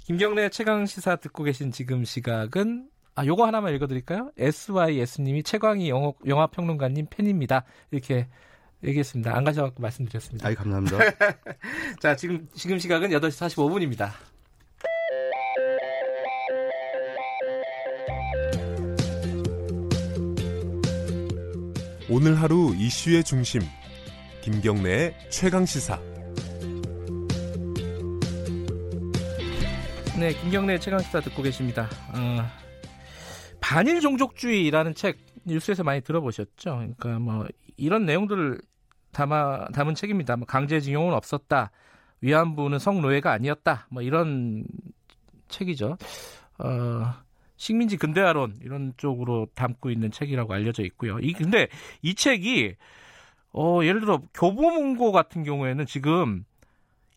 김경래 0.04 0.48
최강 0.50 0.86
시사 0.86 1.16
듣고 1.16 1.44
계신 1.44 1.72
지금 1.72 2.04
시각은 2.04 2.88
아, 3.14 3.24
요거 3.24 3.46
하나만 3.46 3.74
읽어드릴까요? 3.74 4.30
SYS님이 4.38 5.42
최광희 5.42 5.88
영어, 5.88 6.14
영화평론가님 6.26 7.06
팬입니다. 7.10 7.64
이렇게 7.90 8.28
얘기했습니다. 8.84 9.36
안 9.36 9.44
가셔갖고 9.44 9.82
말씀드렸습니다. 9.82 10.48
아이, 10.48 10.54
감사합니다. 10.54 10.98
자, 12.00 12.16
지금, 12.16 12.48
지금 12.54 12.78
시각은 12.78 13.10
8시 13.10 13.48
45분입니다. 13.48 14.12
오늘 22.08 22.40
하루 22.40 22.74
이슈의 22.74 23.22
중심. 23.22 23.62
김경래의 24.42 25.14
최강 25.30 25.64
시사. 25.64 26.00
네, 30.18 30.34
김경래 30.34 30.78
최강 30.78 31.00
시사 31.00 31.20
듣고 31.20 31.42
계십니다. 31.42 31.88
어, 32.12 32.44
반일 33.60 34.00
종족주의라는 34.00 34.94
책 34.94 35.18
뉴스에서 35.44 35.84
많이 35.84 36.00
들어보셨죠? 36.00 36.94
그러니까 36.98 37.18
뭐 37.18 37.46
이런 37.76 38.04
내용들을 38.06 38.60
담아 39.12 39.68
담은 39.68 39.94
책입니다. 39.94 40.36
뭐 40.36 40.46
강제징용은 40.46 41.14
없었다. 41.14 41.70
위안부는 42.20 42.78
성노예가 42.78 43.32
아니었다. 43.32 43.86
뭐 43.90 44.02
이런 44.02 44.64
책이죠. 45.48 45.96
어, 46.58 47.14
식민지 47.56 47.96
근대화론 47.96 48.58
이런 48.62 48.94
쪽으로 48.96 49.46
담고 49.54 49.90
있는 49.90 50.10
책이라고 50.10 50.52
알려져 50.52 50.82
있고요. 50.84 51.18
이 51.20 51.32
근데 51.32 51.68
이 52.02 52.14
책이 52.14 52.76
어, 53.52 53.80
예를 53.82 54.00
들어 54.00 54.22
교보문고 54.34 55.12
같은 55.12 55.42
경우에는 55.42 55.86
지금 55.86 56.44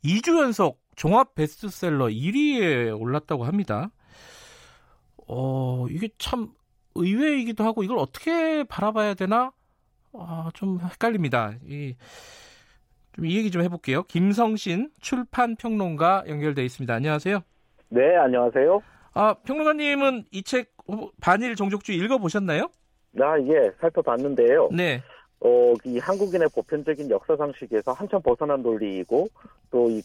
2주 0.03 0.41
연속 0.41 0.81
종합 0.95 1.35
베스트셀러 1.35 2.07
1위에 2.07 2.99
올랐다고 2.99 3.45
합니다. 3.45 3.91
어, 5.27 5.87
이게 5.89 6.09
참 6.17 6.51
의외이기도 6.95 7.63
하고 7.63 7.83
이걸 7.83 7.97
어떻게 7.97 8.63
바라봐야 8.63 9.13
되나? 9.13 9.51
아, 10.13 10.49
좀 10.53 10.79
헷갈립니다. 10.79 11.53
이, 11.65 11.95
좀 13.13 13.25
이 13.25 13.37
얘기 13.37 13.51
좀 13.51 13.61
해볼게요. 13.61 14.03
김성신 14.03 14.89
출판 14.99 15.55
평론가 15.55 16.23
연결돼 16.27 16.65
있습니다. 16.65 16.91
안녕하세요. 16.93 17.41
네, 17.89 18.15
안녕하세요. 18.15 18.81
아, 19.13 19.35
평론가님은 19.45 20.25
이 20.31 20.41
책 20.43 20.73
반일 21.21 21.55
종족주의 21.55 21.97
읽어보셨나요? 21.99 22.69
나 23.11 23.33
아, 23.33 23.39
예, 23.41 23.71
살펴봤는데요. 23.79 24.69
네. 24.75 25.03
어, 25.41 25.73
이 25.85 25.99
한국인의 25.99 26.49
보편적인 26.55 27.09
역사 27.11 27.35
상식에서 27.35 27.91
한참 27.93 28.21
벗어난 28.21 28.63
논리이고 28.63 29.27
또 29.69 29.89
이 29.89 30.01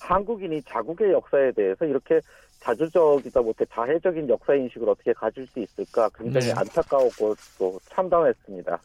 한국인이 0.00 0.62
자국의 0.62 1.12
역사에 1.12 1.52
대해서 1.52 1.84
이렇게 1.84 2.20
자주적이다 2.60 3.42
못해 3.42 3.64
자해적인 3.70 4.28
역사 4.30 4.54
인식을 4.54 4.88
어떻게 4.88 5.12
가질 5.12 5.46
수 5.48 5.60
있을까 5.60 6.08
굉장히 6.16 6.46
네. 6.46 6.52
안타까웠고 6.56 7.34
또 7.58 7.78
참담했습니다. 7.90 8.78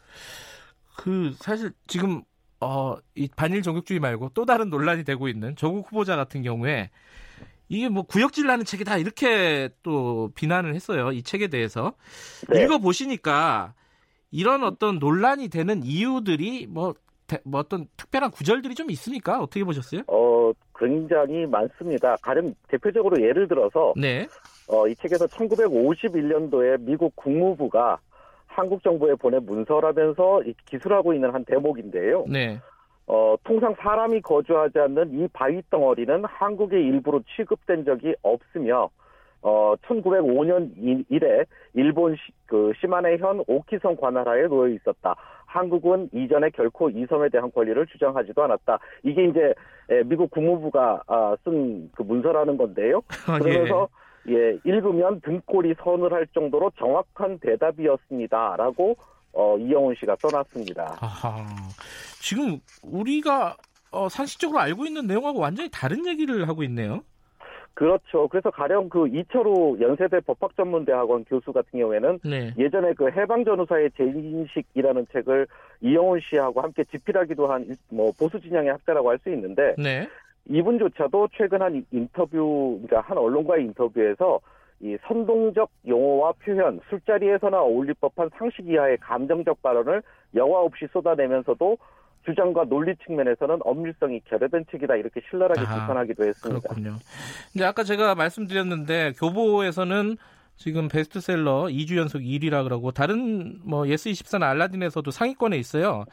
그 0.95 1.33
사실 1.37 1.71
지금 1.87 2.21
어, 2.59 2.95
이 3.15 3.27
반일 3.35 3.61
종족주의 3.61 3.99
말고 3.99 4.29
또 4.33 4.45
다른 4.45 4.69
논란이 4.69 5.03
되고 5.03 5.27
있는 5.27 5.55
조국 5.55 5.87
후보자 5.87 6.15
같은 6.15 6.41
경우에 6.41 6.89
이게 7.67 7.89
뭐 7.89 8.03
구역질 8.03 8.45
나는 8.45 8.65
책이다 8.65 8.97
이렇게 8.97 9.69
또 9.83 10.31
비난을 10.35 10.75
했어요 10.75 11.11
이 11.11 11.23
책에 11.23 11.47
대해서 11.47 11.93
네. 12.49 12.63
읽어 12.63 12.77
보시니까 12.77 13.73
이런 14.31 14.63
어떤 14.63 14.97
논란이 14.97 15.49
되는 15.49 15.83
이유들이 15.83 16.67
뭐, 16.67 16.93
뭐 17.43 17.59
어떤 17.59 17.87
특별한 17.97 18.31
구절들이 18.31 18.73
좀 18.73 18.89
있습니까? 18.89 19.39
어떻게 19.39 19.63
보셨어요? 19.63 20.01
어, 20.07 20.51
굉장히 20.75 21.45
많습니다. 21.45 22.15
가령 22.21 22.55
대표적으로 22.67 23.21
예를 23.21 23.47
들어서 23.47 23.93
네. 23.95 24.27
어, 24.67 24.87
이 24.87 24.95
책에서 24.95 25.27
1951년도에 25.27 26.81
미국 26.81 27.15
국무부가 27.15 27.99
한국 28.53 28.83
정부에 28.83 29.15
보낸 29.15 29.45
문서라면서 29.45 30.41
기술하고 30.65 31.13
있는 31.13 31.33
한 31.33 31.43
대목인데요. 31.45 32.25
네. 32.27 32.59
어, 33.07 33.35
통상 33.43 33.75
사람이 33.77 34.21
거주하지 34.21 34.79
않는 34.79 35.19
이 35.19 35.27
바위 35.33 35.61
덩어리는 35.69 36.23
한국의 36.25 36.85
일부로 36.85 37.21
취급된 37.35 37.83
적이 37.83 38.15
없으며 38.21 38.89
어, 39.41 39.75
1905년 39.85 40.71
이래 41.09 41.43
일본 41.73 42.15
시, 42.15 42.21
그 42.45 42.71
시마네현 42.79 43.43
오키성 43.47 43.97
관할하에 43.97 44.43
놓여 44.43 44.69
있었다. 44.69 45.15
한국은 45.45 46.09
이전에 46.13 46.49
결코 46.51 46.89
이 46.89 47.05
섬에 47.07 47.29
대한 47.29 47.51
권리를 47.51 47.85
주장하지도 47.87 48.41
않았다. 48.41 48.79
이게 49.03 49.25
이제 49.25 49.53
미국 50.05 50.31
국무부가 50.31 51.01
아, 51.07 51.35
쓴그 51.43 52.03
문서라는 52.03 52.57
건데요. 52.57 53.01
아, 53.27 53.35
예. 53.35 53.39
그러면서 53.39 53.89
예. 53.91 54.02
예, 54.29 54.57
읽으면 54.63 55.21
등골이 55.21 55.75
선을 55.83 56.13
할 56.13 56.27
정도로 56.27 56.71
정확한 56.77 57.39
대답이었습니다라고 57.39 58.95
어, 59.33 59.57
이영훈 59.57 59.95
씨가 59.95 60.15
써놨습니다. 60.19 60.97
아하. 61.01 61.45
지금 62.21 62.59
우리가 62.83 63.57
어, 63.91 64.07
상식적으로 64.09 64.59
알고 64.59 64.85
있는 64.85 65.07
내용하고 65.07 65.39
완전히 65.39 65.69
다른 65.71 66.05
얘기를 66.07 66.47
하고 66.47 66.63
있네요. 66.63 67.03
그렇죠. 67.75 68.27
그래서 68.27 68.51
가령 68.51 68.87
그 68.87 69.07
이철우 69.07 69.77
연세대 69.81 70.19
법학전문대학원 70.21 71.25
교수 71.25 71.51
같은 71.51 71.79
경우에는 71.79 72.19
네. 72.23 72.53
예전에 72.57 72.93
그 72.93 73.09
해방전후사의 73.09 73.89
재인식이라는 73.97 75.07
책을 75.11 75.47
이영훈 75.81 76.19
씨하고 76.21 76.61
함께 76.61 76.83
집필하기도 76.83 77.47
한 77.51 77.65
뭐 77.89 78.11
보수 78.17 78.39
진영의 78.39 78.69
학자라고 78.69 79.09
할 79.09 79.17
수 79.23 79.31
있는데 79.31 79.73
네. 79.79 80.07
이분조차도 80.49 81.29
최근 81.37 81.61
한 81.61 81.85
인터뷰, 81.91 82.79
그러니까 82.83 83.01
한 83.09 83.17
언론과의 83.17 83.63
인터뷰에서 83.65 84.39
이 84.81 84.97
선동적 85.07 85.69
용어와 85.87 86.33
표현, 86.43 86.79
술자리에서나 86.89 87.61
어울릴 87.61 87.93
법한 87.95 88.31
상식 88.37 88.67
이하의 88.67 88.97
감정적 88.97 89.61
발언을 89.61 90.03
여과 90.35 90.59
없이 90.59 90.87
쏟아내면서도 90.91 91.77
주장과 92.25 92.65
논리 92.65 92.95
측면에서는 93.05 93.59
엄밀성이 93.61 94.21
결여된 94.25 94.65
책이다 94.71 94.95
이렇게 94.95 95.21
신랄하게 95.29 95.61
아, 95.61 95.63
비판하기도 95.63 96.25
했습니다. 96.25 96.67
그렇군요. 96.67 96.95
이제 97.53 97.65
아까 97.65 97.83
제가 97.83 98.15
말씀드렸는데 98.15 99.13
교보에서는 99.13 100.17
지금 100.55 100.87
베스트셀러 100.87 101.63
2주 101.65 101.97
연속 101.97 102.19
1위라 102.19 102.63
그러고 102.63 102.91
다른 102.91 103.59
뭐 103.65 103.83
예스24나 103.83 104.43
알라딘에서도 104.43 105.09
상위권에 105.11 105.57
있어요. 105.57 106.05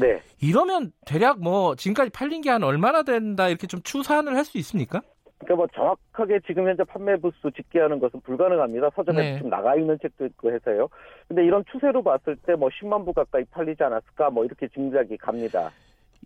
네. 0.00 0.20
이러면 0.40 0.92
대략 1.06 1.40
뭐 1.40 1.74
지금까지 1.76 2.10
팔린 2.10 2.40
게 2.42 2.50
한 2.50 2.62
얼마나 2.64 3.02
된다 3.02 3.48
이렇게 3.48 3.66
좀 3.66 3.80
추산을 3.82 4.36
할 4.36 4.44
수 4.44 4.58
있습니까? 4.58 5.00
그러니까 5.38 5.56
뭐 5.56 5.66
정확하게 5.74 6.40
지금 6.46 6.68
현재 6.68 6.84
판매 6.84 7.16
부수 7.16 7.50
집계하는 7.56 7.98
것은 8.00 8.20
불가능합니다. 8.22 8.90
서점에 8.94 9.32
네. 9.34 9.38
좀 9.38 9.48
나가 9.50 9.74
있는 9.76 9.96
책도 10.02 10.26
있고 10.26 10.52
해서요. 10.52 10.88
근데 11.28 11.44
이런 11.44 11.64
추세로 11.70 12.02
봤을 12.02 12.36
때 12.46 12.52
뭐 12.54 12.68
10만 12.68 13.04
부 13.04 13.12
가까이 13.12 13.44
팔리지 13.44 13.82
않았을까 13.82 14.30
뭐 14.30 14.44
이렇게 14.44 14.68
짐작이 14.68 15.16
갑니다. 15.18 15.70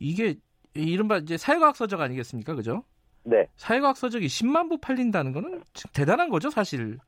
이게 0.00 0.34
이른바 0.74 1.18
이제 1.18 1.36
사회과학 1.36 1.76
서적 1.76 2.00
아니겠습니까? 2.00 2.54
그죠? 2.54 2.82
네. 3.24 3.46
사회과학 3.56 3.96
서적이 3.96 4.26
10만 4.26 4.68
부 4.68 4.78
팔린다는 4.78 5.32
거는 5.32 5.62
대단한 5.94 6.28
거죠, 6.28 6.50
사실. 6.50 6.98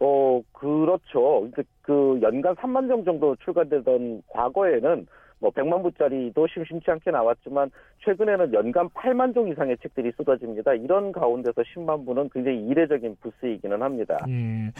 어, 0.00 0.40
그렇죠. 0.52 1.48
그 1.82 2.18
연간 2.22 2.54
3만 2.56 2.88
정 2.88 3.04
정도 3.04 3.36
출간되던 3.36 4.22
과거에는 4.28 5.06
뭐 5.38 5.50
100만 5.50 5.82
부짜리도 5.82 6.46
심심치 6.46 6.90
않게 6.90 7.10
나왔지만 7.10 7.70
최근에는 8.04 8.52
연간 8.54 8.88
8만 8.90 9.34
종 9.34 9.48
이상의 9.48 9.76
책들이 9.82 10.10
쏟아집니다. 10.16 10.74
이런 10.74 11.12
가운데서 11.12 11.62
10만 11.62 12.06
부는 12.06 12.30
굉장히 12.32 12.66
이례적인 12.66 13.16
부수이기는 13.20 13.82
합니다. 13.82 14.18
음. 14.26 14.72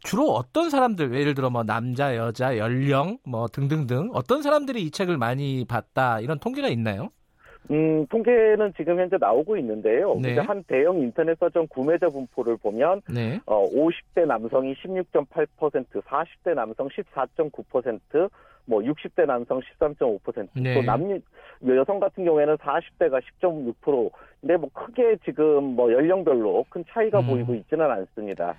주로 0.00 0.30
어떤 0.30 0.70
사람들 0.70 1.12
예를 1.12 1.34
들어 1.34 1.50
뭐 1.50 1.64
남자, 1.64 2.16
여자, 2.16 2.56
연령 2.56 3.18
뭐 3.24 3.48
등등등 3.48 4.10
어떤 4.14 4.42
사람들이 4.42 4.82
이 4.82 4.90
책을 4.90 5.18
많이 5.18 5.64
봤다 5.68 6.20
이런 6.20 6.38
통계가 6.38 6.68
있나요? 6.68 7.10
음, 7.70 8.06
통계는 8.06 8.72
지금 8.76 8.98
현재 8.98 9.16
나오고 9.18 9.56
있는데요. 9.58 10.18
네. 10.20 10.38
한 10.38 10.62
대형 10.64 10.98
인터넷 10.98 11.38
서점 11.38 11.66
구매자 11.68 12.08
분포를 12.08 12.56
보면 12.56 13.02
네. 13.08 13.40
어, 13.46 13.64
50대 13.68 14.26
남성이 14.26 14.74
16.8%, 14.74 16.02
40대 16.02 16.54
남성 16.54 16.88
14.9%, 16.88 18.30
뭐 18.64 18.80
60대 18.80 19.26
남성 19.26 19.60
13.5%, 19.60 20.48
네. 20.54 20.74
또 20.74 20.82
남녀 20.82 21.18
여성 21.66 22.00
같은 22.00 22.24
경우에는 22.24 22.56
40대가 22.56 23.20
10.6%. 23.40 24.10
근데 24.40 24.56
뭐 24.56 24.70
크게 24.72 25.16
지금 25.24 25.64
뭐 25.74 25.92
연령별로 25.92 26.64
큰 26.68 26.84
차이가 26.90 27.20
음. 27.20 27.26
보이고 27.26 27.54
있지는 27.54 27.90
않습니다. 27.90 28.54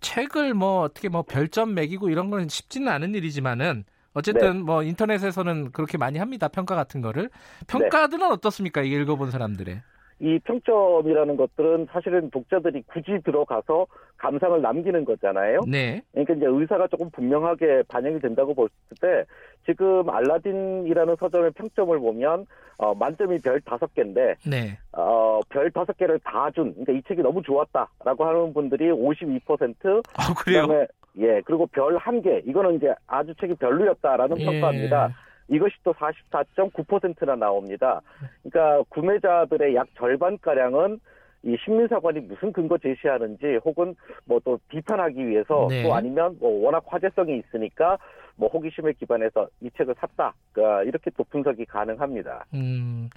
책을 0.00 0.54
뭐 0.54 0.80
어떻게 0.80 1.08
뭐 1.08 1.22
별점 1.22 1.74
매기고 1.74 2.08
이런 2.08 2.30
건 2.30 2.48
쉽지는 2.48 2.88
않은 2.88 3.14
일이지만은 3.14 3.84
어쨌든 4.14 4.52
네. 4.58 4.62
뭐 4.62 4.82
인터넷에서는 4.82 5.72
그렇게 5.72 5.98
많이 5.98 6.18
합니다 6.18 6.48
평가 6.48 6.74
같은 6.74 7.00
거를 7.00 7.30
평가들은 7.68 8.28
네. 8.28 8.32
어떻습니까? 8.34 8.82
이게 8.82 8.96
읽어본 9.00 9.30
사람들의 9.30 9.80
이 10.22 10.38
평점이라는 10.44 11.36
것들은 11.36 11.86
사실은 11.90 12.30
독자들이 12.30 12.82
굳이 12.82 13.18
들어가서 13.24 13.86
감상을 14.18 14.60
남기는 14.60 15.06
거잖아요. 15.06 15.60
네. 15.66 16.02
그러니까 16.12 16.34
이제 16.34 16.44
의사가 16.46 16.88
조금 16.88 17.08
분명하게 17.10 17.84
반영이 17.88 18.20
된다고 18.20 18.54
볼 18.54 18.68
때 19.00 19.24
지금 19.66 20.08
알라딘이라는 20.08 21.16
서점의 21.18 21.52
평점을 21.52 21.98
보면 21.98 22.46
어, 22.78 22.94
만점이 22.94 23.38
별 23.40 23.60
다섯 23.60 23.92
개인데 23.94 24.34
네. 24.46 24.78
어, 24.92 25.40
별 25.48 25.70
다섯 25.70 25.96
개를 25.96 26.18
다 26.24 26.50
준. 26.50 26.72
그러니까 26.72 26.92
이 26.92 27.02
책이 27.08 27.22
너무 27.22 27.42
좋았다라고 27.42 28.24
하는 28.24 28.52
분들이 28.52 28.90
52%. 28.90 30.02
아, 30.16 30.34
그래요? 30.34 30.62
그다음에 30.62 30.86
예, 31.18 31.40
그리고 31.44 31.66
별 31.66 31.96
한 31.96 32.22
개. 32.22 32.38
이거는 32.46 32.76
이제 32.76 32.94
아주 33.06 33.34
책이 33.40 33.54
별로였다라는 33.56 34.40
예. 34.40 34.44
평가입니다. 34.44 35.10
이것이 35.48 35.74
또 35.82 35.92
44.9%나 35.94 37.34
나옵니다. 37.34 38.00
그러니까 38.42 38.84
구매자들의 38.90 39.74
약 39.74 39.88
절반가량은 39.96 41.00
이 41.42 41.56
식민사관이 41.64 42.20
무슨 42.20 42.52
근거 42.52 42.76
제시하는지 42.78 43.58
혹은 43.64 43.94
뭐 44.26 44.38
또 44.44 44.58
비판하기 44.68 45.26
위해서 45.26 45.66
네. 45.70 45.82
또 45.82 45.94
아니면 45.94 46.36
뭐 46.38 46.64
워낙 46.66 46.82
화제성이 46.86 47.38
있으니까 47.38 47.98
뭐 48.36 48.48
호기심에 48.50 48.92
기반해서 48.92 49.48
이 49.60 49.70
책을 49.76 49.94
샀다. 49.98 50.34
그러니까 50.52 50.82
이렇게 50.84 51.10
또 51.16 51.24
분석이 51.24 51.64
가능합니다. 51.64 52.44
음. 52.54 53.08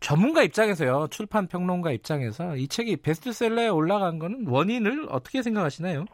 전문가 0.00 0.42
입장에서요. 0.42 1.08
출판 1.10 1.46
평론가 1.48 1.90
입장에서 1.92 2.56
이 2.56 2.68
책이 2.68 2.98
베스트셀러에 2.98 3.68
올라간 3.68 4.18
거는 4.18 4.46
원인을 4.48 5.06
어떻게 5.10 5.40
생각하시나요? 5.42 6.04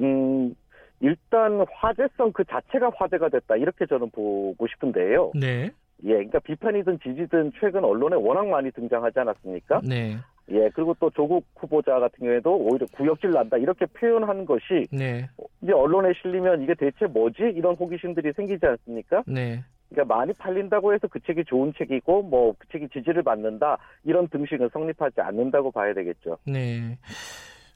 음, 0.00 0.54
일단 1.00 1.64
화제성 1.72 2.32
그 2.32 2.44
자체가 2.44 2.90
화제가 2.96 3.28
됐다 3.28 3.56
이렇게 3.56 3.86
저는 3.86 4.10
보고 4.10 4.66
싶은데요. 4.66 5.32
네. 5.34 5.70
예, 6.04 6.12
그러니까 6.12 6.38
비판이든 6.40 7.00
지지든 7.00 7.52
최근 7.60 7.84
언론에 7.84 8.16
워낙 8.16 8.46
많이 8.46 8.70
등장하지 8.70 9.18
않았습니까? 9.18 9.80
네. 9.84 10.16
예, 10.50 10.70
그리고 10.72 10.94
또 10.98 11.10
조국 11.10 11.44
후보자 11.56 11.98
같은 11.98 12.24
경우에도 12.24 12.56
오히려 12.56 12.86
구역질 12.92 13.30
난다 13.30 13.56
이렇게 13.58 13.84
표현한 13.86 14.46
것이 14.46 14.86
네. 14.90 15.28
이제 15.60 15.72
언론에 15.72 16.12
실리면 16.22 16.62
이게 16.62 16.74
대체 16.74 17.06
뭐지 17.06 17.52
이런 17.54 17.74
호기심들이 17.74 18.32
생기지 18.32 18.64
않습니까? 18.64 19.22
네. 19.26 19.62
그러니까 19.90 20.14
많이 20.16 20.32
팔린다고 20.34 20.94
해서 20.94 21.06
그 21.08 21.20
책이 21.20 21.44
좋은 21.44 21.72
책이고 21.76 22.22
뭐 22.22 22.54
그 22.58 22.68
책이 22.68 22.88
지지를 22.88 23.22
받는다 23.22 23.78
이런 24.04 24.28
등식은 24.28 24.70
성립하지 24.72 25.20
않는다고 25.20 25.70
봐야 25.70 25.92
되겠죠. 25.94 26.38
네. 26.46 26.98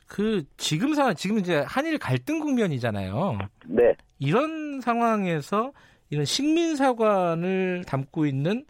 그 0.06 0.44
지금 0.56 0.94
상황 0.94 1.14
지금 1.14 1.38
이제 1.38 1.64
한일 1.66 1.98
갈등 1.98 2.40
국면이잖아요. 2.40 3.38
네. 3.66 3.94
이런 4.18 4.80
상황에서 4.80 5.72
이런 6.10 6.24
식민 6.24 6.76
사관을 6.76 7.84
담고 7.86 8.26
있는 8.26 8.66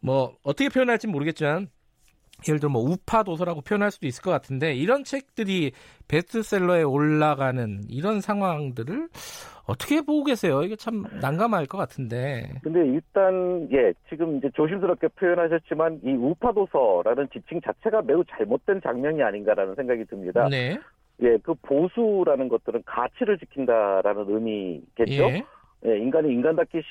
뭐 0.00 0.36
어떻게 0.42 0.68
표현할지 0.68 1.06
모르겠지만 1.06 1.68
예를 2.48 2.60
들어 2.60 2.70
뭐 2.70 2.82
우파 2.82 3.22
도서라고 3.22 3.60
표현할 3.60 3.90
수도 3.90 4.06
있을 4.06 4.22
것 4.22 4.30
같은데 4.30 4.74
이런 4.74 5.04
책들이 5.04 5.72
베스트셀러에 6.08 6.82
올라가는 6.82 7.80
이런 7.88 8.20
상황들을 8.20 9.08
어떻게 9.66 10.00
보고 10.00 10.24
계세요? 10.24 10.62
이게 10.62 10.76
참 10.76 11.04
난감할 11.20 11.66
것 11.66 11.78
같은데. 11.78 12.50
근데 12.62 12.84
일단 12.86 13.68
예 13.72 13.92
지금 14.08 14.38
이제 14.38 14.50
조심스럽게 14.54 15.08
표현하셨지만 15.08 16.00
이 16.04 16.12
우파 16.12 16.52
도서라는 16.52 17.28
지칭 17.32 17.60
자체가 17.60 18.02
매우 18.02 18.24
잘못된 18.24 18.80
장면이 18.82 19.22
아닌가라는 19.22 19.74
생각이 19.76 20.04
듭니다. 20.06 20.48
네. 20.50 20.78
예, 21.22 21.38
그 21.42 21.54
보수라는 21.62 22.48
것들은 22.48 22.82
가치를 22.84 23.38
지킨다라는 23.38 24.24
의미겠죠. 24.28 25.22
예. 25.24 25.44
예, 25.86 25.98
인간이 25.98 26.32
인간답게 26.32 26.82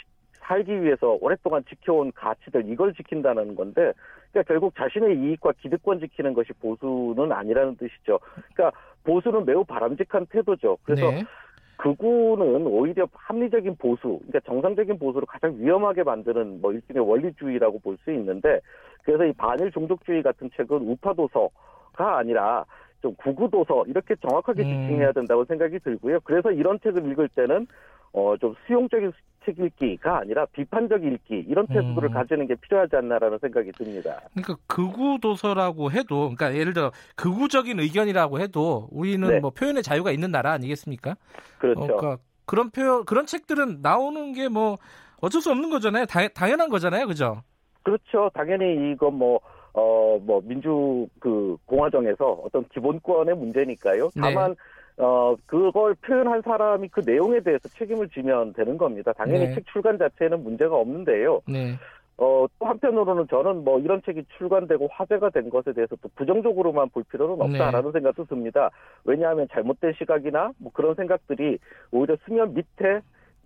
살기 0.52 0.84
위해서 0.84 1.18
오랫동안 1.22 1.64
지켜온 1.70 2.12
가치들 2.14 2.68
이걸 2.68 2.94
지킨다는 2.94 3.56
건데 3.56 3.94
그러니까 4.32 4.54
결국 4.54 4.76
자신의 4.76 5.18
이익과 5.18 5.54
기득권 5.62 6.02
지키는 6.02 6.34
것이 6.34 6.52
보수는 6.54 7.32
아니라는 7.32 7.78
뜻이죠. 7.78 8.20
그러니까 8.54 8.78
보수는 9.06 9.46
매우 9.46 9.64
바람직한 9.64 10.26
태도죠. 10.26 10.78
그래서 10.84 11.10
네. 11.10 11.24
극우는 11.78 12.68
오히려 12.68 13.08
합리적인 13.14 13.78
보수, 13.78 14.20
그러니까 14.28 14.42
정상적인 14.42 15.00
보수를 15.00 15.26
가장 15.26 15.56
위험하게 15.58 16.04
만드는 16.04 16.62
뭐 16.62 16.74
일종의 16.74 17.08
원리주의라고 17.10 17.80
볼 17.80 17.98
수 18.04 18.12
있는데 18.12 18.60
그래서 19.04 19.26
이 19.26 19.34
반일 19.34 19.72
종족주의 19.72 20.22
같은 20.22 20.50
책은 20.56 20.78
우파 20.78 21.14
도서가 21.14 22.18
아니라 22.18 22.66
좀 23.02 23.16
구구 23.16 23.50
도서 23.50 23.86
이렇게 23.88 24.16
정확하게 24.16 24.64
지칭해야 24.64 25.14
된다고 25.14 25.46
생각이 25.46 25.80
들고요. 25.80 26.20
그래서 26.24 26.52
이런 26.52 26.80
책을 26.82 27.10
읽을 27.12 27.30
때는 27.30 27.66
어, 28.14 28.36
좀 28.38 28.54
수용적인 28.66 29.12
책 29.44 29.58
읽기가 29.58 30.20
아니라 30.20 30.46
비판적 30.48 31.04
읽기 31.04 31.46
이런 31.48 31.66
태도를 31.66 32.10
음. 32.10 32.14
가지는 32.14 32.48
게 32.48 32.56
필요하지 32.56 32.96
않나라는 32.96 33.40
생각이 33.40 33.72
듭니다. 33.72 34.22
그러니까 34.34 34.56
극우 34.68 35.20
도서라고 35.20 35.92
해도 35.92 36.30
그러니까 36.30 36.54
예를 36.56 36.74
들어 36.74 36.92
극우적인 37.16 37.80
의견이라고 37.80 38.40
해도 38.40 38.88
우리는 38.92 39.28
네. 39.28 39.40
뭐 39.40 39.50
표현의 39.50 39.82
자유가 39.82 40.12
있는 40.12 40.30
나라 40.32 40.52
아니겠습니까? 40.52 41.16
그렇죠. 41.58 41.82
어, 41.82 41.88
그러니까 41.88 42.18
그런 42.46 42.70
표현 42.70 43.06
그런 43.06 43.26
책들은 43.26 43.82
나오는 43.82 44.34
게 44.34 44.48
뭐 44.48 44.78
어쩔 45.22 45.42
수 45.42 45.52
없는 45.52 45.70
거잖아요. 45.70 46.06
다, 46.06 46.28
당연한 46.28 46.70
거잖아요. 46.70 47.08
그죠? 47.08 47.42
그렇죠. 47.84 48.30
당연히 48.34 48.92
이거 48.92 49.10
뭐 49.10 49.40
어, 49.74 50.20
뭐, 50.22 50.42
민주, 50.44 51.08
그, 51.18 51.56
공화정에서 51.66 52.42
어떤 52.44 52.68
기본권의 52.74 53.38
문제니까요. 53.38 54.10
네. 54.16 54.22
다만, 54.22 54.52
네. 54.52 54.56
어, 55.02 55.36
그걸 55.48 55.96
표현한 55.96 56.44
사람이 56.44 56.90
그 56.90 57.02
내용에 57.04 57.40
대해서 57.40 57.68
책임을 57.70 58.10
지면 58.10 58.54
되는 58.54 58.78
겁니다. 58.78 59.12
당연히 59.14 59.48
네. 59.48 59.56
책 59.56 59.66
출간 59.72 59.98
자체에는 59.98 60.44
문제가 60.44 60.76
없는데요. 60.76 61.42
네. 61.48 61.74
어, 62.18 62.46
또 62.60 62.66
한편으로는 62.68 63.26
저는 63.28 63.64
뭐 63.64 63.80
이런 63.80 64.04
책이 64.04 64.26
출간되고 64.38 64.90
화제가 64.92 65.32
된 65.32 65.50
것에 65.50 65.74
대해서 65.74 65.96
또 66.04 66.10
부정적으로만 66.16 66.90
볼 66.90 67.04
필요는 67.06 67.42
없다라는 67.42 67.86
네. 67.86 67.92
생각도 67.94 68.26
듭니다. 68.26 68.70
왜냐하면 69.04 69.48
잘못된 69.52 69.94
시각이나 69.98 70.52
뭐 70.60 70.72
그런 70.72 70.94
생각들이 70.94 71.58
오히려 71.90 72.16
수면 72.26 72.54
밑에 72.54 73.02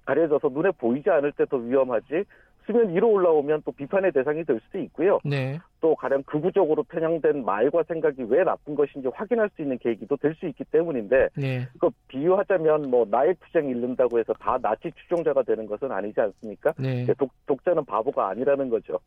가려져서 0.05 0.49
눈에 0.49 0.71
보이지 0.71 1.09
않을 1.09 1.31
때 1.31 1.45
더 1.45 1.55
위험하지 1.55 2.25
수면 2.65 2.93
위로 2.93 3.09
올라오면 3.11 3.63
또 3.65 3.71
비판의 3.71 4.11
대상이 4.11 4.43
될 4.43 4.59
수도 4.65 4.79
있고요. 4.79 5.19
네. 5.25 5.59
또 5.81 5.95
가령 5.95 6.23
극우적으로 6.23 6.83
편향된 6.83 7.45
말과 7.45 7.83
생각이 7.83 8.23
왜 8.23 8.43
나쁜 8.43 8.75
것인지 8.75 9.07
확인할 9.13 9.49
수 9.55 9.61
있는 9.61 9.77
계기도 9.77 10.17
될 10.17 10.35
수 10.35 10.47
있기 10.47 10.63
때문인데 10.65 11.29
네. 11.37 11.67
그 11.79 11.89
비유하자면 12.07 12.89
뭐 12.89 13.05
나의 13.09 13.35
투쟁 13.45 13.69
읽는다고 13.69 14.19
해서 14.19 14.33
다 14.33 14.57
나치 14.61 14.91
추종자가 15.01 15.43
되는 15.43 15.65
것은 15.65 15.91
아니지 15.91 16.19
않습니까? 16.19 16.73
네. 16.77 17.05
독, 17.17 17.31
독자는 17.45 17.85
바보가 17.85 18.29
아니라는 18.29 18.69
거죠. 18.69 18.99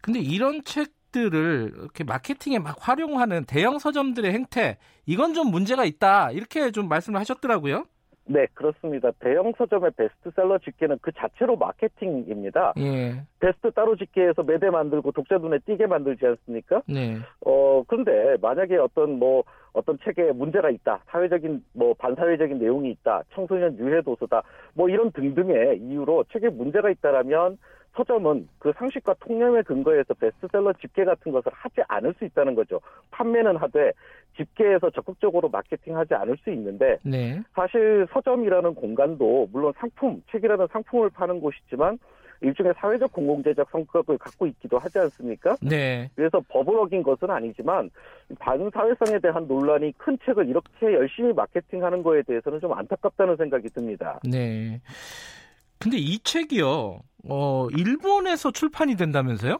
근데 0.00 0.20
이런 0.20 0.62
책들을 0.62 1.72
이렇게 1.76 2.04
마케팅에 2.04 2.58
막 2.58 2.76
활용하는 2.80 3.44
대형 3.44 3.78
서점들의 3.78 4.32
행태 4.32 4.78
이건 5.06 5.34
좀 5.34 5.50
문제가 5.50 5.84
있다 5.84 6.30
이렇게 6.30 6.70
좀 6.70 6.88
말씀을 6.88 7.20
하셨더라고요. 7.20 7.84
네, 8.26 8.46
그렇습니다. 8.54 9.10
대형 9.18 9.52
서점의 9.56 9.90
베스트셀러 9.96 10.58
집계는 10.58 10.98
그 11.02 11.12
자체로 11.12 11.56
마케팅입니다. 11.56 12.72
예. 12.78 13.22
베스트 13.38 13.70
따로 13.72 13.96
집계해서 13.96 14.42
매대 14.42 14.70
만들고 14.70 15.12
독자 15.12 15.36
눈에 15.36 15.58
띄게 15.58 15.86
만들지 15.86 16.26
않습니까? 16.26 16.82
네. 16.86 17.18
어, 17.44 17.82
그런데 17.86 18.36
만약에 18.40 18.76
어떤 18.76 19.18
뭐 19.18 19.44
어떤 19.74 19.98
책에 20.04 20.32
문제가 20.32 20.70
있다, 20.70 21.00
사회적인 21.08 21.64
뭐 21.72 21.94
반사회적인 21.94 22.58
내용이 22.58 22.90
있다, 22.92 23.24
청소년 23.34 23.76
유해 23.78 24.00
도서다, 24.02 24.42
뭐 24.72 24.88
이런 24.88 25.10
등등의 25.10 25.80
이유로 25.80 26.24
책에 26.32 26.48
문제가 26.48 26.90
있다라면 26.90 27.58
서점은 27.94 28.48
그 28.58 28.72
상식과 28.76 29.14
통념에 29.20 29.62
근거해서 29.62 30.14
베스트셀러 30.14 30.72
집계 30.74 31.04
같은 31.04 31.32
것을 31.32 31.52
하지 31.54 31.80
않을 31.88 32.14
수 32.18 32.24
있다는 32.24 32.54
거죠. 32.54 32.80
판매는 33.10 33.56
하되 33.56 33.92
집계에서 34.36 34.90
적극적으로 34.90 35.48
마케팅하지 35.48 36.14
않을 36.14 36.36
수 36.38 36.50
있는데 36.50 36.98
네. 37.04 37.40
사실 37.54 38.06
서점이라는 38.12 38.74
공간도 38.74 39.48
물론 39.52 39.72
상품, 39.76 40.22
책이라는 40.30 40.66
상품을 40.72 41.10
파는 41.10 41.40
곳이지만 41.40 41.98
일종의 42.40 42.74
사회적 42.76 43.12
공공재적 43.12 43.70
성격을 43.70 44.18
갖고 44.18 44.46
있기도 44.48 44.78
하지 44.78 44.98
않습니까? 44.98 45.56
네. 45.62 46.10
그래서 46.14 46.42
법을 46.48 46.76
어긴 46.76 47.02
것은 47.02 47.30
아니지만 47.30 47.90
반사회성에 48.38 49.20
대한 49.20 49.46
논란이 49.46 49.92
큰 49.96 50.18
책을 50.24 50.48
이렇게 50.48 50.92
열심히 50.92 51.32
마케팅하는 51.32 52.02
거에 52.02 52.22
대해서는 52.22 52.60
좀 52.60 52.72
안타깝다는 52.72 53.36
생각이 53.36 53.68
듭니다. 53.70 54.20
네. 54.24 54.80
근데 55.84 55.98
이 55.98 56.18
책이요, 56.20 57.00
어, 57.28 57.68
일본에서 57.76 58.50
출판이 58.52 58.96
된다면서요? 58.96 59.58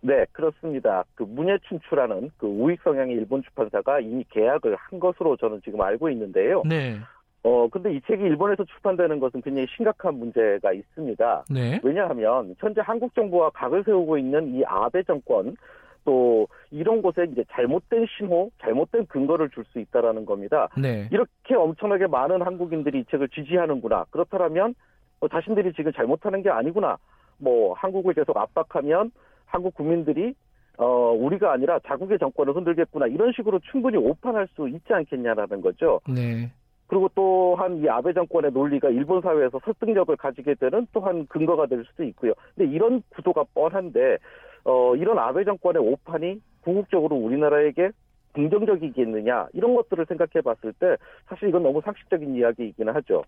네, 0.00 0.24
그렇습니다. 0.30 1.02
그 1.16 1.24
문예춘추라는 1.24 2.30
그 2.36 2.46
우익 2.46 2.80
성향의 2.84 3.16
일본 3.16 3.42
출판사가 3.42 3.98
이미 3.98 4.24
계약을 4.30 4.76
한 4.76 5.00
것으로 5.00 5.36
저는 5.36 5.60
지금 5.64 5.80
알고 5.80 6.08
있는데요. 6.10 6.62
네. 6.64 6.98
어, 7.42 7.66
근데 7.68 7.92
이 7.92 8.00
책이 8.06 8.22
일본에서 8.22 8.62
출판되는 8.62 9.18
것은 9.18 9.42
굉장히 9.42 9.66
심각한 9.74 10.14
문제가 10.14 10.72
있습니다. 10.72 11.46
네. 11.50 11.80
왜냐하면 11.82 12.54
현재 12.60 12.80
한국 12.80 13.12
정부와 13.16 13.50
각을 13.50 13.82
세우고 13.82 14.18
있는 14.18 14.54
이 14.54 14.64
아베 14.64 15.02
정권 15.02 15.56
또 16.04 16.46
이런 16.70 17.02
곳에 17.02 17.26
이제 17.32 17.42
잘못된 17.50 18.06
신호, 18.16 18.50
잘못된 18.62 19.06
근거를 19.06 19.50
줄 19.50 19.64
수 19.72 19.80
있다라는 19.80 20.26
겁니다. 20.26 20.68
네. 20.78 21.08
이렇게 21.10 21.56
엄청나게 21.56 22.06
많은 22.06 22.42
한국인들이 22.42 23.00
이 23.00 23.04
책을 23.10 23.30
지지하는구나. 23.30 24.04
그렇다면 24.10 24.76
뭐 25.20 25.28
자신들이 25.28 25.72
지금 25.74 25.92
잘못하는 25.92 26.42
게 26.42 26.50
아니구나. 26.50 26.96
뭐 27.38 27.74
한국을 27.74 28.14
계속 28.14 28.36
압박하면 28.36 29.10
한국 29.46 29.74
국민들이 29.74 30.34
어 30.78 31.12
우리가 31.12 31.52
아니라 31.52 31.78
자국의 31.86 32.18
정권을 32.18 32.54
흔들겠구나 32.54 33.06
이런 33.06 33.32
식으로 33.32 33.60
충분히 33.70 33.96
오판할 33.96 34.48
수 34.54 34.68
있지 34.68 34.92
않겠냐라는 34.92 35.60
거죠. 35.62 36.00
네. 36.08 36.50
그리고 36.86 37.10
또한 37.14 37.78
이 37.78 37.88
아베 37.88 38.12
정권의 38.12 38.52
논리가 38.52 38.90
일본 38.90 39.20
사회에서 39.20 39.58
설득력을 39.64 40.14
가지게 40.16 40.54
되는 40.54 40.86
또한 40.92 41.26
근거가 41.26 41.66
될 41.66 41.84
수도 41.84 42.04
있고요. 42.04 42.32
근데 42.54 42.70
이런 42.70 43.02
구도가 43.10 43.44
뻔한데 43.54 44.18
어 44.64 44.94
이런 44.96 45.18
아베 45.18 45.44
정권의 45.44 45.82
오판이 45.82 46.40
궁극적으로 46.62 47.16
우리나라에게 47.16 47.90
긍정적이겠느냐 48.34 49.48
이런 49.54 49.74
것들을 49.74 50.04
생각해 50.06 50.42
봤을 50.44 50.72
때 50.74 50.96
사실 51.26 51.48
이건 51.48 51.62
너무 51.62 51.80
상식적인 51.80 52.36
이야기이기는 52.36 52.94
하죠. 52.96 53.24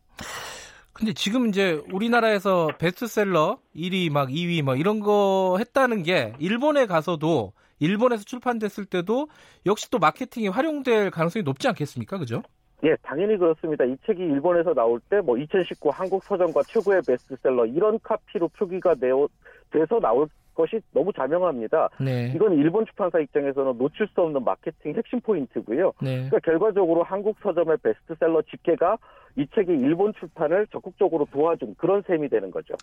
근데 0.99 1.13
지금 1.13 1.47
이제 1.47 1.81
우리나라에서 1.93 2.69
베스트셀러 2.79 3.59
1위 3.77 4.11
막 4.11 4.29
2위 4.31 4.63
뭐 4.63 4.75
이런 4.75 4.99
거 4.99 5.55
했다는 5.59 6.03
게 6.03 6.35
일본에 6.41 6.87
가서도 6.87 7.53
일본에서 7.79 8.25
출판됐을 8.25 8.85
때도 8.87 9.29
역시 9.65 9.89
또 9.93 10.01
마케팅이 10.01 10.49
활용될 10.49 11.13
가능성이 11.13 11.45
높지 11.45 11.69
않겠습니까? 11.69 12.19
그죠? 12.19 12.43
예, 12.83 12.97
당연히 13.03 13.37
그렇습니다. 13.37 13.85
이 13.85 13.97
책이 14.07 14.21
일본에서 14.21 14.75
나올 14.75 15.01
때 15.09 15.21
뭐 15.21 15.39
2019 15.39 15.91
한국 15.91 16.25
서점과 16.25 16.63
최고의 16.65 17.03
베스트셀러 17.07 17.67
이런 17.67 18.01
카피로 18.03 18.49
표기가 18.49 18.97
되어, 18.97 19.29
돼서 19.71 20.01
나올 20.01 20.29
것이 20.59 20.81
너무 20.93 21.13
자명합니다. 21.13 21.89
네. 22.01 22.33
이건 22.35 22.53
일본 22.55 22.85
출판사 22.85 23.21
입장에서는 23.21 23.79
놓칠 23.79 24.09
수 24.13 24.21
없는 24.21 24.43
마케팅 24.43 24.93
핵심 24.97 25.21
포인트고요. 25.21 25.93
네. 26.03 26.17
그러니까 26.17 26.41
결과적으로 26.41 27.05
한국 27.05 27.37
서점의 27.43 27.77
베스트셀러 27.79 28.43
집계가 28.51 28.99
이 29.37 29.47
책이 29.55 29.71
일본 29.71 30.13
출판을 30.19 30.67
적극적으로 30.73 31.27
도와준 31.33 31.77
그런 31.79 32.03
셈이 32.09 32.29
되는 32.29 32.51
거죠. 32.51 32.75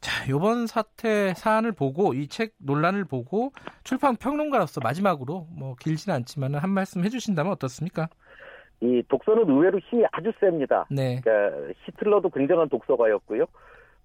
자, 0.00 0.28
요번 0.30 0.66
사태 0.68 1.34
사안을 1.34 1.72
보고 1.72 2.14
이 2.14 2.28
책 2.28 2.52
논란을 2.58 3.04
보고 3.04 3.50
출판 3.82 4.16
평론가로서 4.16 4.80
마지막으로 4.80 5.48
뭐 5.58 5.74
길지는 5.80 6.14
않지만 6.16 6.54
한 6.54 6.70
말씀 6.70 7.04
해주신다면 7.04 7.52
어떻습니까? 7.52 8.08
이 8.80 9.02
독서는 9.08 9.48
의외로 9.48 9.78
힘이 9.90 10.04
아주 10.12 10.32
셉니다. 10.40 10.86
네. 10.90 11.20
그러니까 11.20 11.72
히틀러도 11.84 12.30
굉장한 12.30 12.68
독서가였고요. 12.68 13.44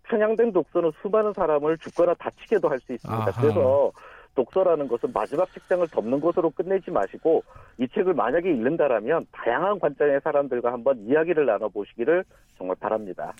편향된 0.10 0.54
독서는 0.54 0.92
수많은 1.02 1.34
사람을 1.34 1.78
죽거나 1.80 2.14
다치게도 2.16 2.70
할 2.70 2.80
수 2.80 2.94
있습니다. 2.94 3.24
아하. 3.24 3.42
그래서 3.42 3.92
독서라는 4.36 4.88
것은 4.88 5.12
마지막 5.14 5.52
책장을 5.52 5.88
덮는 5.88 6.20
것으로 6.20 6.52
끝내지 6.52 6.92
마시고 6.92 7.44
이 7.80 7.88
책을 7.94 8.14
만약에 8.14 8.50
읽는다라면 8.50 9.26
다양한 9.32 9.80
관점의 9.80 10.22
사람들과 10.24 10.72
한번 10.72 11.00
이야기를 11.08 11.46
나눠보시기를 11.46 12.24
정말 12.58 12.76
바랍니다. 12.80 13.34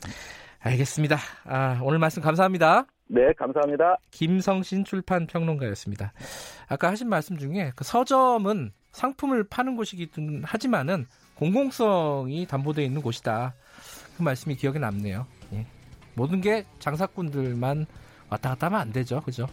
알겠습니다. 0.60 1.18
아, 1.46 1.80
오늘 1.84 2.00
말씀 2.00 2.22
감사합니다. 2.22 2.86
네, 3.10 3.32
감사합니다. 3.34 3.98
김성신 4.10 4.84
출판 4.84 5.28
평론가였습니다. 5.28 6.12
아까 6.68 6.90
하신 6.90 7.10
말씀 7.10 7.38
중에 7.38 7.72
그 7.76 7.84
서점은 7.84 8.72
상품을 8.92 9.46
파는 9.50 9.76
곳이긴 9.76 10.42
하지만은 10.44 11.06
공공성이 11.36 12.48
담보되어 12.48 12.84
있는 12.84 13.04
곳이다. 13.04 13.54
그 14.18 14.24
말씀이 14.24 14.56
기억에 14.56 14.80
남네요. 14.80 15.28
예. 16.18 16.22
모든 16.22 16.42
게 16.42 16.66
장사꾼들만 16.80 17.86
왔다 18.30 18.50
갔다 18.50 18.68
하면 18.68 18.82
안 18.82 18.92
되죠. 18.92 19.22
그죠? 19.22 19.48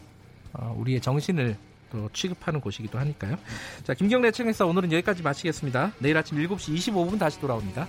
어, 0.55 0.75
우리의 0.79 1.01
정신을 1.01 1.57
또 1.93 2.09
취급하는 2.13 2.61
곳이기도 2.61 2.99
하니까요. 2.99 3.37
자, 3.85 3.95
김경래 3.95 4.31
청에서 4.31 4.67
오늘은 4.67 4.91
여기까지 4.93 5.23
마치겠습니다. 5.23 5.93
내일 5.99 6.17
아침 6.17 6.39
7시 6.39 6.75
25분 6.75 7.19
다시 7.19 7.41
돌아옵니다. 7.41 7.87